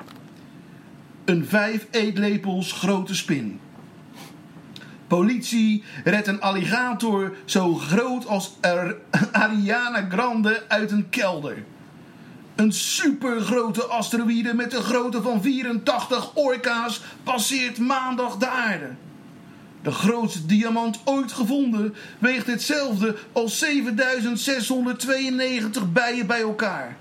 Een 1.26 1.46
5 1.46 1.88
eetlepels 1.92 2.72
grote 2.72 3.16
spin. 3.16 3.60
Politie 5.08 5.84
redt 6.04 6.28
een 6.28 6.42
alligator 6.42 7.36
zo 7.46 7.76
groot 7.76 8.28
als 8.28 8.58
Ar- 8.62 8.96
Ariana 9.32 10.08
Grande 10.10 10.64
uit 10.68 10.92
een 10.92 11.10
kelder. 11.10 11.64
Een 12.56 12.72
supergrote 12.72 13.84
asteroïde 13.84 14.54
met 14.54 14.74
een 14.74 14.84
grootte 14.84 15.22
van 15.22 15.42
84 15.42 16.36
orka's 16.36 17.02
passeert 17.24 17.78
maandag 17.78 18.38
de 18.38 18.48
aarde. 18.48 18.90
De 19.88 19.94
grootste 19.94 20.46
diamant 20.46 21.00
ooit 21.04 21.32
gevonden 21.32 21.96
weegt 22.20 22.48
hetzelfde 22.48 23.16
als 23.32 23.60
7692 23.60 25.92
bijen 25.92 26.28
bij 26.28 26.42
elkaar. 26.42 26.98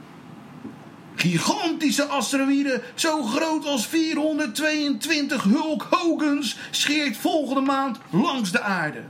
Gigantische 1.14 2.04
asteroïde, 2.04 2.82
zo 2.94 3.22
groot 3.22 3.64
als 3.64 3.86
422 3.86 5.42
Hulk 5.42 5.86
Hogans, 5.90 6.56
scheert 6.70 7.16
volgende 7.16 7.60
maand 7.60 7.98
langs 8.10 8.52
de 8.52 8.60
aarde. 8.60 9.00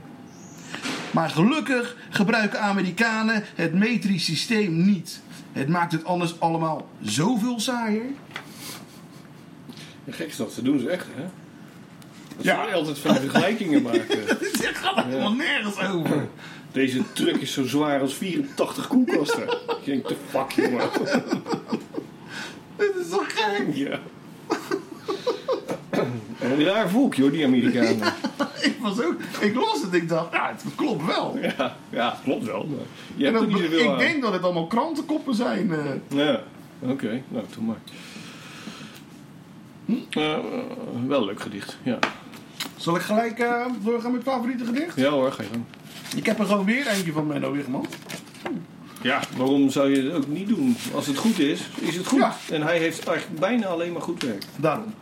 Maar 1.11 1.29
gelukkig 1.29 1.95
gebruiken 2.09 2.61
Amerikanen 2.61 3.43
het 3.55 3.73
metrisch 3.73 4.25
systeem 4.25 4.85
niet. 4.85 5.21
Het 5.51 5.67
maakt 5.67 5.91
het 5.91 6.05
anders 6.05 6.39
allemaal 6.39 6.87
zoveel 7.01 7.59
saaier. 7.59 8.09
De 10.03 10.11
gekste 10.11 10.43
dat, 10.43 10.55
dat 10.55 10.65
doen 10.65 10.79
ze 10.79 10.89
echt, 10.89 11.05
hè? 11.15 11.25
Dat 12.37 12.45
Ja. 12.45 12.67
ze 12.67 12.73
altijd 12.73 12.99
van 12.99 13.15
vergelijkingen 13.15 13.81
maken. 13.81 14.07
Dit 14.61 14.71
gaat 14.73 15.03
helemaal 15.05 15.33
nergens 15.33 15.79
over. 15.79 16.27
Deze 16.71 17.01
truck 17.13 17.35
is 17.35 17.53
zo 17.53 17.65
zwaar 17.67 18.01
als 18.01 18.13
84 18.13 18.87
koelkasten. 18.87 19.43
Ik 19.67 19.85
denk, 19.85 20.07
de 20.07 20.15
fuck, 20.29 20.51
jongen. 20.51 20.89
Dit 22.77 22.91
is 23.01 23.09
toch 23.09 23.25
gek? 23.35 23.75
Ja. 23.75 23.99
En 26.39 26.51
een 26.51 26.63
raar 26.63 26.89
volk, 26.89 27.13
joh, 27.15 27.31
die 27.31 27.45
Amerikanen. 27.45 27.97
Ik 28.61 28.75
was 28.81 29.01
ook, 29.01 29.15
ik 29.39 29.55
las 29.55 29.81
het, 29.81 29.93
ik 29.93 30.09
dacht, 30.09 30.31
ja, 30.33 30.47
het 30.63 30.75
klopt 30.75 31.05
wel. 31.05 31.37
Ja, 31.41 31.75
ja 31.89 32.17
klopt 32.23 32.45
wel. 32.45 32.67
Je 33.15 33.23
hebt 33.25 33.37
dat- 33.39 33.47
niet 33.47 33.57
zoveel 33.57 33.79
ik 33.79 33.87
aan. 33.87 33.97
denk 33.97 34.21
dat 34.21 34.33
het 34.33 34.43
allemaal 34.43 34.67
krantenkoppen 34.67 35.35
zijn. 35.35 35.71
eh. 35.73 36.17
Ja, 36.17 36.41
oké. 36.79 37.21
Nou, 37.27 37.45
doe 37.55 37.63
maar. 37.63 37.77
Hm, 39.85 39.93
eh, 40.09 40.33
eh, 40.33 40.39
wel 41.07 41.25
leuk 41.25 41.41
gedicht, 41.41 41.77
ja. 41.83 41.99
Zal 42.77 42.95
ik 42.95 43.01
gelijk 43.01 43.39
eh, 43.39 43.65
doorgaan 43.83 44.11
met 44.11 44.23
favoriete 44.23 44.65
gedicht? 44.65 44.95
Ja 44.95 45.09
hoor, 45.09 45.31
ga 45.31 45.43
je 45.43 45.49
gang. 45.49 45.63
Ik 46.15 46.25
heb 46.25 46.39
er 46.39 46.45
gewoon 46.45 46.65
weer 46.65 46.87
eentje 46.87 47.11
van 47.11 47.27
Menno 47.27 47.51
Wigman. 47.51 47.85
Ja, 49.01 49.21
waarom 49.37 49.69
zou 49.69 49.95
je 49.95 50.03
het 50.03 50.13
ook 50.13 50.27
niet 50.27 50.47
doen? 50.47 50.75
Als 50.93 51.07
het 51.07 51.17
goed 51.17 51.39
is, 51.39 51.69
is 51.79 51.95
het 51.95 52.07
goed. 52.07 52.19
Ja. 52.19 52.35
En 52.49 52.61
hij 52.61 52.77
heeft 52.77 53.07
eigenlijk 53.07 53.39
bijna 53.39 53.65
alleen 53.65 53.91
maar 53.91 54.01
goed 54.01 54.23
werk. 54.23 54.43
Daarom. 54.55 54.93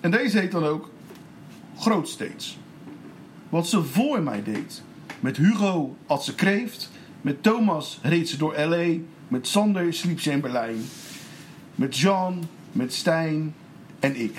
En 0.00 0.10
deze 0.10 0.38
heet 0.38 0.52
dan 0.52 0.64
ook 0.64 0.90
Grootsteeds. 1.78 2.58
Wat 3.48 3.68
ze 3.68 3.82
voor 3.82 4.22
mij 4.22 4.42
deed. 4.42 4.82
Met 5.20 5.36
Hugo 5.36 5.96
at 6.06 6.24
ze 6.24 6.34
kreeft. 6.34 6.90
Met 7.20 7.42
Thomas 7.42 7.98
reed 8.02 8.28
ze 8.28 8.36
door 8.36 8.60
L.A. 8.60 8.86
Met 9.28 9.48
Sander 9.48 9.94
sliep 9.94 10.20
ze 10.20 10.30
in 10.30 10.40
Berlijn. 10.40 10.84
Met 11.74 11.98
Jean, 11.98 12.48
met 12.72 12.92
Stijn 12.92 13.54
en 14.00 14.16
ik. 14.20 14.38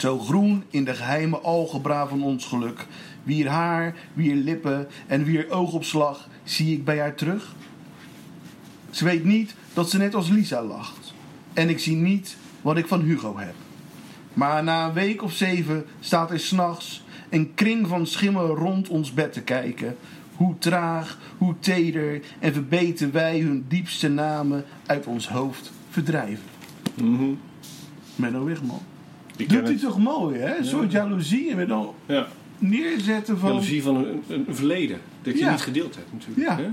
Zo 0.00 0.18
groen 0.18 0.64
in 0.70 0.84
de 0.84 0.94
geheime 0.94 1.38
algebra 1.38 2.08
van 2.08 2.22
ons 2.22 2.44
geluk. 2.44 2.86
Wier 3.22 3.48
haar, 3.48 3.94
wier 4.12 4.34
lippen 4.34 4.88
en 5.06 5.24
wier 5.24 5.50
oogopslag 5.50 6.28
zie 6.44 6.76
ik 6.76 6.84
bij 6.84 6.98
haar 6.98 7.14
terug. 7.14 7.54
Ze 8.90 9.04
weet 9.04 9.24
niet 9.24 9.54
dat 9.72 9.90
ze 9.90 9.98
net 9.98 10.14
als 10.14 10.28
Lisa 10.28 10.62
lacht. 10.62 11.14
En 11.52 11.68
ik 11.68 11.78
zie 11.78 11.96
niet 11.96 12.36
wat 12.60 12.76
ik 12.76 12.86
van 12.86 13.00
Hugo 13.00 13.38
heb. 13.38 13.54
Maar 14.32 14.64
na 14.64 14.86
een 14.86 14.92
week 14.92 15.22
of 15.22 15.32
zeven 15.32 15.86
staat 16.00 16.30
er 16.30 16.40
s'nachts 16.40 17.04
een 17.28 17.54
kring 17.54 17.86
van 17.86 18.06
schimmel 18.06 18.56
rond 18.56 18.88
ons 18.88 19.14
bed 19.14 19.32
te 19.32 19.42
kijken. 19.42 19.96
Hoe 20.36 20.58
traag, 20.58 21.18
hoe 21.38 21.54
teder 21.58 22.20
en 22.38 22.52
verbeten 22.52 23.12
wij 23.12 23.40
hun 23.40 23.64
diepste 23.68 24.08
namen 24.08 24.64
uit 24.86 25.06
ons 25.06 25.28
hoofd 25.28 25.72
verdrijven. 25.90 26.44
Mhm. 26.94 27.34
Menno 28.16 28.44
Wigman. 28.44 28.89
Doet 29.48 29.60
hij 29.62 29.70
het. 29.72 29.80
toch 29.80 29.98
mooi, 29.98 30.38
hè? 30.38 30.56
Een 30.58 30.64
soort 30.64 30.92
jaloezie 30.92 31.50
en 31.54 31.68
dan 31.68 31.94
Ja, 32.06 32.26
neerzetten 32.58 33.38
van... 33.38 33.48
jaloezie 33.48 33.82
van 33.82 33.96
een, 33.96 34.22
een 34.28 34.46
verleden. 34.50 34.98
Dat 35.22 35.38
je 35.38 35.50
niet 35.50 35.60
gedeeld 35.60 35.94
hebt 35.96 36.12
natuurlijk. 36.12 36.48
Ja. 36.48 36.56
hè? 36.56 36.68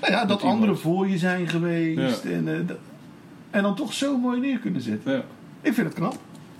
Nou 0.00 0.12
ja, 0.12 0.24
dat 0.24 0.38
iemand. 0.38 0.54
anderen 0.54 0.78
voor 0.78 1.08
je 1.08 1.18
zijn 1.18 1.48
geweest. 1.48 2.24
En, 2.24 2.48
eh, 2.48 2.66
dat- 2.66 2.78
en 3.50 3.62
dan 3.62 3.74
toch 3.76 3.92
zo 3.92 4.18
mooi 4.18 4.40
neer 4.40 4.58
kunnen 4.58 4.80
zetten. 4.82 5.12
Ja. 5.12 5.22
Ik 5.60 5.74
vind 5.74 5.86
het 5.86 5.96
knap. 5.96 6.12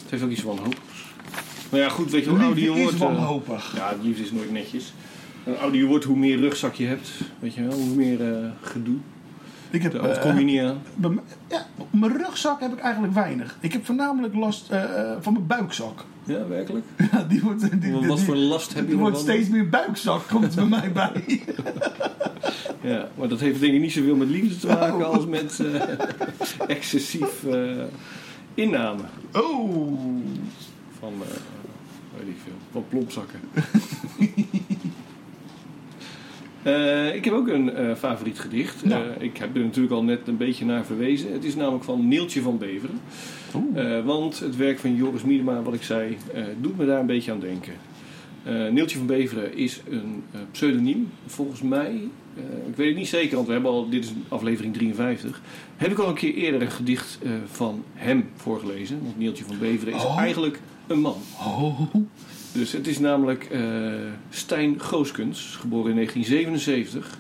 Het 0.03 0.11
heeft 0.11 0.23
ook 0.23 0.31
iets 0.31 0.43
wanhopigs. 0.43 1.05
Maar 1.71 1.81
ja, 1.81 1.89
goed, 1.89 2.11
weet 2.11 2.25
je 2.25 2.31
hoe 2.31 2.39
ouder 2.39 2.63
je 2.63 2.69
Liefde 2.73 2.81
is 2.83 2.85
wordt... 2.99 3.01
eh, 3.01 3.19
wanhopig. 3.19 3.73
Ja, 3.77 3.93
liefde 4.03 4.23
is 4.23 4.33
nooit 4.33 4.53
netjes. 4.53 4.93
Hoe 5.45 5.55
ouder 5.57 5.81
je 5.81 5.87
wordt, 5.87 6.05
hoe 6.05 6.17
meer 6.17 6.37
rugzak 6.39 6.75
je 6.75 6.87
hebt. 6.87 7.11
Weet 7.39 7.55
je 7.55 7.63
wel, 7.63 7.73
hoe 7.79 7.95
meer 7.95 8.33
eh, 8.35 8.49
gedoe. 8.61 8.97
Ik 9.71 9.83
heb, 9.83 9.93
Daar 9.93 10.11
eh, 10.11 10.23
kom 10.23 10.39
je 10.39 10.45
niet 10.45 10.61
aan. 10.61 10.83
bij 10.95 11.11
ja, 11.49 11.67
op 11.77 11.89
mijn 11.91 12.17
rugzak 12.17 12.61
heb 12.61 12.73
ik 12.73 12.79
eigenlijk 12.79 13.15
weinig. 13.15 13.57
Ik 13.61 13.73
heb 13.73 13.85
voornamelijk 13.85 14.35
last 14.35 14.71
eh, 14.71 14.83
eh, 14.83 15.17
van 15.21 15.33
mijn 15.33 15.47
buikzak. 15.47 16.05
Ja, 16.25 16.47
werkelijk? 16.47 16.85
Ja, 17.13 17.23
die 17.29 17.41
wordt, 17.41 17.71
die, 17.71 17.79
die, 17.79 18.07
Wat 18.07 18.21
voor 18.21 18.37
last 18.37 18.75
heb 18.75 18.83
je 18.83 18.89
die 18.89 18.99
wordt 18.99 19.19
steeds 19.19 19.49
meer 19.49 19.69
buikzak, 19.69 20.29
komt 20.29 20.55
bij 20.55 20.67
mij 20.67 20.93
bij. 20.93 21.23
Ja, 22.83 23.09
maar 23.15 23.29
dat 23.29 23.41
heeft 23.41 23.61
denk 23.61 23.73
ik 23.75 23.81
niet 23.81 23.93
zoveel 23.93 24.17
met 24.17 24.29
liefde 24.29 24.57
te 24.57 24.67
maken 24.67 25.07
als 25.07 25.27
met 25.27 25.61
excessief 26.67 27.45
inname 28.55 29.03
Oh, 29.33 29.99
van, 30.99 31.13
eh, 31.23 32.19
weet 32.19 32.29
ik 32.29 32.37
veel, 32.45 32.53
van 32.73 32.85
plompzakken. 32.89 33.41
Eh, 36.63 37.15
ik 37.15 37.25
heb 37.25 37.35
ook 37.35 37.49
een 37.49 37.75
eh, 37.75 37.95
favoriet 37.95 38.41
gedicht. 38.41 38.85
Nou. 38.85 39.05
Eh, 39.05 39.23
ik 39.23 39.37
heb 39.37 39.57
er 39.57 39.63
natuurlijk 39.63 39.95
al 39.95 40.05
net 40.05 40.29
een 40.29 40.37
beetje 40.37 40.65
naar 40.65 40.85
verwezen. 40.85 41.33
Het 41.33 41.45
is 41.45 41.55
namelijk 41.57 41.85
van 41.85 42.09
Neeltje 42.09 42.43
van 42.43 42.59
Beveren. 42.59 43.01
Want 44.05 44.39
het 44.39 44.57
werk 44.57 44.79
van 44.79 44.95
Joris 44.95 45.23
Miedema, 45.23 45.63
wat 45.63 45.75
ik 45.75 45.83
zei, 45.83 46.17
doet 46.61 46.77
me 46.77 46.87
daar 46.87 47.01
een 47.01 47.07
beetje 47.07 47.33
aan 47.33 47.41
denken. 47.41 47.73
Neeltje 48.73 48.99
van 48.99 49.07
Beveren 49.07 49.57
is 49.57 49.81
een 49.91 50.23
pseudoniem. 50.51 51.11
Volgens 51.27 51.63
mij, 51.63 51.95
ik 52.69 52.77
weet 52.77 52.89
het 52.89 52.97
niet 52.97 53.09
zeker, 53.09 53.35
want 53.35 53.47
we 53.47 53.53
hebben 53.53 53.71
al, 53.71 53.89
dit 53.89 54.05
is 54.05 54.13
aflevering 54.29 54.75
53. 54.75 55.41
Heb 55.77 55.91
ik 55.91 55.99
al 55.99 56.09
een 56.09 56.15
keer 56.15 56.35
eerder 56.35 56.63
een 56.63 56.71
gedicht 56.71 57.19
van 57.53 57.85
hem 57.95 58.29
voorgelezen. 58.37 59.01
Want 59.03 59.19
Neeltje 59.19 59.45
van 59.45 59.59
Beveren 59.59 59.95
is 59.95 60.05
Oh. 60.05 60.19
eigenlijk 60.19 60.61
een 60.87 61.01
man. 61.01 61.17
oh. 61.39 61.81
Dus 62.53 62.73
het 62.73 62.87
is 62.87 62.99
namelijk 62.99 63.45
eh, 63.45 63.61
Stijn 64.31 64.81
Gooskens, 64.81 65.57
geboren 65.61 65.91
in 65.91 65.97
1977. 65.97 67.19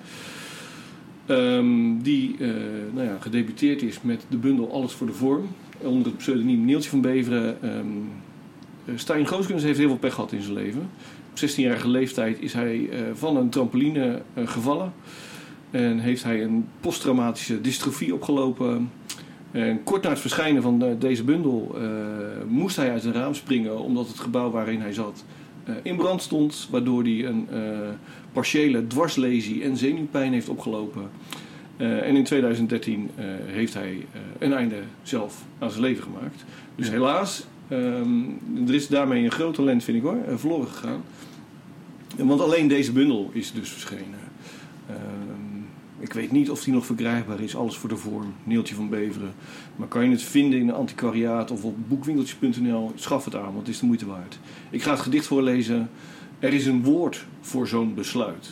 ehm, 1.26 2.02
die 2.02 2.36
eh, 2.38 2.48
nou 2.92 3.06
ja, 3.06 3.16
gedebuteerd 3.20 3.82
is 3.82 4.02
met 4.02 4.24
de 4.28 4.36
bundel 4.36 4.72
Alles 4.72 4.92
voor 4.92 5.06
de 5.06 5.12
Vorm. 5.12 5.48
Onder 5.78 6.06
het 6.06 6.16
pseudoniem 6.16 6.64
Neeltje 6.64 6.90
van 6.90 7.00
Beveren. 7.00 7.62
Eh, 7.62 8.94
Stijn 8.94 9.26
Gooskens 9.26 9.62
heeft 9.62 9.78
heel 9.78 9.88
veel 9.88 9.96
pech 9.96 10.14
gehad 10.14 10.32
in 10.32 10.42
zijn 10.42 10.54
leven. 10.54 10.90
Op 11.30 11.38
16-jarige 11.38 11.88
leeftijd 11.88 12.40
is 12.40 12.52
hij 12.52 12.90
van 13.14 13.36
een 13.36 13.48
trampoline 13.50 14.22
gevallen. 14.44 14.92
En 15.70 15.98
heeft 15.98 16.22
hij 16.22 16.42
een 16.42 16.66
posttraumatische 16.80 17.60
dystrofie 17.60 18.14
opgelopen. 18.14 18.90
En 19.50 19.82
kort 19.82 20.02
na 20.02 20.08
het 20.10 20.18
verschijnen 20.20 20.62
van 20.62 20.82
eh, 20.84 20.90
deze 20.98 21.24
bundel 21.24 21.76
eh, 21.80 21.82
moest 22.48 22.76
hij 22.76 22.90
uit 22.90 23.04
een 23.04 23.12
raam 23.12 23.34
springen 23.34 23.78
omdat 23.80 24.08
het 24.08 24.18
gebouw 24.20 24.50
waarin 24.50 24.80
hij 24.80 24.92
zat 24.92 25.24
eh, 25.64 25.74
in 25.82 25.96
brand 25.96 26.22
stond, 26.22 26.68
waardoor 26.70 27.02
hij 27.02 27.24
een 27.26 27.46
eh, 27.50 27.58
partiële 28.32 28.86
dwarslesie 28.86 29.62
en 29.62 29.76
zenuwpijn 29.76 30.32
heeft 30.32 30.48
opgelopen. 30.48 31.10
Eh, 31.76 32.06
en 32.08 32.16
in 32.16 32.24
2013 32.24 33.10
eh, 33.14 33.24
heeft 33.46 33.74
hij 33.74 34.06
eh, 34.12 34.20
een 34.38 34.52
einde 34.52 34.76
zelf 35.02 35.44
aan 35.58 35.70
zijn 35.70 35.82
leven 35.82 36.02
gemaakt. 36.02 36.44
Dus 36.76 36.86
Ja. 36.86 36.92
helaas, 36.92 37.44
ehm, 37.68 38.20
er 38.66 38.74
is 38.74 38.88
daarmee 38.88 39.24
een 39.24 39.30
groot 39.30 39.54
talent, 39.54 39.84
vind 39.84 39.96
ik 39.96 40.02
hoor, 40.02 40.18
eh, 40.26 40.36
verloren 40.36 40.68
gegaan. 40.68 41.02
Want 42.16 42.40
alleen 42.40 42.68
deze 42.68 42.92
bundel 42.92 43.30
is 43.32 43.52
dus 43.52 43.68
verschenen. 43.70 44.18
Ik 46.00 46.12
weet 46.12 46.32
niet 46.32 46.50
of 46.50 46.64
die 46.64 46.72
nog 46.72 46.86
verkrijgbaar 46.86 47.40
is. 47.40 47.56
Alles 47.56 47.76
voor 47.76 47.88
de 47.88 47.96
vorm. 47.96 48.34
Neeltje 48.44 48.74
van 48.74 48.88
Beveren. 48.88 49.34
Maar 49.76 49.88
kan 49.88 50.04
je 50.04 50.10
het 50.10 50.22
vinden 50.22 50.58
in 50.58 50.68
een 50.68 50.74
antiquariaat 50.74 51.50
of 51.50 51.64
op 51.64 51.88
boekwinkeltje.nl? 51.88 52.92
Schaf 52.94 53.24
het 53.24 53.34
aan, 53.34 53.42
want 53.42 53.58
het 53.58 53.68
is 53.68 53.78
de 53.78 53.86
moeite 53.86 54.06
waard. 54.06 54.38
Ik 54.70 54.82
ga 54.82 54.90
het 54.90 55.00
gedicht 55.00 55.26
voorlezen. 55.26 55.90
Er 56.38 56.52
is 56.52 56.66
een 56.66 56.82
woord 56.82 57.26
voor 57.40 57.68
zo'n 57.68 57.94
besluit. 57.94 58.50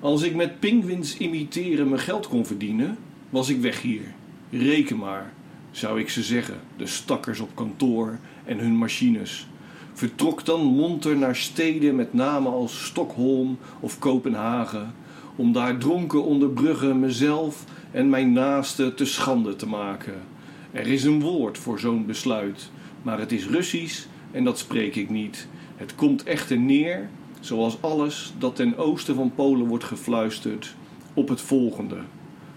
Als 0.00 0.22
ik 0.22 0.34
met 0.34 0.60
pinguïns 0.60 1.16
imiteren 1.16 1.88
mijn 1.88 2.00
geld 2.00 2.28
kon 2.28 2.46
verdienen, 2.46 2.98
was 3.30 3.48
ik 3.48 3.60
weg 3.60 3.82
hier. 3.82 4.14
Reken 4.50 4.96
maar, 4.96 5.32
zou 5.70 6.00
ik 6.00 6.08
ze 6.08 6.22
zeggen, 6.22 6.60
de 6.76 6.86
stakkers 6.86 7.40
op 7.40 7.50
kantoor 7.54 8.18
en 8.44 8.58
hun 8.58 8.76
machines. 8.76 9.48
Vertrok 9.92 10.44
dan 10.44 10.64
monter 10.64 11.16
naar 11.16 11.36
steden 11.36 11.96
met 11.96 12.12
namen 12.12 12.52
als 12.52 12.84
Stockholm 12.84 13.58
of 13.80 13.98
Kopenhagen, 13.98 14.94
om 15.36 15.52
daar 15.52 15.78
dronken 15.78 16.24
onder 16.24 16.48
bruggen 16.48 17.00
mezelf 17.00 17.64
en 17.90 18.08
mijn 18.08 18.32
naaste 18.32 18.94
te 18.94 19.04
schande 19.04 19.56
te 19.56 19.68
maken. 19.68 20.22
Er 20.70 20.86
is 20.86 21.04
een 21.04 21.20
woord 21.20 21.58
voor 21.58 21.78
zo'n 21.78 22.06
besluit, 22.06 22.70
maar 23.02 23.18
het 23.18 23.32
is 23.32 23.46
Russisch 23.46 24.06
en 24.30 24.44
dat 24.44 24.58
spreek 24.58 24.96
ik 24.96 25.10
niet. 25.10 25.48
Het 25.76 25.94
komt 25.94 26.22
echter 26.24 26.58
neer, 26.58 27.08
zoals 27.40 27.82
alles 27.82 28.34
dat 28.38 28.56
ten 28.56 28.76
oosten 28.76 29.14
van 29.14 29.32
Polen 29.34 29.66
wordt 29.66 29.84
gefluisterd, 29.84 30.74
op 31.14 31.28
het 31.28 31.40
volgende. 31.40 31.98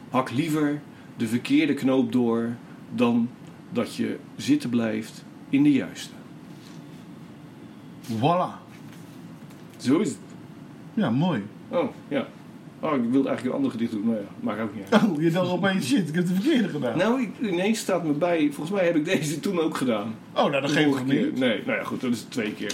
Hak 0.09 0.31
liever 0.31 0.81
de 1.17 1.27
verkeerde 1.27 1.73
knoop 1.73 2.11
door 2.11 2.55
dan 2.95 3.29
dat 3.69 3.95
je 3.95 4.17
zitten 4.35 4.69
blijft 4.69 5.23
in 5.49 5.63
de 5.63 5.71
juiste. 5.71 6.13
Voilà. 8.17 8.67
Zo 9.77 9.99
is 9.99 10.09
het. 10.09 10.17
Ja, 10.93 11.09
mooi. 11.09 11.43
Oh, 11.69 11.89
ja. 12.07 12.27
Oh, 12.79 12.95
ik 12.95 13.01
wilde 13.11 13.27
eigenlijk 13.27 13.45
een 13.45 13.51
ander 13.51 13.71
gedicht 13.71 13.91
doen. 13.91 14.05
Nou 14.05 14.15
ja, 14.15 14.23
maakt 14.39 14.61
ook 14.61 14.75
niet 14.75 14.83
uit. 14.89 15.03
Oh, 15.03 15.21
je 15.21 15.31
dacht 15.31 15.49
opeens, 15.49 15.87
shit, 15.87 16.09
ik 16.09 16.15
heb 16.15 16.27
de 16.27 16.33
verkeerde 16.33 16.69
gedaan. 16.69 16.97
Nou, 16.97 17.21
ik, 17.21 17.29
ineens 17.41 17.79
staat 17.79 18.03
me 18.03 18.11
bij. 18.11 18.49
Volgens 18.51 18.77
mij 18.77 18.85
heb 18.85 18.95
ik 18.95 19.05
deze 19.05 19.39
toen 19.39 19.59
ook 19.59 19.77
gedaan. 19.77 20.15
oh, 20.33 20.45
nou, 20.45 20.61
dat 20.61 20.71
geeft 20.71 20.95
het 20.95 21.05
niet. 21.05 21.37
Nee, 21.37 21.61
nou 21.65 21.77
ja, 21.77 21.83
goed, 21.83 22.01
dat 22.01 22.11
is 22.11 22.21
twee 22.21 22.53
keer. 22.53 22.73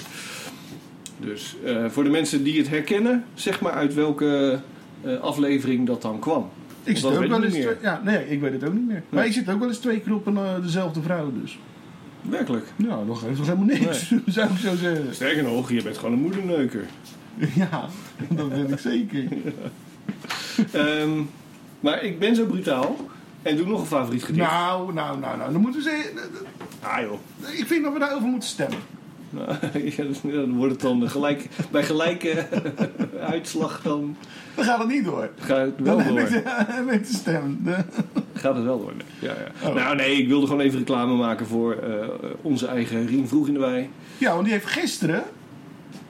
Dus 1.19 1.55
eh, 1.65 1.85
voor 1.89 2.03
de 2.03 2.09
mensen 2.09 2.43
die 2.43 2.57
het 2.57 2.69
herkennen, 2.69 3.25
zeg 3.33 3.61
maar 3.61 3.71
uit 3.71 3.93
welke 3.93 4.59
eh, 5.01 5.19
aflevering 5.19 5.87
dat 5.87 6.01
dan 6.01 6.19
kwam. 6.19 6.49
Ik 6.83 6.97
zit 6.97 7.05
ook 7.05 7.19
weet 7.19 7.29
wel 7.29 7.43
eens 7.43 7.53
niet 7.53 7.61
twee, 7.61 7.75
meer. 7.75 7.83
ja, 7.83 8.01
nee, 8.03 8.29
ik 8.29 8.41
weet 8.41 8.51
het 8.51 8.63
ook 8.63 8.73
niet 8.73 8.87
meer. 8.87 9.03
Maar 9.09 9.25
ik 9.25 9.33
zit 9.33 9.49
ook 9.49 9.59
wel 9.59 9.67
eens 9.67 9.77
twee 9.77 9.99
keer 9.99 10.13
op 10.13 10.25
een, 10.25 10.37
eh, 10.37 10.61
dezelfde 10.61 11.01
vrouw 11.01 11.31
dus. 11.41 11.59
Werkelijk. 12.21 12.65
Nou, 12.75 13.05
nog 13.05 13.21
heeft 13.21 13.37
nog 13.37 13.47
helemaal 13.47 13.67
niks, 13.67 14.13
zou 14.35 14.49
ik 14.49 14.57
zo 14.57 14.75
zeggen. 14.75 15.15
Sterker 15.15 15.43
nog, 15.43 15.71
je 15.71 15.83
bent 15.83 15.97
gewoon 15.97 16.13
een 16.13 16.21
moederneuker. 16.21 16.85
Ja, 17.55 17.85
dat 18.29 18.49
ben 18.49 18.71
ik 18.71 18.79
zeker. 18.79 19.23
Ehm, 20.71 21.09
maar 21.79 22.03
ik 22.03 22.19
ben 22.19 22.35
zo 22.35 22.45
brutaal 22.45 22.95
en 23.41 23.55
doe 23.57 23.65
nog 23.65 23.79
een 23.79 23.85
favoriet 23.85 24.23
gedicht. 24.23 24.47
Nou, 24.47 24.93
nou, 24.93 25.19
nou, 25.19 25.37
nou. 25.37 25.51
Dan 25.51 25.61
moeten 25.61 25.81
we 25.83 25.89
zeggen. 25.89 26.11
Ah 26.81 27.01
joh. 27.01 27.19
Ik 27.57 27.65
vind 27.67 27.83
dat 27.83 27.93
we 27.93 27.99
daarover 27.99 28.27
moeten 28.27 28.49
stemmen. 28.49 28.77
Nou, 29.29 29.47
ja, 29.97 30.03
dan 30.31 30.55
wordt 30.55 30.71
het 30.71 30.81
dan 30.81 31.09
gelijk, 31.09 31.47
bij 31.71 31.83
gelijke 31.83 32.45
uitslag 33.29 33.81
dan 33.83 34.15
Dan 34.55 34.65
gaat 34.65 34.79
het 34.79 34.87
niet 34.87 35.05
door. 35.05 35.29
gaat 35.39 35.57
het 35.65 35.73
wel 35.77 35.97
Dan 35.97 36.07
door. 36.07 36.15
de, 36.15 36.41
heb 36.45 36.91
ik 36.91 37.07
de 37.07 37.13
stem. 37.13 37.59
De- 37.63 37.77
Gaat 38.33 38.55
het 38.55 38.63
wel 38.63 38.79
door. 38.79 38.93
nee. 38.95 39.29
Ja, 39.29 39.35
ja. 39.61 39.69
Oh. 39.69 39.75
Nou 39.75 39.95
nee, 39.95 40.15
ik 40.21 40.27
wilde 40.27 40.45
gewoon 40.47 40.61
even 40.61 40.77
reclame 40.79 41.13
maken 41.15 41.45
voor 41.45 41.73
eh, 41.73 42.07
onze 42.41 42.67
eigen 42.67 43.05
Rien 43.07 43.27
Vroeg 43.27 43.47
in 43.47 43.53
de 43.53 43.59
Wei. 43.59 43.89
Ja, 44.17 44.31
want 44.33 44.43
die 44.43 44.53
heeft 44.53 44.65
gisteren. 44.65 45.23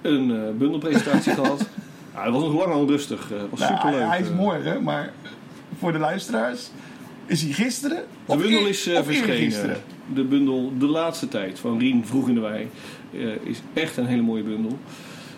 Een 0.02 0.32
eh, 0.32 0.58
bundelpresentatie 0.58 1.34
gehad. 1.34 1.68
Ja, 2.16 2.24
dat 2.24 2.34
was 2.34 2.44
nog 2.44 2.54
lang 2.54 2.74
al 2.74 2.88
rustig. 2.88 3.32
eh, 3.32 3.38
was 3.50 3.60
Nou, 3.60 3.74
superleuk. 3.76 4.00
hij, 4.00 4.08
hij 4.10 4.20
is 4.22 4.30
eh. 4.30 4.36
morgen, 4.36 4.84
maar 4.84 5.14
voor 5.80 5.92
de 5.92 5.98
luisteraars 6.00 6.70
is 7.26 7.42
hij 7.42 7.52
gisteren. 7.52 8.04
De 8.26 8.36
bundel 8.38 8.66
is 8.68 8.88
eh, 8.88 9.02
verschenen. 9.04 9.78
De 10.14 10.24
bundel 10.24 10.72
De 10.78 10.86
Laatste 10.88 11.28
Tijd 11.28 11.60
van 11.60 11.80
Rien 11.80 12.06
Vroeg 12.06 12.28
in 12.28 12.36
de 12.36 12.42
Wei 12.42 12.70
is 13.44 13.62
echt 13.74 13.98
een 13.98 14.06
hele 14.06 14.22
mooie 14.22 14.44
bundel. 14.44 14.78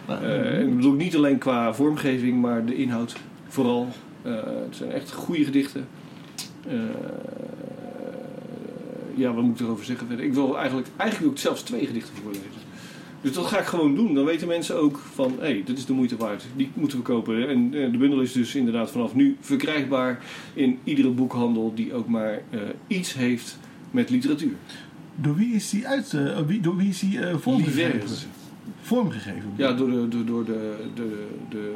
Nou, 0.08 0.26
ik 0.68 0.76
bedoel 0.76 0.94
niet 0.94 1.16
alleen 1.16 1.38
qua 1.38 1.74
vormgeving, 1.74 2.42
maar 2.42 2.66
de 2.66 2.76
inhoud 2.76 3.16
vooral. 3.48 3.88
Het 4.22 4.76
zijn 4.76 4.92
echt 4.92 5.12
goede 5.12 5.44
gedichten. 5.44 5.88
Ja, 9.16 9.34
wat 9.34 9.44
moet 9.44 9.60
ik 9.60 9.66
erover 9.66 9.86
zeggen 9.86 10.08
verder? 10.08 10.26
Ik 10.26 10.34
wil 10.34 10.58
eigenlijk, 10.58 10.88
eigenlijk 10.98 11.20
wil 11.20 11.32
ik 11.32 11.38
zelfs 11.38 11.62
twee 11.62 11.86
gedichten 11.86 12.14
voorlezen. 12.24 12.44
Dus 13.22 13.34
dat 13.34 13.46
ga 13.46 13.60
ik 13.60 13.66
gewoon 13.66 13.96
doen. 13.96 14.14
Dan 14.14 14.26
weten 14.26 14.48
mensen 14.48 14.76
ook 14.76 15.00
van, 15.14 15.34
hé, 15.40 15.46
hey, 15.46 15.62
dit 15.66 15.78
is 15.78 15.86
de 15.86 15.94
moeite 15.94 16.18
waard. 16.18 16.46
Die 16.56 16.70
moeten 16.74 16.98
we 16.98 17.04
kopen. 17.04 17.50
En 17.50 17.74
eh, 17.74 17.92
de 17.92 17.98
bundel 17.98 18.22
is 18.22 18.32
dus 18.32 18.56
inderdaad 18.56 18.92
vanaf 18.92 19.16
nu 19.16 19.38
verkrijgbaar 19.40 20.20
in 20.54 20.80
iedere 20.84 21.10
boekhandel 21.10 21.72
die 21.76 21.94
ook 21.94 22.08
maar 22.08 22.42
eh, 22.50 22.60
iets 22.88 23.14
heeft 23.14 23.60
met 23.92 24.10
literatuur. 24.10 24.54
Door 25.16 25.36
wie 25.36 25.54
is 25.54 25.70
die 25.70 25.88
uit? 25.88 26.16
wie, 26.48 26.62
door 26.62 26.76
wie 26.78 26.90
is 26.90 27.00
die 27.00 27.20
eh, 27.20 27.36
vormgegeven? 27.38 27.94
Livers. 27.94 28.26
Vormgegeven. 28.82 29.54
Ja, 29.56 29.74
door, 29.74 29.90
de, 29.90 30.08
door, 30.08 30.26
door 30.26 30.46
de, 30.46 30.76
de, 30.96 31.26
de 31.50 31.74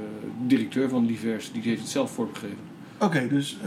directeur 0.47 0.89
van 0.89 1.05
Livers, 1.05 1.51
die 1.51 1.61
heeft 1.61 1.81
het 1.81 1.89
zelf 1.89 2.11
vormgegeven. 2.11 2.69
Oké, 2.99 3.27
dus 3.27 3.57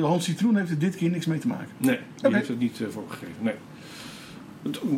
Hans 0.00 0.24
Citroen 0.24 0.56
heeft 0.56 0.70
er 0.70 0.78
dit 0.78 0.96
keer 0.96 1.10
niks 1.10 1.26
mee 1.26 1.38
te 1.38 1.46
maken. 1.46 1.68
Nee, 1.76 1.98
die 2.22 2.34
heeft 2.34 2.48
het 2.48 2.58
niet 2.58 2.80
vormgegeven. 2.90 3.34
Nee. 3.40 3.54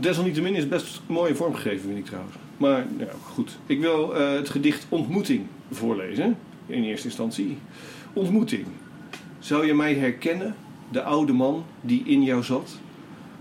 Desalniettemin 0.00 0.54
is 0.54 0.68
best 0.68 1.00
mooi 1.06 1.34
vormgegeven, 1.34 1.86
vind 1.86 1.98
ik 1.98 2.04
trouwens. 2.04 2.34
Maar 2.56 2.86
goed. 3.22 3.58
Ik 3.66 3.80
wil 3.80 4.14
eh, 4.14 4.32
het 4.32 4.48
gedicht 4.48 4.86
Ontmoeting 4.88 5.46
voorlezen. 5.70 6.36
In 6.66 6.84
eerste 6.84 7.06
instantie. 7.06 7.58
Ontmoeting. 8.12 8.66
Zou 9.38 9.66
je 9.66 9.74
mij 9.74 9.94
herkennen, 9.94 10.54
de 10.90 11.02
oude 11.02 11.32
man 11.32 11.64
die 11.80 12.02
in 12.04 12.22
jou 12.22 12.42
zat? 12.42 12.78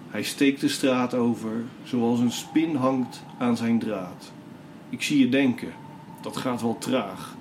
Hij 0.09 0.23
steekt 0.23 0.61
de 0.61 0.67
straat 0.67 1.13
over, 1.13 1.51
zoals 1.83 2.19
een 2.19 2.31
spin 2.31 2.75
hangt 2.75 3.23
aan 3.37 3.57
zijn 3.57 3.79
draad. 3.79 4.31
Ik 4.89 5.01
zie 5.01 5.19
je 5.19 5.29
denken. 5.29 5.73
dat 6.21 6.37
gaat 6.37 6.61
wel 6.61 6.77
traag. 6.77 7.35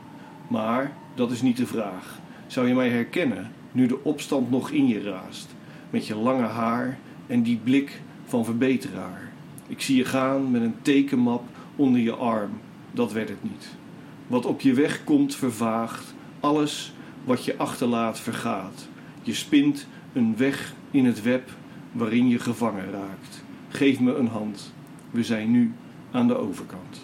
Maar 0.49 0.97
dat 1.15 1.31
is 1.31 1.43
niet 1.43 1.57
de 1.57 1.67
vraag. 1.67 2.19
Zou 2.47 2.69
je 2.69 2.75
mij 2.75 2.89
herkennen 2.89 3.51
nu 3.73 3.87
de 3.87 4.05
opstand 4.05 4.51
nog 4.51 4.71
in 4.71 4.87
je 4.87 5.03
raast? 5.03 5.55
Met 5.91 6.07
je 6.07 6.17
lange 6.17 6.47
haar 6.47 6.99
en 7.27 7.43
die 7.43 7.61
blik 7.65 8.01
van 8.25 8.45
verbeteraar. 8.45 9.33
Ik 9.67 9.81
zie 9.81 9.97
je 9.97 10.05
gaan 10.05 10.51
met 10.51 10.63
een 10.63 10.75
tekenmap 10.83 11.43
onder 11.77 12.01
je 12.01 12.15
arm. 12.15 12.51
Dat 12.93 13.13
werd 13.13 13.29
het 13.29 13.43
niet. 13.43 13.69
Wat 14.27 14.47
op 14.47 14.61
je 14.61 14.75
weg 14.75 15.05
komt 15.05 15.35
vervaagt. 15.35 16.15
Alles 16.41 16.93
wat 17.25 17.45
je 17.45 17.57
achterlaat 17.57 18.21
vergaat. 18.21 18.89
Je 19.23 19.35
spint 19.35 19.87
een 20.13 20.37
weg 20.37 20.75
in 20.91 21.05
het 21.05 21.23
web 21.23 21.51
waarin 21.93 22.29
je 22.29 22.39
gevangen 22.39 22.91
raakt. 22.91 23.45
Geef 23.69 24.01
me 24.01 24.15
een 24.15 24.27
hand. 24.27 24.73
We 25.11 25.25
zijn 25.25 25.51
nu 25.51 25.73
aan 26.11 26.27
de 26.27 26.37
overkant. 26.37 27.01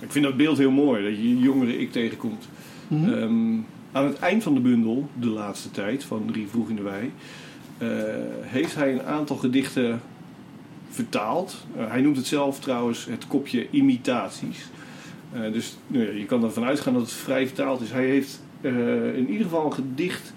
Ik 0.00 0.12
vind 0.12 0.24
dat 0.24 0.36
beeld 0.36 0.58
heel 0.58 0.70
mooi, 0.70 1.02
dat 1.04 1.16
je 1.16 1.38
jongere 1.38 1.78
ik 1.78 1.92
tegenkomt. 1.92 2.48
Ehm, 2.90 3.54
aan 3.92 4.04
het 4.04 4.18
eind 4.18 4.42
van 4.42 4.54
de 4.54 4.60
bundel, 4.60 5.10
de 5.18 5.28
laatste 5.28 5.70
tijd, 5.70 6.04
van 6.04 6.22
Drie 6.26 6.46
Vroeg 6.46 6.68
in 6.68 6.76
de 6.76 6.82
Wei, 6.82 7.12
heeft 8.40 8.74
hij 8.74 8.92
een 8.92 9.02
aantal 9.02 9.36
gedichten 9.36 10.00
vertaald. 10.90 11.66
Eh, 11.76 11.90
hij 11.90 12.00
noemt 12.00 12.16
het 12.16 12.26
zelf 12.26 12.60
trouwens 12.60 13.04
het 13.04 13.26
kopje 13.26 13.70
imitaties. 13.70 14.66
Eh, 15.32 15.52
dus 15.52 15.76
nou 15.86 16.04
ja, 16.04 16.10
je 16.10 16.24
kan 16.24 16.44
ervan 16.44 16.64
uitgaan 16.64 16.92
dat 16.92 17.02
het 17.02 17.12
vrij 17.12 17.46
vertaald 17.46 17.80
is. 17.80 17.90
Hij 17.90 18.06
heeft 18.06 18.42
eh, 18.60 19.16
in 19.16 19.28
ieder 19.30 19.44
geval 19.44 19.64
een 19.64 19.72
gedicht 19.72 20.32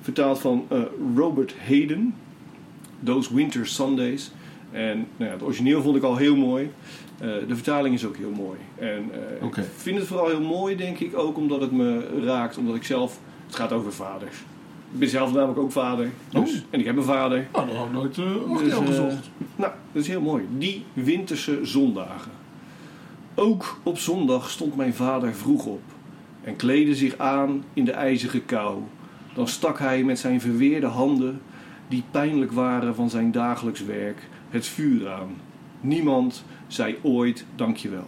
vertaald 0.00 0.38
van 0.38 0.66
eh, 0.68 0.80
Robert 1.16 1.54
Hayden, 1.66 2.14
Those 3.04 3.34
Winter 3.34 3.66
Sundays. 3.66 4.30
En 4.70 4.96
nou 5.16 5.30
ja, 5.30 5.36
het 5.36 5.42
origineel 5.42 5.82
vond 5.82 5.96
ik 5.96 6.02
al 6.02 6.16
heel 6.16 6.36
mooi. 6.36 6.70
Eh, 7.18 7.28
de 7.48 7.54
vertaling 7.54 7.94
is 7.94 8.06
ook 8.06 8.16
heel 8.16 8.30
mooi. 8.30 8.58
En 8.78 9.10
eh, 9.40 9.46
ik 9.46 9.64
vind 9.76 9.98
het 9.98 10.06
vooral 10.06 10.28
heel 10.28 10.40
mooi, 10.40 10.76
denk 10.76 10.98
ik, 10.98 11.16
ook 11.16 11.36
omdat 11.36 11.60
het 11.60 11.72
me 11.72 12.20
raakt. 12.24 12.56
Omdat 12.56 12.74
ik 12.76 12.84
zelf, 12.84 13.18
het 13.46 13.54
gaat 13.54 13.72
over 13.72 13.92
vaders. 13.92 14.36
Ik 14.92 14.98
ben 14.98 15.08
zelf 15.08 15.32
namelijk 15.32 15.58
ook 15.58 15.72
vader. 15.72 16.10
Dus, 16.28 16.54
Oh. 16.54 16.60
En 16.70 16.80
ik 16.80 16.86
heb 16.86 16.96
een 16.96 17.02
vader. 17.02 17.46
Nou, 17.52 17.66
dat 17.66 17.76
had 17.76 17.86
ik 17.86 17.92
nooit 17.92 18.16
uh, 18.16 18.58
Dus, 18.58 18.68
eh, 18.72 18.86
gezocht. 18.86 19.30
nou, 19.56 19.72
dat 19.92 20.02
is 20.02 20.08
heel 20.08 20.20
mooi. 20.20 20.44
Die 20.58 20.84
winterse 20.92 21.58
zondagen. 21.62 22.30
Ook 23.34 23.78
op 23.82 23.98
zondag 23.98 24.50
stond 24.50 24.76
mijn 24.76 24.94
vader 24.94 25.34
vroeg 25.34 25.66
op 25.66 25.82
en 26.44 26.56
kleedde 26.56 26.94
zich 26.94 27.18
aan 27.18 27.64
in 27.72 27.84
de 27.84 27.92
ijzige 27.92 28.40
kou. 28.40 28.78
Dan 29.34 29.48
stak 29.48 29.78
hij 29.78 30.04
met 30.04 30.18
zijn 30.18 30.40
verweerde 30.40 30.86
handen, 30.86 31.40
die 31.88 32.02
pijnlijk 32.10 32.52
waren 32.52 32.94
van 32.94 33.10
zijn 33.10 33.32
dagelijks 33.32 33.84
werk, 33.84 34.28
het 34.50 34.66
vuur 34.66 35.10
aan. 35.10 35.28
Niemand 35.80 36.44
zei 36.66 36.96
ooit 37.02 37.44
dankjewel. 37.56 38.06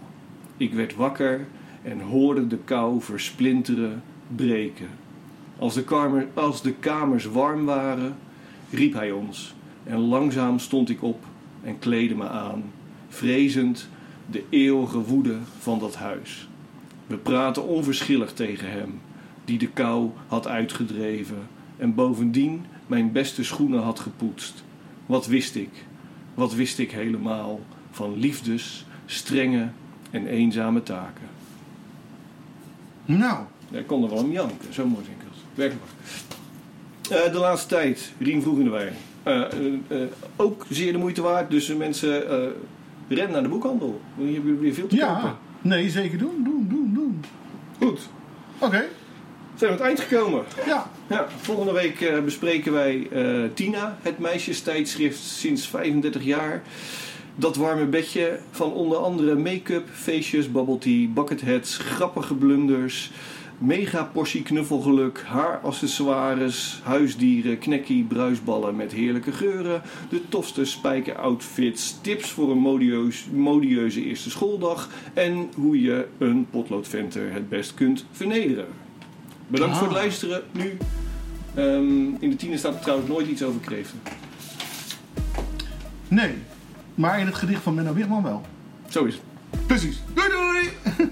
Ik 0.56 0.74
werd 0.74 0.94
wakker 0.94 1.46
en 1.82 2.00
hoorde 2.00 2.46
de 2.46 2.58
kou 2.64 3.00
versplinteren, 3.00 4.02
breken. 4.36 4.88
Als 5.58 5.74
de, 5.74 5.84
kamer, 5.84 6.28
als 6.34 6.62
de 6.62 6.72
kamers 6.72 7.24
warm 7.24 7.64
waren, 7.64 8.16
riep 8.70 8.92
hij 8.92 9.10
ons. 9.10 9.54
En 9.84 9.98
langzaam 9.98 10.58
stond 10.58 10.88
ik 10.88 11.02
op 11.02 11.24
en 11.62 11.78
kleedde 11.78 12.14
me 12.14 12.28
aan, 12.28 12.62
vrezend 13.08 13.88
de 14.30 14.44
eeuwige 14.48 14.98
woede 14.98 15.36
van 15.58 15.78
dat 15.78 15.96
huis. 15.96 16.48
We 17.06 17.16
praten 17.16 17.66
onverschillig 17.66 18.32
tegen 18.32 18.70
hem, 18.70 19.00
die 19.44 19.58
de 19.58 19.68
kou 19.68 20.10
had 20.26 20.46
uitgedreven 20.46 21.48
en 21.76 21.94
bovendien 21.94 22.64
mijn 22.86 23.12
beste 23.12 23.44
schoenen 23.44 23.82
had 23.82 24.00
gepoetst. 24.00 24.64
Wat 25.06 25.26
wist 25.26 25.54
ik? 25.54 25.84
Wat 26.34 26.54
wist 26.54 26.78
ik 26.78 26.90
helemaal 26.90 27.60
van 27.90 28.18
liefdes, 28.18 28.86
strenge 29.06 29.68
en 30.10 30.26
eenzame 30.26 30.82
taken? 30.82 31.28
Nou, 33.04 33.44
ik 33.70 33.86
kon 33.86 34.02
er 34.02 34.10
wel 34.10 34.18
om 34.18 34.32
janken, 34.32 34.74
zo 34.74 34.82
vind 34.82 35.06
ik. 35.06 35.23
Werkelijk 35.54 35.84
waar. 37.08 37.18
Eh, 37.26 37.32
de 37.32 37.38
laatste 37.38 37.68
tijd, 37.68 38.12
Rien 38.18 38.42
vroeg 38.42 38.58
in 38.58 38.64
de 38.64 38.70
ook 40.36 40.66
zeer 40.70 40.92
de 40.92 40.98
moeite 40.98 41.22
waard, 41.22 41.50
dus 41.50 41.74
mensen, 41.74 42.28
eh 42.30 42.46
ren 43.08 43.30
naar 43.30 43.42
de 43.42 43.48
boekhandel. 43.48 44.00
Hier 44.16 44.32
hebben 44.32 44.44
jullie 44.44 44.60
weer 44.60 44.74
veel 44.74 44.86
te 44.86 44.96
kopen. 44.96 45.14
ja. 45.22 45.38
Nee, 45.60 45.90
zeker 45.90 46.18
doen, 46.18 46.42
doen, 46.44 46.66
doen, 46.70 46.90
doen. 46.94 47.24
Goed, 47.88 48.00
Oké, 48.58 48.76
zijn 48.76 48.88
we 49.58 49.66
aan 49.66 49.72
het 49.72 49.80
eind 49.80 50.00
gekomen. 50.00 50.42
ja. 50.66 50.90
Ja, 51.06 51.26
volgende 51.40 51.72
week 51.72 52.00
eh, 52.00 52.20
bespreken 52.22 52.72
wij 52.72 53.08
Tina, 53.54 53.98
het 54.02 54.18
meisjestijdschrift 54.18 55.18
sinds 55.20 55.68
35 55.68 56.22
jaar. 56.24 56.62
Dat 57.36 57.56
warme 57.56 57.84
bedje 57.86 58.38
van 58.50 58.72
onder 58.72 58.98
andere 58.98 59.34
make-up, 59.34 59.88
feestjes, 59.92 60.50
bubble 60.52 60.78
tea, 60.78 61.08
bucketheads, 61.08 61.76
grappige 61.78 62.34
blunders, 62.34 63.10
mega 63.58 64.04
portie 64.04 64.42
knuffelgeluk, 64.42 65.22
haaraccessoires, 65.26 66.80
huisdieren, 66.82 67.58
knekkie, 67.58 68.04
bruisballen 68.04 68.76
met 68.76 68.92
heerlijke 68.92 69.32
geuren, 69.32 69.82
de 70.08 70.20
tofste 70.28 70.64
spijkeroutfits, 70.64 71.98
tips 72.00 72.30
voor 72.30 72.50
een 72.50 72.58
modieus, 72.58 73.26
modieuze 73.32 74.04
eerste 74.04 74.30
schooldag 74.30 74.88
en 75.14 75.48
hoe 75.54 75.80
je 75.82 76.06
een 76.18 76.46
potloodventer 76.50 77.32
het 77.32 77.48
best 77.48 77.74
kunt 77.74 78.04
vernederen. 78.12 78.66
Bedankt 79.46 79.72
Ah. 79.74 79.78
voor 79.78 79.88
het 79.88 79.96
luisteren. 79.96 80.42
Nu, 80.52 80.76
ehm, 81.54 82.06
in 82.18 82.30
de 82.30 82.36
tiende 82.36 82.56
staat 82.56 82.74
er 82.74 82.80
trouwens 82.80 83.08
nooit 83.08 83.26
iets 83.28 83.42
over 83.42 83.60
kreeften. 83.60 83.98
Nee, 86.08 86.34
maar 86.94 87.20
in 87.20 87.26
het 87.26 87.34
gedicht 87.34 87.62
van 87.62 87.74
Menno 87.74 87.92
Wigman 87.94 88.22
wel. 88.22 88.42
Zo 88.88 89.04
is 89.04 89.14
het. 89.14 89.22
Precies. 89.66 90.02
Doei 90.14 90.28
doei! 90.28 91.10